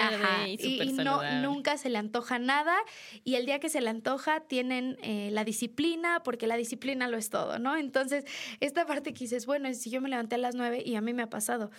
y, 0.59 0.81
y, 0.81 0.93
no, 0.93 1.21
nunca 1.41 1.77
se 1.77 1.89
le 1.89 1.97
antoja 1.97 2.37
nada. 2.37 2.75
Y 3.23 3.35
el 3.35 3.45
día 3.45 3.59
que 3.59 3.69
se 3.69 3.79
le 3.79 3.89
antoja 3.89 4.41
tienen 4.41 4.97
eh, 5.01 5.29
la 5.31 5.45
disciplina, 5.45 6.21
porque 6.23 6.45
la 6.45 6.57
disciplina 6.57 7.07
lo 7.07 7.17
es 7.17 7.29
todo, 7.29 7.57
¿no? 7.57 7.77
Entonces, 7.77 8.25
esta 8.59 8.85
parte 8.85 9.13
que 9.13 9.19
dices, 9.19 9.45
bueno, 9.45 9.73
si 9.73 9.89
yo 9.89 10.01
me 10.01 10.09
levanté 10.09 10.35
a 10.35 10.39
las 10.39 10.55
9 10.55 10.83
y 10.85 10.95
a 10.95 11.01
mí 11.01 11.13
me 11.13 11.23
ha 11.23 11.29
pasado, 11.29 11.71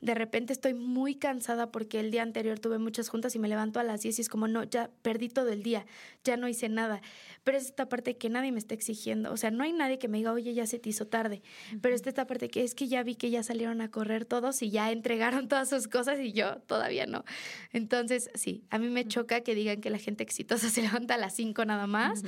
de 0.00 0.14
repente 0.14 0.52
estoy 0.52 0.74
muy 0.74 1.16
cansada 1.16 1.72
porque 1.72 1.98
el 1.98 2.12
día 2.12 2.22
anterior 2.22 2.60
tuve 2.60 2.78
muchas 2.78 3.08
juntas 3.08 3.34
y 3.34 3.40
me 3.40 3.48
levanto 3.48 3.80
a 3.80 3.82
las 3.82 4.02
10 4.02 4.18
y 4.18 4.22
es 4.22 4.28
como, 4.28 4.46
no, 4.46 4.62
ya 4.62 4.90
perdí 5.02 5.28
todo 5.28 5.48
el 5.48 5.64
día, 5.64 5.86
ya 6.22 6.36
no 6.36 6.46
hice 6.46 6.68
nada. 6.68 7.02
Pero 7.42 7.58
es 7.58 7.64
esta 7.64 7.88
parte 7.88 8.16
que 8.16 8.28
nadie 8.28 8.52
me 8.52 8.58
está 8.58 8.74
exigiendo. 8.74 9.32
O 9.32 9.36
sea, 9.36 9.50
no 9.50 9.64
hay 9.64 9.72
nadie 9.72 9.87
que 9.96 10.08
me 10.08 10.18
diga, 10.18 10.32
oye, 10.32 10.52
ya 10.52 10.66
se 10.66 10.78
te 10.78 10.90
hizo 10.90 11.06
tarde. 11.06 11.40
Pero 11.80 11.94
es 11.94 12.06
esta 12.06 12.26
parte 12.26 12.48
que 12.48 12.64
es 12.64 12.74
que 12.74 12.88
ya 12.88 13.02
vi 13.02 13.14
que 13.14 13.30
ya 13.30 13.42
salieron 13.42 13.80
a 13.80 13.90
correr 13.90 14.24
todos 14.24 14.60
y 14.60 14.70
ya 14.70 14.92
entregaron 14.92 15.48
todas 15.48 15.70
sus 15.70 15.88
cosas 15.88 16.20
y 16.20 16.32
yo 16.32 16.56
todavía 16.66 17.06
no. 17.06 17.24
Entonces, 17.72 18.30
sí, 18.34 18.64
a 18.70 18.78
mí 18.78 18.88
me 18.88 19.06
choca 19.06 19.40
que 19.40 19.54
digan 19.54 19.80
que 19.80 19.90
la 19.90 19.98
gente 19.98 20.22
exitosa 20.22 20.68
se 20.68 20.82
levanta 20.88 21.14
a 21.14 21.18
las 21.18 21.34
5 21.34 21.64
nada 21.64 21.86
más, 21.86 22.22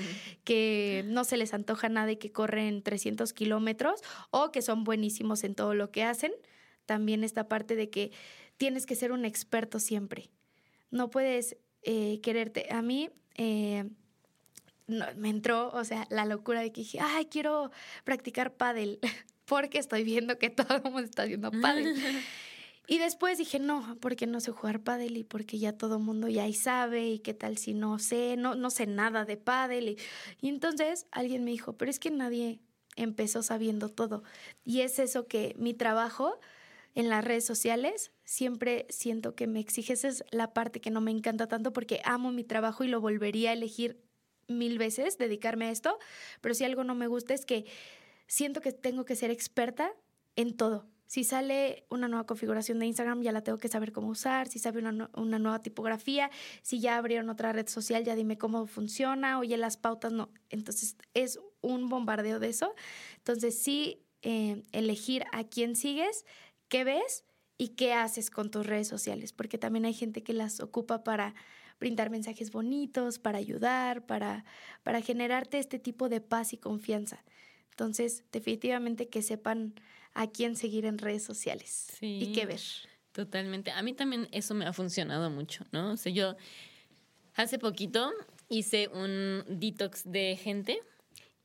que 0.45 1.03
no 1.07 1.25
se 1.25 1.37
les 1.37 1.53
antoja 1.53 1.89
nada 1.89 2.13
y 2.13 2.17
que 2.17 2.33
corren 2.33 2.83
300 2.83 3.33
kilómetros 3.33 4.01
o 4.31 4.53
que 4.53 4.63
son 4.63 4.85
buenísimos 4.85 5.45
en 5.45 5.55
todo 5.55 5.75
lo 5.75 5.91
que 5.91 6.05
hacen. 6.05 6.33
También 6.87 7.25
esta 7.25 7.49
parte 7.49 7.77
de 7.77 7.91
que 7.91 8.13
tienes 8.57 8.87
que 8.87 8.95
ser 8.95 9.13
un 9.13 9.25
experto 9.25 9.79
siempre. 9.79 10.31
No 10.91 11.11
puedes 11.11 11.57
eh, 11.83 12.21
quererte. 12.23 12.67
A 12.71 12.83
mí, 12.83 13.11
eh, 13.37 13.89
me 15.17 15.29
entró, 15.29 15.71
o 15.71 15.85
sea, 15.85 16.07
la 16.11 16.25
locura 16.25 16.61
de 16.61 16.73
que 16.73 16.83
dije, 16.83 16.99
ay, 17.01 17.27
quiero 17.27 17.71
practicar 18.05 18.55
pádel, 18.55 18.99
porque 19.45 19.79
estoy 19.79 20.05
viendo 20.05 20.39
que 20.39 20.51
todo 20.51 20.77
el 20.77 20.83
mundo 20.83 21.01
está 21.01 21.23
haciendo 21.23 21.51
pádel. 21.51 21.95
y 22.87 22.99
después 22.99 23.39
dije, 23.39 23.59
no, 23.59 23.97
porque 24.01 24.27
no 24.27 24.41
sé 24.41 24.51
jugar 24.53 24.81
pádel 24.83 25.17
y 25.17 25.25
porque 25.25 25.59
ya 25.59 25.73
todo 25.73 25.97
el 25.97 26.03
mundo 26.03 26.29
ya 26.29 26.45
ahí 26.45 26.55
sabe 26.55 27.09
y 27.09 27.19
qué 27.19 27.35
tal 27.35 27.59
si 27.59 27.75
no 27.75 27.99
sé, 27.99 28.37
no, 28.37 28.55
no 28.55 28.71
sé 28.71 28.87
nada 28.87 29.25
de 29.25 29.37
pádel. 29.37 29.89
Y, 29.89 29.99
y 30.41 30.49
entonces 30.49 31.07
alguien 31.11 31.45
me 31.45 31.51
dijo, 31.51 31.75
pero 31.77 31.91
es 31.91 31.99
que 31.99 32.11
nadie 32.11 32.61
empezó 32.97 33.43
sabiendo 33.43 33.89
todo. 33.89 34.23
Y 34.65 34.81
es 34.81 34.99
eso 34.99 35.27
que 35.27 35.55
mi 35.59 35.75
trabajo 35.75 36.39
en 36.95 37.09
las 37.09 37.25
redes 37.25 37.45
sociales 37.45 38.13
siempre 38.25 38.87
siento 38.89 39.35
que 39.35 39.47
me 39.47 39.61
exige. 39.61 39.93
Esa 39.93 40.09
es 40.09 40.25
la 40.31 40.53
parte 40.53 40.81
que 40.81 40.91
no 40.91 41.01
me 41.01 41.11
encanta 41.11 41.47
tanto 41.47 41.73
porque 41.73 42.01
amo 42.05 42.33
mi 42.33 42.45
trabajo 42.45 42.85
y 42.85 42.89
lo 42.89 43.01
volvería 43.01 43.51
a 43.51 43.55
elegir 43.55 44.01
mil 44.51 44.79
veces 44.79 45.19
dedicarme 45.19 45.67
a 45.67 45.71
esto, 45.71 45.99
pero 46.41 46.55
si 46.55 46.65
algo 46.65 46.85
no 46.85 46.95
me 46.95 47.07
gusta 47.07 47.35
es 47.35 47.47
que 47.47 47.67
siento 48.27 48.61
que 48.61 48.73
tengo 48.73 49.05
que 49.05 49.17
ser 49.17 49.31
experta 49.31 49.93
en 50.37 50.57
todo. 50.57 50.87
Si 51.07 51.25
sale 51.25 51.87
una 51.91 52.07
nueva 52.07 52.25
configuración 52.25 52.79
de 52.79 52.87
Instagram, 52.87 53.23
ya 53.23 53.33
la 53.33 53.43
tengo 53.43 53.59
que 53.59 53.67
saber 53.67 53.91
cómo 53.91 54.09
usar. 54.09 54.47
Si 54.47 54.61
sale 54.61 54.79
una, 54.79 55.11
una, 55.17 55.39
nueva 55.41 55.61
tipografía, 55.61 56.31
si 56.63 56.79
ya 56.79 56.97
abrieron 56.97 57.29
otra 57.31 57.53
red 57.53 57.67
social, 57.67 58.05
ya 58.05 58.15
dime 58.15 58.39
cómo 58.39 58.67
funciona. 58.67 59.41
Oye, 59.41 59.57
las 59.57 59.77
pautas 59.77 60.13
no. 60.13 60.31
Entonces 60.51 60.97
es 61.15 61.41
un 61.63 61.89
bombardeo 61.89 62.39
de 62.39 62.51
eso. 62.51 62.75
Entonces 63.17 63.61
sí, 63.61 64.05
eh, 64.23 64.63
elegir 64.73 65.25
a 65.33 65.45
quién 65.45 65.75
sigues, 65.77 66.27
qué 66.69 66.85
ves 66.85 67.25
y 67.57 67.69
qué 67.69 67.95
haces 67.95 68.31
con 68.31 68.51
tus 68.51 68.67
redes 68.67 68.87
sociales, 68.87 69.33
porque 69.33 69.57
también 69.57 69.87
hay 69.87 69.95
gente 69.95 70.23
que 70.23 70.35
las 70.35 70.61
ocupa 70.61 71.05
para 71.05 71.35
brindar 71.81 72.11
mensajes 72.11 72.53
bonitos, 72.53 73.19
para 73.19 73.39
ayudar, 73.39 74.07
para, 74.07 74.45
para 74.83 75.01
generarte 75.01 75.59
este 75.59 75.79
tipo 75.79 76.09
de 76.09 76.21
paz 76.21 76.53
y 76.53 76.59
confianza. 76.59 77.25
Entonces, 77.71 78.25
definitivamente 78.31 79.09
que 79.09 79.23
sepan 79.23 79.75
a 80.13 80.29
quién 80.29 80.57
seguir 80.57 80.85
en 80.85 80.99
redes 80.99 81.25
sociales 81.25 81.89
y 82.01 82.33
qué 82.33 82.47
ver. 82.47 82.61
Totalmente. 83.13 83.71
A 83.73 83.83
mí 83.83 83.95
también 83.95 84.29
eso 84.31 84.55
me 84.55 84.67
ha 84.67 84.73
funcionado 84.73 85.31
mucho, 85.31 85.65
¿no? 85.73 85.93
O 85.93 85.97
sea, 85.97 86.13
yo 86.13 86.37
hace 87.35 87.59
poquito 87.59 88.13
hice 88.49 88.89
un 88.89 89.45
detox 89.49 90.03
de 90.05 90.37
gente 90.37 90.81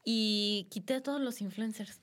y 0.03 0.67
quité 0.69 0.95
a 0.95 1.01
todos 1.01 1.21
los 1.21 1.41
influencers. 1.41 2.01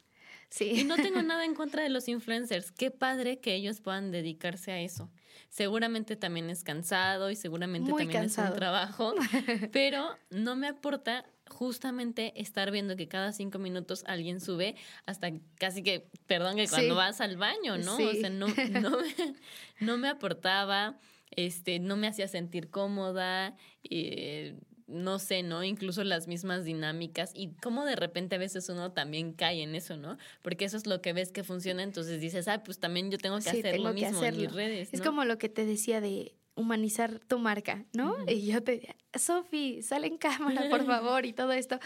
Sí. 0.52 0.80
Y 0.80 0.84
no 0.84 0.96
tengo 0.96 1.22
nada 1.22 1.44
en 1.44 1.54
contra 1.54 1.82
de 1.82 1.88
los 1.88 2.08
influencers. 2.08 2.70
Qué 2.70 2.90
padre 2.90 3.40
que 3.40 3.54
ellos 3.54 3.80
puedan 3.80 4.10
dedicarse 4.10 4.70
a 4.70 4.80
eso 4.80 5.10
seguramente 5.52 6.16
también 6.16 6.48
es 6.48 6.64
cansado 6.64 7.30
y 7.30 7.36
seguramente 7.36 7.92
también 7.92 8.24
es 8.24 8.38
un 8.38 8.54
trabajo, 8.54 9.14
pero 9.72 10.16
no 10.30 10.56
me 10.56 10.68
aporta 10.68 11.26
justamente 11.46 12.32
estar 12.40 12.70
viendo 12.70 12.96
que 12.96 13.06
cada 13.06 13.32
cinco 13.32 13.58
minutos 13.58 14.02
alguien 14.06 14.40
sube 14.40 14.76
hasta 15.04 15.30
casi 15.56 15.82
que, 15.82 16.08
perdón, 16.26 16.56
que 16.56 16.66
cuando 16.68 16.94
vas 16.94 17.20
al 17.20 17.36
baño, 17.36 17.76
¿no? 17.76 17.96
O 17.96 18.12
sea, 18.14 18.30
no, 18.30 18.46
no, 18.80 18.98
me, 18.98 19.34
no 19.80 19.98
me 19.98 20.08
aportaba, 20.08 20.98
este, 21.30 21.78
no 21.78 21.96
me 21.96 22.06
hacía 22.06 22.28
sentir 22.28 22.70
cómoda. 22.70 23.54
Eh, 23.84 24.56
no 24.92 25.18
sé, 25.18 25.42
¿no? 25.42 25.64
Incluso 25.64 26.04
las 26.04 26.28
mismas 26.28 26.64
dinámicas 26.64 27.32
y 27.34 27.48
cómo 27.62 27.84
de 27.84 27.96
repente 27.96 28.36
a 28.36 28.38
veces 28.38 28.68
uno 28.68 28.92
también 28.92 29.32
cae 29.32 29.62
en 29.62 29.74
eso, 29.74 29.96
¿no? 29.96 30.18
Porque 30.42 30.64
eso 30.64 30.76
es 30.76 30.86
lo 30.86 31.00
que 31.00 31.12
ves 31.12 31.32
que 31.32 31.44
funciona, 31.44 31.82
entonces 31.82 32.20
dices, 32.20 32.48
ah, 32.48 32.62
pues 32.62 32.78
también 32.78 33.10
yo 33.10 33.18
tengo 33.18 33.38
que 33.40 33.50
hacer 33.50 33.80
lo 33.80 33.92
mismo 33.92 34.22
en 34.22 34.36
mis 34.36 34.52
redes. 34.52 34.92
Es 34.92 35.00
como 35.00 35.24
lo 35.24 35.38
que 35.38 35.48
te 35.48 35.64
decía 35.64 36.00
de 36.00 36.34
humanizar 36.54 37.18
tu 37.20 37.38
marca, 37.38 37.84
¿no? 37.92 38.16
Y 38.28 38.46
yo 38.46 38.62
te 38.62 38.72
decía, 38.72 38.96
Sofi, 39.14 39.82
sale 39.82 40.06
en 40.06 40.18
cámara, 40.18 40.68
por 40.68 40.84
favor, 40.86 41.24
y 41.24 41.32
todo 41.32 41.52
esto. 41.52 41.78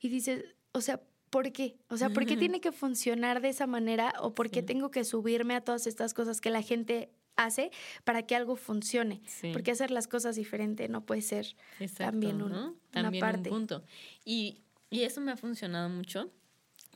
Y 0.00 0.08
dices, 0.08 0.44
o 0.72 0.80
sea, 0.80 1.00
¿por 1.30 1.52
qué? 1.52 1.76
O 1.88 1.96
sea, 1.96 2.10
¿por 2.10 2.26
qué 2.26 2.36
tiene 2.36 2.60
que 2.60 2.72
funcionar 2.72 3.40
de 3.40 3.50
esa 3.50 3.66
manera 3.66 4.14
o 4.20 4.34
por 4.34 4.50
qué 4.50 4.62
tengo 4.62 4.90
que 4.90 5.04
subirme 5.04 5.54
a 5.54 5.60
todas 5.60 5.86
estas 5.86 6.14
cosas 6.14 6.40
que 6.40 6.50
la 6.50 6.62
gente 6.62 7.10
hace 7.38 7.70
para 8.04 8.24
que 8.24 8.36
algo 8.36 8.56
funcione. 8.56 9.22
Porque 9.52 9.70
hacer 9.70 9.90
las 9.90 10.08
cosas 10.08 10.36
diferente 10.36 10.88
no 10.88 11.06
puede 11.06 11.22
ser 11.22 11.46
también, 11.96 12.42
un, 12.42 12.76
también 12.90 13.22
una 13.24 13.32
parte. 13.32 13.48
Un 13.48 13.56
punto. 13.56 13.84
Y, 14.24 14.58
y 14.90 15.04
eso 15.04 15.20
me 15.22 15.32
ha 15.32 15.36
funcionado 15.36 15.88
mucho. 15.88 16.30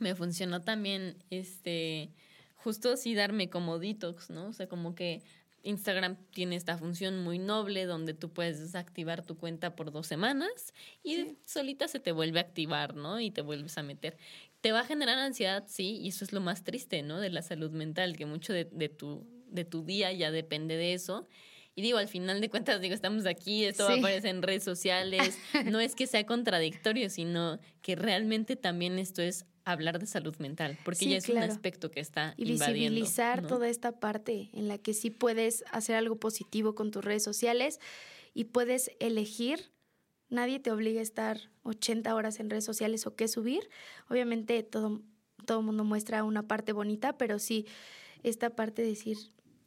Me 0.00 0.14
funcionó 0.14 0.60
también, 0.60 1.16
este, 1.30 2.10
justo 2.56 2.92
así 2.92 3.14
darme 3.14 3.48
como 3.48 3.78
detox, 3.78 4.30
¿no? 4.30 4.48
O 4.48 4.52
sea, 4.52 4.68
como 4.68 4.94
que 4.94 5.22
Instagram 5.62 6.16
tiene 6.32 6.56
esta 6.56 6.76
función 6.76 7.22
muy 7.22 7.38
noble 7.38 7.86
donde 7.86 8.12
tú 8.12 8.32
puedes 8.32 8.58
desactivar 8.58 9.24
tu 9.24 9.36
cuenta 9.36 9.76
por 9.76 9.92
dos 9.92 10.08
semanas 10.08 10.74
y 11.04 11.36
solita 11.46 11.86
se 11.86 12.00
te 12.00 12.10
vuelve 12.10 12.40
a 12.40 12.42
activar, 12.42 12.96
¿no? 12.96 13.20
Y 13.20 13.30
te 13.30 13.42
vuelves 13.42 13.78
a 13.78 13.84
meter. 13.84 14.16
Te 14.60 14.72
va 14.72 14.80
a 14.80 14.84
generar 14.84 15.18
ansiedad, 15.18 15.64
sí, 15.68 15.98
y 16.00 16.08
eso 16.08 16.24
es 16.24 16.32
lo 16.32 16.40
más 16.40 16.64
triste, 16.64 17.02
¿no? 17.02 17.20
De 17.20 17.30
la 17.30 17.42
salud 17.42 17.70
mental, 17.70 18.16
que 18.16 18.26
mucho 18.26 18.52
de, 18.52 18.64
de 18.64 18.88
tu, 18.88 19.24
de 19.52 19.64
tu 19.64 19.84
día 19.84 20.12
ya 20.12 20.30
depende 20.30 20.76
de 20.76 20.94
eso. 20.94 21.28
Y 21.74 21.80
digo, 21.80 21.98
al 21.98 22.08
final 22.08 22.40
de 22.40 22.50
cuentas, 22.50 22.80
digo, 22.80 22.94
estamos 22.94 23.24
aquí, 23.24 23.64
esto 23.64 23.84
va 23.84 23.94
a 23.94 23.96
aparecer 23.96 24.30
en 24.30 24.42
redes 24.42 24.62
sociales. 24.62 25.38
No 25.72 25.80
es 25.80 25.94
que 25.94 26.06
sea 26.06 26.26
contradictorio, 26.26 27.08
sino 27.08 27.58
que 27.80 27.96
realmente 27.96 28.56
también 28.56 28.98
esto 28.98 29.22
es 29.22 29.46
hablar 29.64 29.98
de 29.98 30.06
salud 30.06 30.36
mental, 30.38 30.78
porque 30.84 31.06
ya 31.06 31.16
es 31.16 31.28
un 31.28 31.38
aspecto 31.38 31.90
que 31.90 32.00
está 32.00 32.34
y 32.36 32.44
visibilizar 32.44 33.46
toda 33.46 33.68
esta 33.68 34.00
parte 34.00 34.50
en 34.52 34.68
la 34.68 34.76
que 34.76 34.92
sí 34.92 35.10
puedes 35.10 35.64
hacer 35.70 35.96
algo 35.96 36.16
positivo 36.16 36.74
con 36.74 36.90
tus 36.90 37.04
redes 37.04 37.22
sociales 37.22 37.78
y 38.34 38.44
puedes 38.44 38.90
elegir. 38.98 39.70
Nadie 40.28 40.58
te 40.58 40.72
obliga 40.72 41.00
a 41.00 41.02
estar 41.02 41.38
80 41.62 42.14
horas 42.14 42.40
en 42.40 42.50
redes 42.50 42.64
sociales 42.64 43.06
o 43.06 43.14
qué 43.14 43.28
subir. 43.28 43.70
Obviamente 44.08 44.62
todo 44.62 45.00
todo 45.44 45.62
mundo 45.62 45.84
muestra 45.84 46.24
una 46.24 46.46
parte 46.46 46.72
bonita, 46.72 47.16
pero 47.18 47.38
sí 47.38 47.66
esta 48.22 48.50
parte 48.50 48.82
de 48.82 48.88
decir 48.88 49.18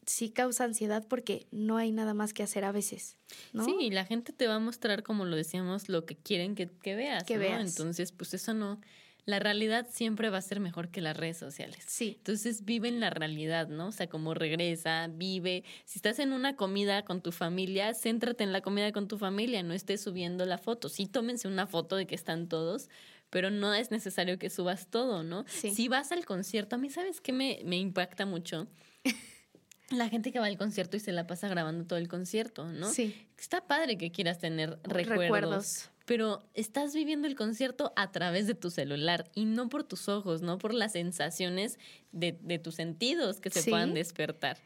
sí 0.06 0.30
causa 0.30 0.64
ansiedad 0.64 1.06
porque 1.08 1.48
no 1.52 1.78
hay 1.78 1.92
nada 1.92 2.14
más 2.14 2.34
que 2.34 2.44
hacer 2.44 2.64
a 2.64 2.72
veces. 2.72 3.18
¿no? 3.54 3.66
Sí, 3.66 3.76
y 3.80 3.90
la 3.92 4.06
gente 4.06 4.34
te 4.34 4.48
va 4.48 4.56
a 4.56 4.60
mostrar, 4.60 5.04
como 5.04 5.26
lo 5.26 5.36
decíamos, 5.36 5.90
lo 5.90 6.06
que 6.06 6.16
quieren 6.16 6.56
que, 6.56 6.70
veas. 6.84 7.24
Que 7.24 7.38
veas. 7.38 7.62
Entonces, 7.62 8.12
pues 8.12 8.34
eso 8.34 8.54
no, 8.54 8.80
la 9.26 9.40
realidad 9.40 9.88
siempre 9.92 10.30
va 10.30 10.38
a 10.38 10.42
ser 10.42 10.60
mejor 10.60 10.90
que 10.90 11.02
las 11.02 11.18
redes 11.18 11.38
sociales. 11.38 11.84
Sí. 11.88 12.16
Entonces 12.18 12.64
vive 12.64 12.88
en 12.88 13.00
la 13.00 13.10
realidad, 13.10 13.68
¿no? 13.68 13.88
O 13.88 13.92
sea, 13.92 14.08
como 14.08 14.34
regresa, 14.36 15.10
vive. 15.12 15.64
Si 15.86 15.98
estás 15.98 16.20
en 16.20 16.32
una 16.32 16.56
comida 16.56 17.04
con 17.04 17.22
tu 17.22 17.32
familia, 17.32 17.94
céntrate 17.96 18.44
en 18.44 18.54
la 18.54 18.62
comida 18.62 18.92
con 18.92 19.08
tu 19.08 19.18
familia, 19.18 19.64
no 19.64 19.74
estés 19.74 20.02
subiendo 20.02 20.46
la 20.46 20.60
foto. 20.60 20.90
Sí, 20.90 21.08
tómense 21.08 21.48
una 21.48 21.66
foto 21.66 21.96
de 21.96 22.06
que 22.06 22.16
están 22.16 22.48
todos, 22.48 22.90
pero 23.32 23.50
no 23.50 23.74
es 23.74 23.90
necesario 23.90 24.38
que 24.38 24.52
subas 24.52 24.88
todo, 24.92 25.24
¿no? 25.24 25.44
Sí. 25.48 25.74
Si 25.74 25.88
vas 25.88 26.12
al 26.12 26.26
concierto, 26.26 26.76
a 26.76 26.80
mí, 26.80 26.92
¿sabes 26.92 27.20
qué 27.20 27.34
me, 27.34 27.62
me 27.66 27.78
impacta 27.78 28.28
mucho? 28.28 28.68
la 29.90 30.10
gente 30.10 30.32
que 30.32 30.40
va 30.40 30.48
al 30.48 30.58
concierto 30.58 30.98
y 30.98 31.00
se 31.00 31.12
la 31.12 31.28
pasa 31.28 31.48
grabando 31.48 31.86
todo 31.86 32.00
el 32.00 32.08
concierto, 32.08 32.66
¿no? 32.66 32.92
Sí. 32.92 33.28
Está 33.38 33.66
padre 33.68 33.98
que 33.98 34.12
quieras 34.12 34.40
tener 34.40 34.80
recuerdos 34.84 35.90
pero 36.06 36.44
estás 36.54 36.94
viviendo 36.94 37.28
el 37.28 37.36
concierto 37.36 37.92
a 37.96 38.12
través 38.12 38.48
de 38.48 38.54
tu 38.54 38.70
celular 38.70 39.30
y 39.34 39.46
no 39.46 39.70
por 39.70 39.84
tus 39.84 40.08
ojos, 40.08 40.42
no 40.42 40.60
por 40.60 40.74
las 40.74 40.94
sensaciones 40.94 41.80
de, 42.12 42.38
de 42.42 42.60
tus 42.60 42.76
sentidos 42.76 43.40
que 43.40 43.50
se 43.50 43.70
puedan 43.70 43.94
despertar. 43.94 44.58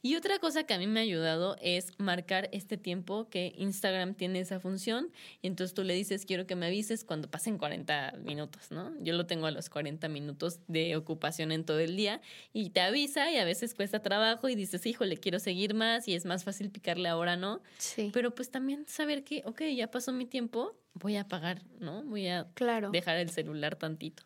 Y 0.00 0.14
otra 0.14 0.38
cosa 0.38 0.64
que 0.64 0.74
a 0.74 0.78
mí 0.78 0.86
me 0.86 1.00
ha 1.00 1.02
ayudado 1.02 1.56
es 1.60 1.92
marcar 1.98 2.48
este 2.52 2.76
tiempo 2.76 3.28
que 3.28 3.52
Instagram 3.56 4.14
tiene 4.14 4.38
esa 4.38 4.60
función. 4.60 5.10
Y 5.42 5.48
entonces 5.48 5.74
tú 5.74 5.82
le 5.82 5.94
dices, 5.94 6.24
quiero 6.24 6.46
que 6.46 6.54
me 6.54 6.66
avises 6.66 7.04
cuando 7.04 7.28
pasen 7.28 7.58
40 7.58 8.14
minutos, 8.24 8.70
¿no? 8.70 8.92
Yo 9.00 9.14
lo 9.14 9.26
tengo 9.26 9.46
a 9.46 9.50
los 9.50 9.68
40 9.68 10.08
minutos 10.08 10.60
de 10.68 10.94
ocupación 10.96 11.50
en 11.50 11.64
todo 11.64 11.80
el 11.80 11.96
día 11.96 12.20
y 12.52 12.70
te 12.70 12.80
avisa 12.80 13.30
y 13.32 13.38
a 13.38 13.44
veces 13.44 13.74
cuesta 13.74 14.00
trabajo 14.00 14.48
y 14.48 14.54
dices, 14.54 14.86
híjole, 14.86 15.16
quiero 15.16 15.40
seguir 15.40 15.74
más 15.74 16.06
y 16.06 16.14
es 16.14 16.24
más 16.24 16.44
fácil 16.44 16.70
picarle 16.70 17.08
ahora, 17.08 17.36
¿no? 17.36 17.60
Sí. 17.78 18.10
Pero 18.12 18.34
pues 18.34 18.50
también 18.50 18.86
saber 18.86 19.24
que, 19.24 19.42
ok, 19.46 19.62
ya 19.74 19.90
pasó 19.90 20.12
mi 20.12 20.26
tiempo, 20.26 20.76
voy 20.94 21.16
a 21.16 21.22
apagar, 21.22 21.62
¿no? 21.80 22.04
Voy 22.04 22.28
a 22.28 22.46
dejar 22.92 23.16
el 23.16 23.30
celular 23.30 23.74
tantito. 23.74 24.22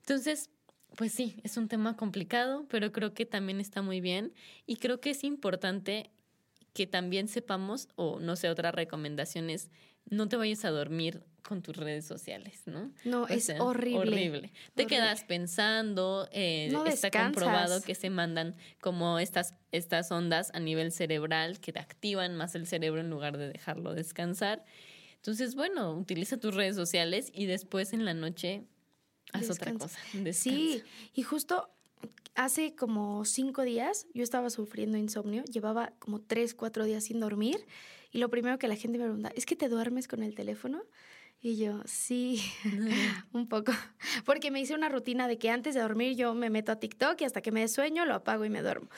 Entonces, 0.00 0.50
pues 0.96 1.12
sí, 1.12 1.36
es 1.44 1.56
un 1.56 1.68
tema 1.68 1.96
complicado, 1.96 2.66
pero 2.68 2.90
creo 2.90 3.14
que 3.14 3.26
también 3.26 3.60
está 3.60 3.82
muy 3.82 4.00
bien 4.00 4.32
y 4.66 4.76
creo 4.76 5.00
que 5.00 5.10
es 5.10 5.24
importante 5.24 6.10
que 6.72 6.86
también 6.86 7.28
sepamos, 7.28 7.88
o 7.96 8.18
no 8.18 8.36
sé, 8.36 8.50
otra 8.50 8.72
recomendación 8.72 9.50
es, 9.50 9.70
no 10.08 10.28
te 10.28 10.36
vayas 10.36 10.64
a 10.64 10.70
dormir 10.70 11.22
con 11.42 11.62
tus 11.62 11.76
redes 11.76 12.04
sociales, 12.04 12.62
¿no? 12.66 12.90
No, 13.04 13.28
es 13.28 13.48
horrible. 13.58 13.98
Horrible. 13.98 14.52
Te 14.74 14.86
quedas 14.86 15.24
pensando, 15.24 16.28
eh, 16.32 16.72
está 16.86 17.10
comprobado 17.10 17.80
que 17.82 17.94
se 17.94 18.10
mandan 18.10 18.56
como 18.80 19.18
estas, 19.18 19.54
estas 19.72 20.10
ondas 20.10 20.50
a 20.54 20.60
nivel 20.60 20.92
cerebral 20.92 21.60
que 21.60 21.72
te 21.72 21.78
activan 21.78 22.36
más 22.36 22.54
el 22.54 22.66
cerebro 22.66 23.00
en 23.00 23.10
lugar 23.10 23.38
de 23.38 23.48
dejarlo 23.48 23.94
descansar. 23.94 24.64
Entonces, 25.16 25.54
bueno, 25.54 25.92
utiliza 25.92 26.36
tus 26.36 26.54
redes 26.54 26.76
sociales 26.76 27.30
y 27.32 27.46
después 27.46 27.92
en 27.92 28.04
la 28.04 28.14
noche 28.14 28.64
haz 29.32 29.50
otra 29.50 29.72
cosa. 29.74 29.98
Sí, 30.32 30.82
y 31.14 31.22
justo 31.22 31.68
hace 32.34 32.74
como 32.74 33.24
cinco 33.24 33.62
días 33.62 34.06
yo 34.14 34.22
estaba 34.22 34.50
sufriendo 34.50 34.98
insomnio, 34.98 35.44
llevaba 35.44 35.92
como 35.98 36.20
tres, 36.20 36.54
cuatro 36.54 36.84
días 36.84 37.04
sin 37.04 37.20
dormir 37.20 37.66
y 38.12 38.18
lo 38.18 38.30
primero 38.30 38.58
que 38.58 38.68
la 38.68 38.76
gente 38.76 38.98
me 38.98 39.04
pregunta, 39.04 39.32
¿es 39.34 39.46
que 39.46 39.56
te 39.56 39.68
duermes 39.68 40.08
con 40.08 40.22
el 40.22 40.34
teléfono? 40.34 40.82
Y 41.40 41.56
yo, 41.56 41.82
sí, 41.84 42.40
un 43.32 43.48
poco. 43.48 43.72
Porque 44.24 44.50
me 44.50 44.60
hice 44.60 44.74
una 44.74 44.88
rutina 44.88 45.28
de 45.28 45.38
que 45.38 45.50
antes 45.50 45.74
de 45.74 45.80
dormir 45.80 46.16
yo 46.16 46.34
me 46.34 46.50
meto 46.50 46.72
a 46.72 46.76
TikTok 46.76 47.20
y 47.20 47.24
hasta 47.24 47.42
que 47.42 47.52
me 47.52 47.60
dé 47.60 47.68
sueño 47.68 48.04
lo 48.04 48.14
apago 48.14 48.44
y 48.44 48.50
me 48.50 48.62
duermo. 48.62 48.88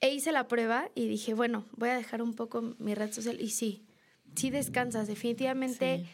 E 0.00 0.12
hice 0.12 0.32
la 0.32 0.48
prueba 0.48 0.90
y 0.96 1.06
dije, 1.06 1.34
bueno, 1.34 1.64
voy 1.76 1.90
a 1.90 1.94
dejar 1.94 2.22
un 2.22 2.34
poco 2.34 2.74
mi 2.78 2.94
red 2.94 3.12
social. 3.12 3.40
Y 3.40 3.50
sí, 3.50 3.84
sí 4.34 4.50
descansas. 4.50 5.06
Definitivamente 5.06 6.04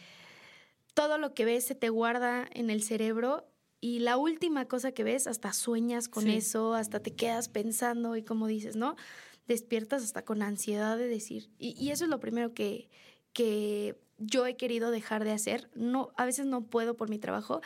todo 0.99 1.17
lo 1.17 1.33
que 1.33 1.45
ves 1.45 1.63
se 1.63 1.75
te 1.75 1.87
guarda 1.87 2.45
en 2.51 2.69
el 2.69 2.83
cerebro 2.83 3.47
y 3.79 3.99
la 3.99 4.17
última 4.17 4.65
cosa 4.65 4.91
que 4.91 5.05
ves, 5.05 5.27
hasta 5.27 5.53
sueñas 5.53 6.09
con 6.09 6.27
eso, 6.27 6.73
hasta 6.73 6.99
te 6.99 7.15
quedas 7.15 7.47
pensando 7.47 8.17
y 8.17 8.21
como 8.21 8.47
dices, 8.47 8.75
¿no? 8.75 8.97
Despiertas 9.47 10.03
hasta 10.03 10.25
con 10.25 10.41
ansiedad 10.41 10.97
de 10.97 11.07
decir. 11.07 11.51
Y, 11.57 11.89
eso 11.91 12.03
es 12.03 12.09
lo 12.09 12.19
primero 12.19 12.53
que, 12.53 12.89
que 13.31 13.97
yo 14.17 14.45
he 14.45 14.57
querido 14.57 14.91
dejar 14.91 15.23
de 15.23 15.31
hacer. 15.31 15.69
No, 15.73 16.11
a 16.17 16.25
veces 16.25 16.47
no 16.47 16.65
puedo 16.65 16.97
por 16.97 17.09
mi 17.09 17.17
trabajo, 17.17 17.61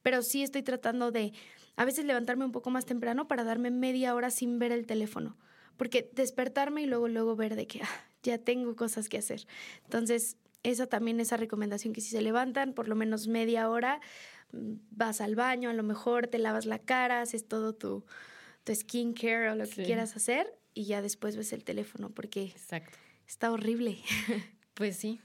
pero 0.00 0.22
sí 0.22 0.42
estoy 0.42 0.62
tratando 0.62 1.10
de 1.10 1.34
a 1.76 1.84
veces 1.84 2.06
levantarme 2.06 2.46
un 2.46 2.52
poco 2.52 2.70
más 2.70 2.86
temprano 2.86 3.28
para 3.28 3.44
darme 3.44 3.70
media 3.70 4.14
hora 4.14 4.30
sin 4.30 4.58
ver 4.58 4.72
el 4.72 4.86
teléfono. 4.86 5.36
Porque 5.76 6.10
despertarme 6.14 6.80
y 6.80 6.86
luego, 6.86 7.08
luego 7.08 7.36
ver 7.36 7.56
de 7.56 7.66
que 7.66 7.82
ah, 7.82 8.06
ya 8.22 8.38
tengo 8.38 8.74
cosas 8.74 9.10
que 9.10 9.18
hacer. 9.18 9.46
Entonces, 9.84 10.38
esa 10.62 10.86
también, 10.86 11.20
esa 11.20 11.36
recomendación 11.36 11.92
que 11.92 12.00
si 12.00 12.10
se 12.10 12.22
levantan 12.22 12.74
por 12.74 12.88
lo 12.88 12.94
menos 12.94 13.28
media 13.28 13.68
hora, 13.68 14.00
mm, 14.52 14.74
vas 14.90 15.20
al 15.20 15.34
baño, 15.34 15.70
a 15.70 15.74
lo 15.74 15.82
mejor 15.82 16.26
te 16.26 16.38
lavas 16.38 16.66
la 16.66 16.78
cara, 16.78 17.22
haces 17.22 17.46
todo 17.46 17.74
tu, 17.74 18.04
tu 18.64 18.74
skincare 18.74 19.50
o 19.50 19.54
lo 19.54 19.64
que 19.64 19.84
quieras 19.84 20.16
hacer 20.16 20.58
y 20.74 20.84
ya 20.84 21.02
después 21.02 21.36
ves 21.36 21.52
el 21.52 21.64
teléfono 21.64 22.10
porque 22.10 22.44
Exacto. 22.44 22.98
está 23.26 23.50
horrible. 23.52 23.98
Pues 24.74 24.96
sí, 24.96 25.20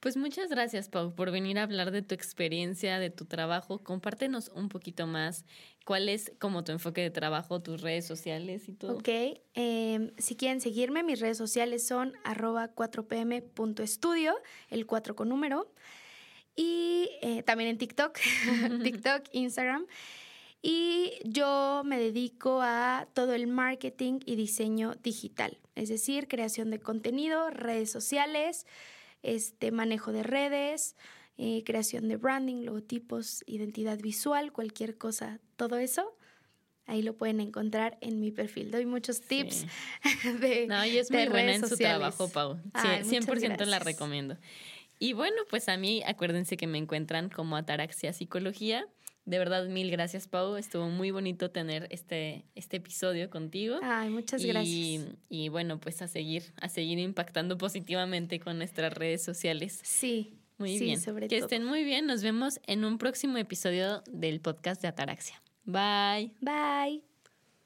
pues 0.00 0.16
muchas 0.16 0.50
gracias, 0.50 0.88
Pau, 0.88 1.14
por 1.14 1.30
venir 1.30 1.58
a 1.58 1.64
hablar 1.64 1.90
de 1.90 2.02
tu 2.02 2.14
experiencia, 2.14 2.98
de 2.98 3.10
tu 3.10 3.24
trabajo. 3.24 3.78
Compártenos 3.82 4.50
un 4.54 4.68
poquito 4.68 5.06
más 5.06 5.44
cuál 5.84 6.08
es 6.08 6.32
como 6.38 6.64
tu 6.64 6.72
enfoque 6.72 7.00
de 7.00 7.10
trabajo, 7.10 7.60
tus 7.60 7.80
redes 7.80 8.06
sociales 8.06 8.68
y 8.68 8.72
todo. 8.72 8.96
Ok, 8.96 9.08
em, 9.54 10.10
si 10.18 10.36
quieren 10.36 10.60
seguirme, 10.60 11.02
mis 11.02 11.20
redes 11.20 11.38
sociales 11.38 11.86
son 11.86 12.12
arroba 12.24 12.68
4pm.estudio, 12.74 14.34
el 14.68 14.86
4 14.86 15.16
con 15.16 15.28
número, 15.28 15.72
y 16.56 17.08
eh, 17.22 17.42
también 17.42 17.70
en 17.70 17.78
TikTok, 17.78 18.18
TikTok, 18.82 19.24
Instagram. 19.32 19.86
Y 20.62 21.12
yo 21.24 21.82
me 21.86 21.98
dedico 21.98 22.60
a 22.62 23.08
todo 23.14 23.32
el 23.32 23.46
marketing 23.46 24.20
y 24.26 24.36
diseño 24.36 24.94
digital, 25.02 25.58
es 25.74 25.88
decir, 25.88 26.28
creación 26.28 26.70
de 26.70 26.78
contenido, 26.78 27.50
redes 27.50 27.90
sociales, 27.90 28.66
este 29.22 29.70
manejo 29.70 30.12
de 30.12 30.22
redes, 30.22 30.96
eh, 31.36 31.62
creación 31.64 32.08
de 32.08 32.16
branding, 32.16 32.64
logotipos, 32.64 33.42
identidad 33.46 33.98
visual, 33.98 34.52
cualquier 34.52 34.98
cosa, 34.98 35.40
todo 35.56 35.78
eso. 35.78 36.16
Ahí 36.86 37.02
lo 37.02 37.16
pueden 37.16 37.40
encontrar 37.40 37.98
en 38.00 38.18
mi 38.18 38.32
perfil. 38.32 38.70
Doy 38.70 38.84
muchos 38.84 39.20
tips 39.20 39.64
de 40.40 40.66
No, 40.66 40.84
y 40.84 40.98
es 40.98 41.10
muy 41.10 41.28
buena 41.28 41.54
en 41.54 41.66
su 41.66 41.76
trabajo, 41.76 42.28
Pau. 42.30 42.58
100% 42.74 43.64
la 43.64 43.78
recomiendo. 43.78 44.36
Y 44.98 45.14
bueno, 45.14 45.36
pues 45.48 45.68
a 45.68 45.78
mí 45.78 46.02
acuérdense 46.04 46.56
que 46.58 46.66
me 46.66 46.78
encuentran 46.78 47.30
como 47.30 47.56
Ataraxia 47.56 48.12
Psicología. 48.12 48.86
De 49.30 49.38
verdad, 49.38 49.68
mil 49.68 49.92
gracias, 49.92 50.26
Pau. 50.26 50.56
Estuvo 50.56 50.88
muy 50.88 51.12
bonito 51.12 51.52
tener 51.52 51.86
este, 51.90 52.44
este 52.56 52.78
episodio 52.78 53.30
contigo. 53.30 53.78
Ay, 53.80 54.10
muchas 54.10 54.44
gracias. 54.44 55.06
Y 55.28 55.48
bueno, 55.50 55.78
pues 55.78 56.02
a 56.02 56.08
seguir, 56.08 56.52
a 56.60 56.68
seguir 56.68 56.98
impactando 56.98 57.56
positivamente 57.56 58.40
con 58.40 58.58
nuestras 58.58 58.92
redes 58.92 59.22
sociales. 59.22 59.80
Sí. 59.84 60.36
Muy 60.58 60.76
bien. 60.80 61.00
que 61.28 61.38
estén 61.38 61.64
muy 61.64 61.84
bien. 61.84 62.06
Nos 62.06 62.24
vemos 62.24 62.58
en 62.66 62.84
un 62.84 62.98
próximo 62.98 63.38
episodio 63.38 64.02
del 64.10 64.40
podcast 64.40 64.82
de 64.82 64.88
Ataraxia. 64.88 65.40
Bye. 65.64 66.32
Bye. 66.40 67.09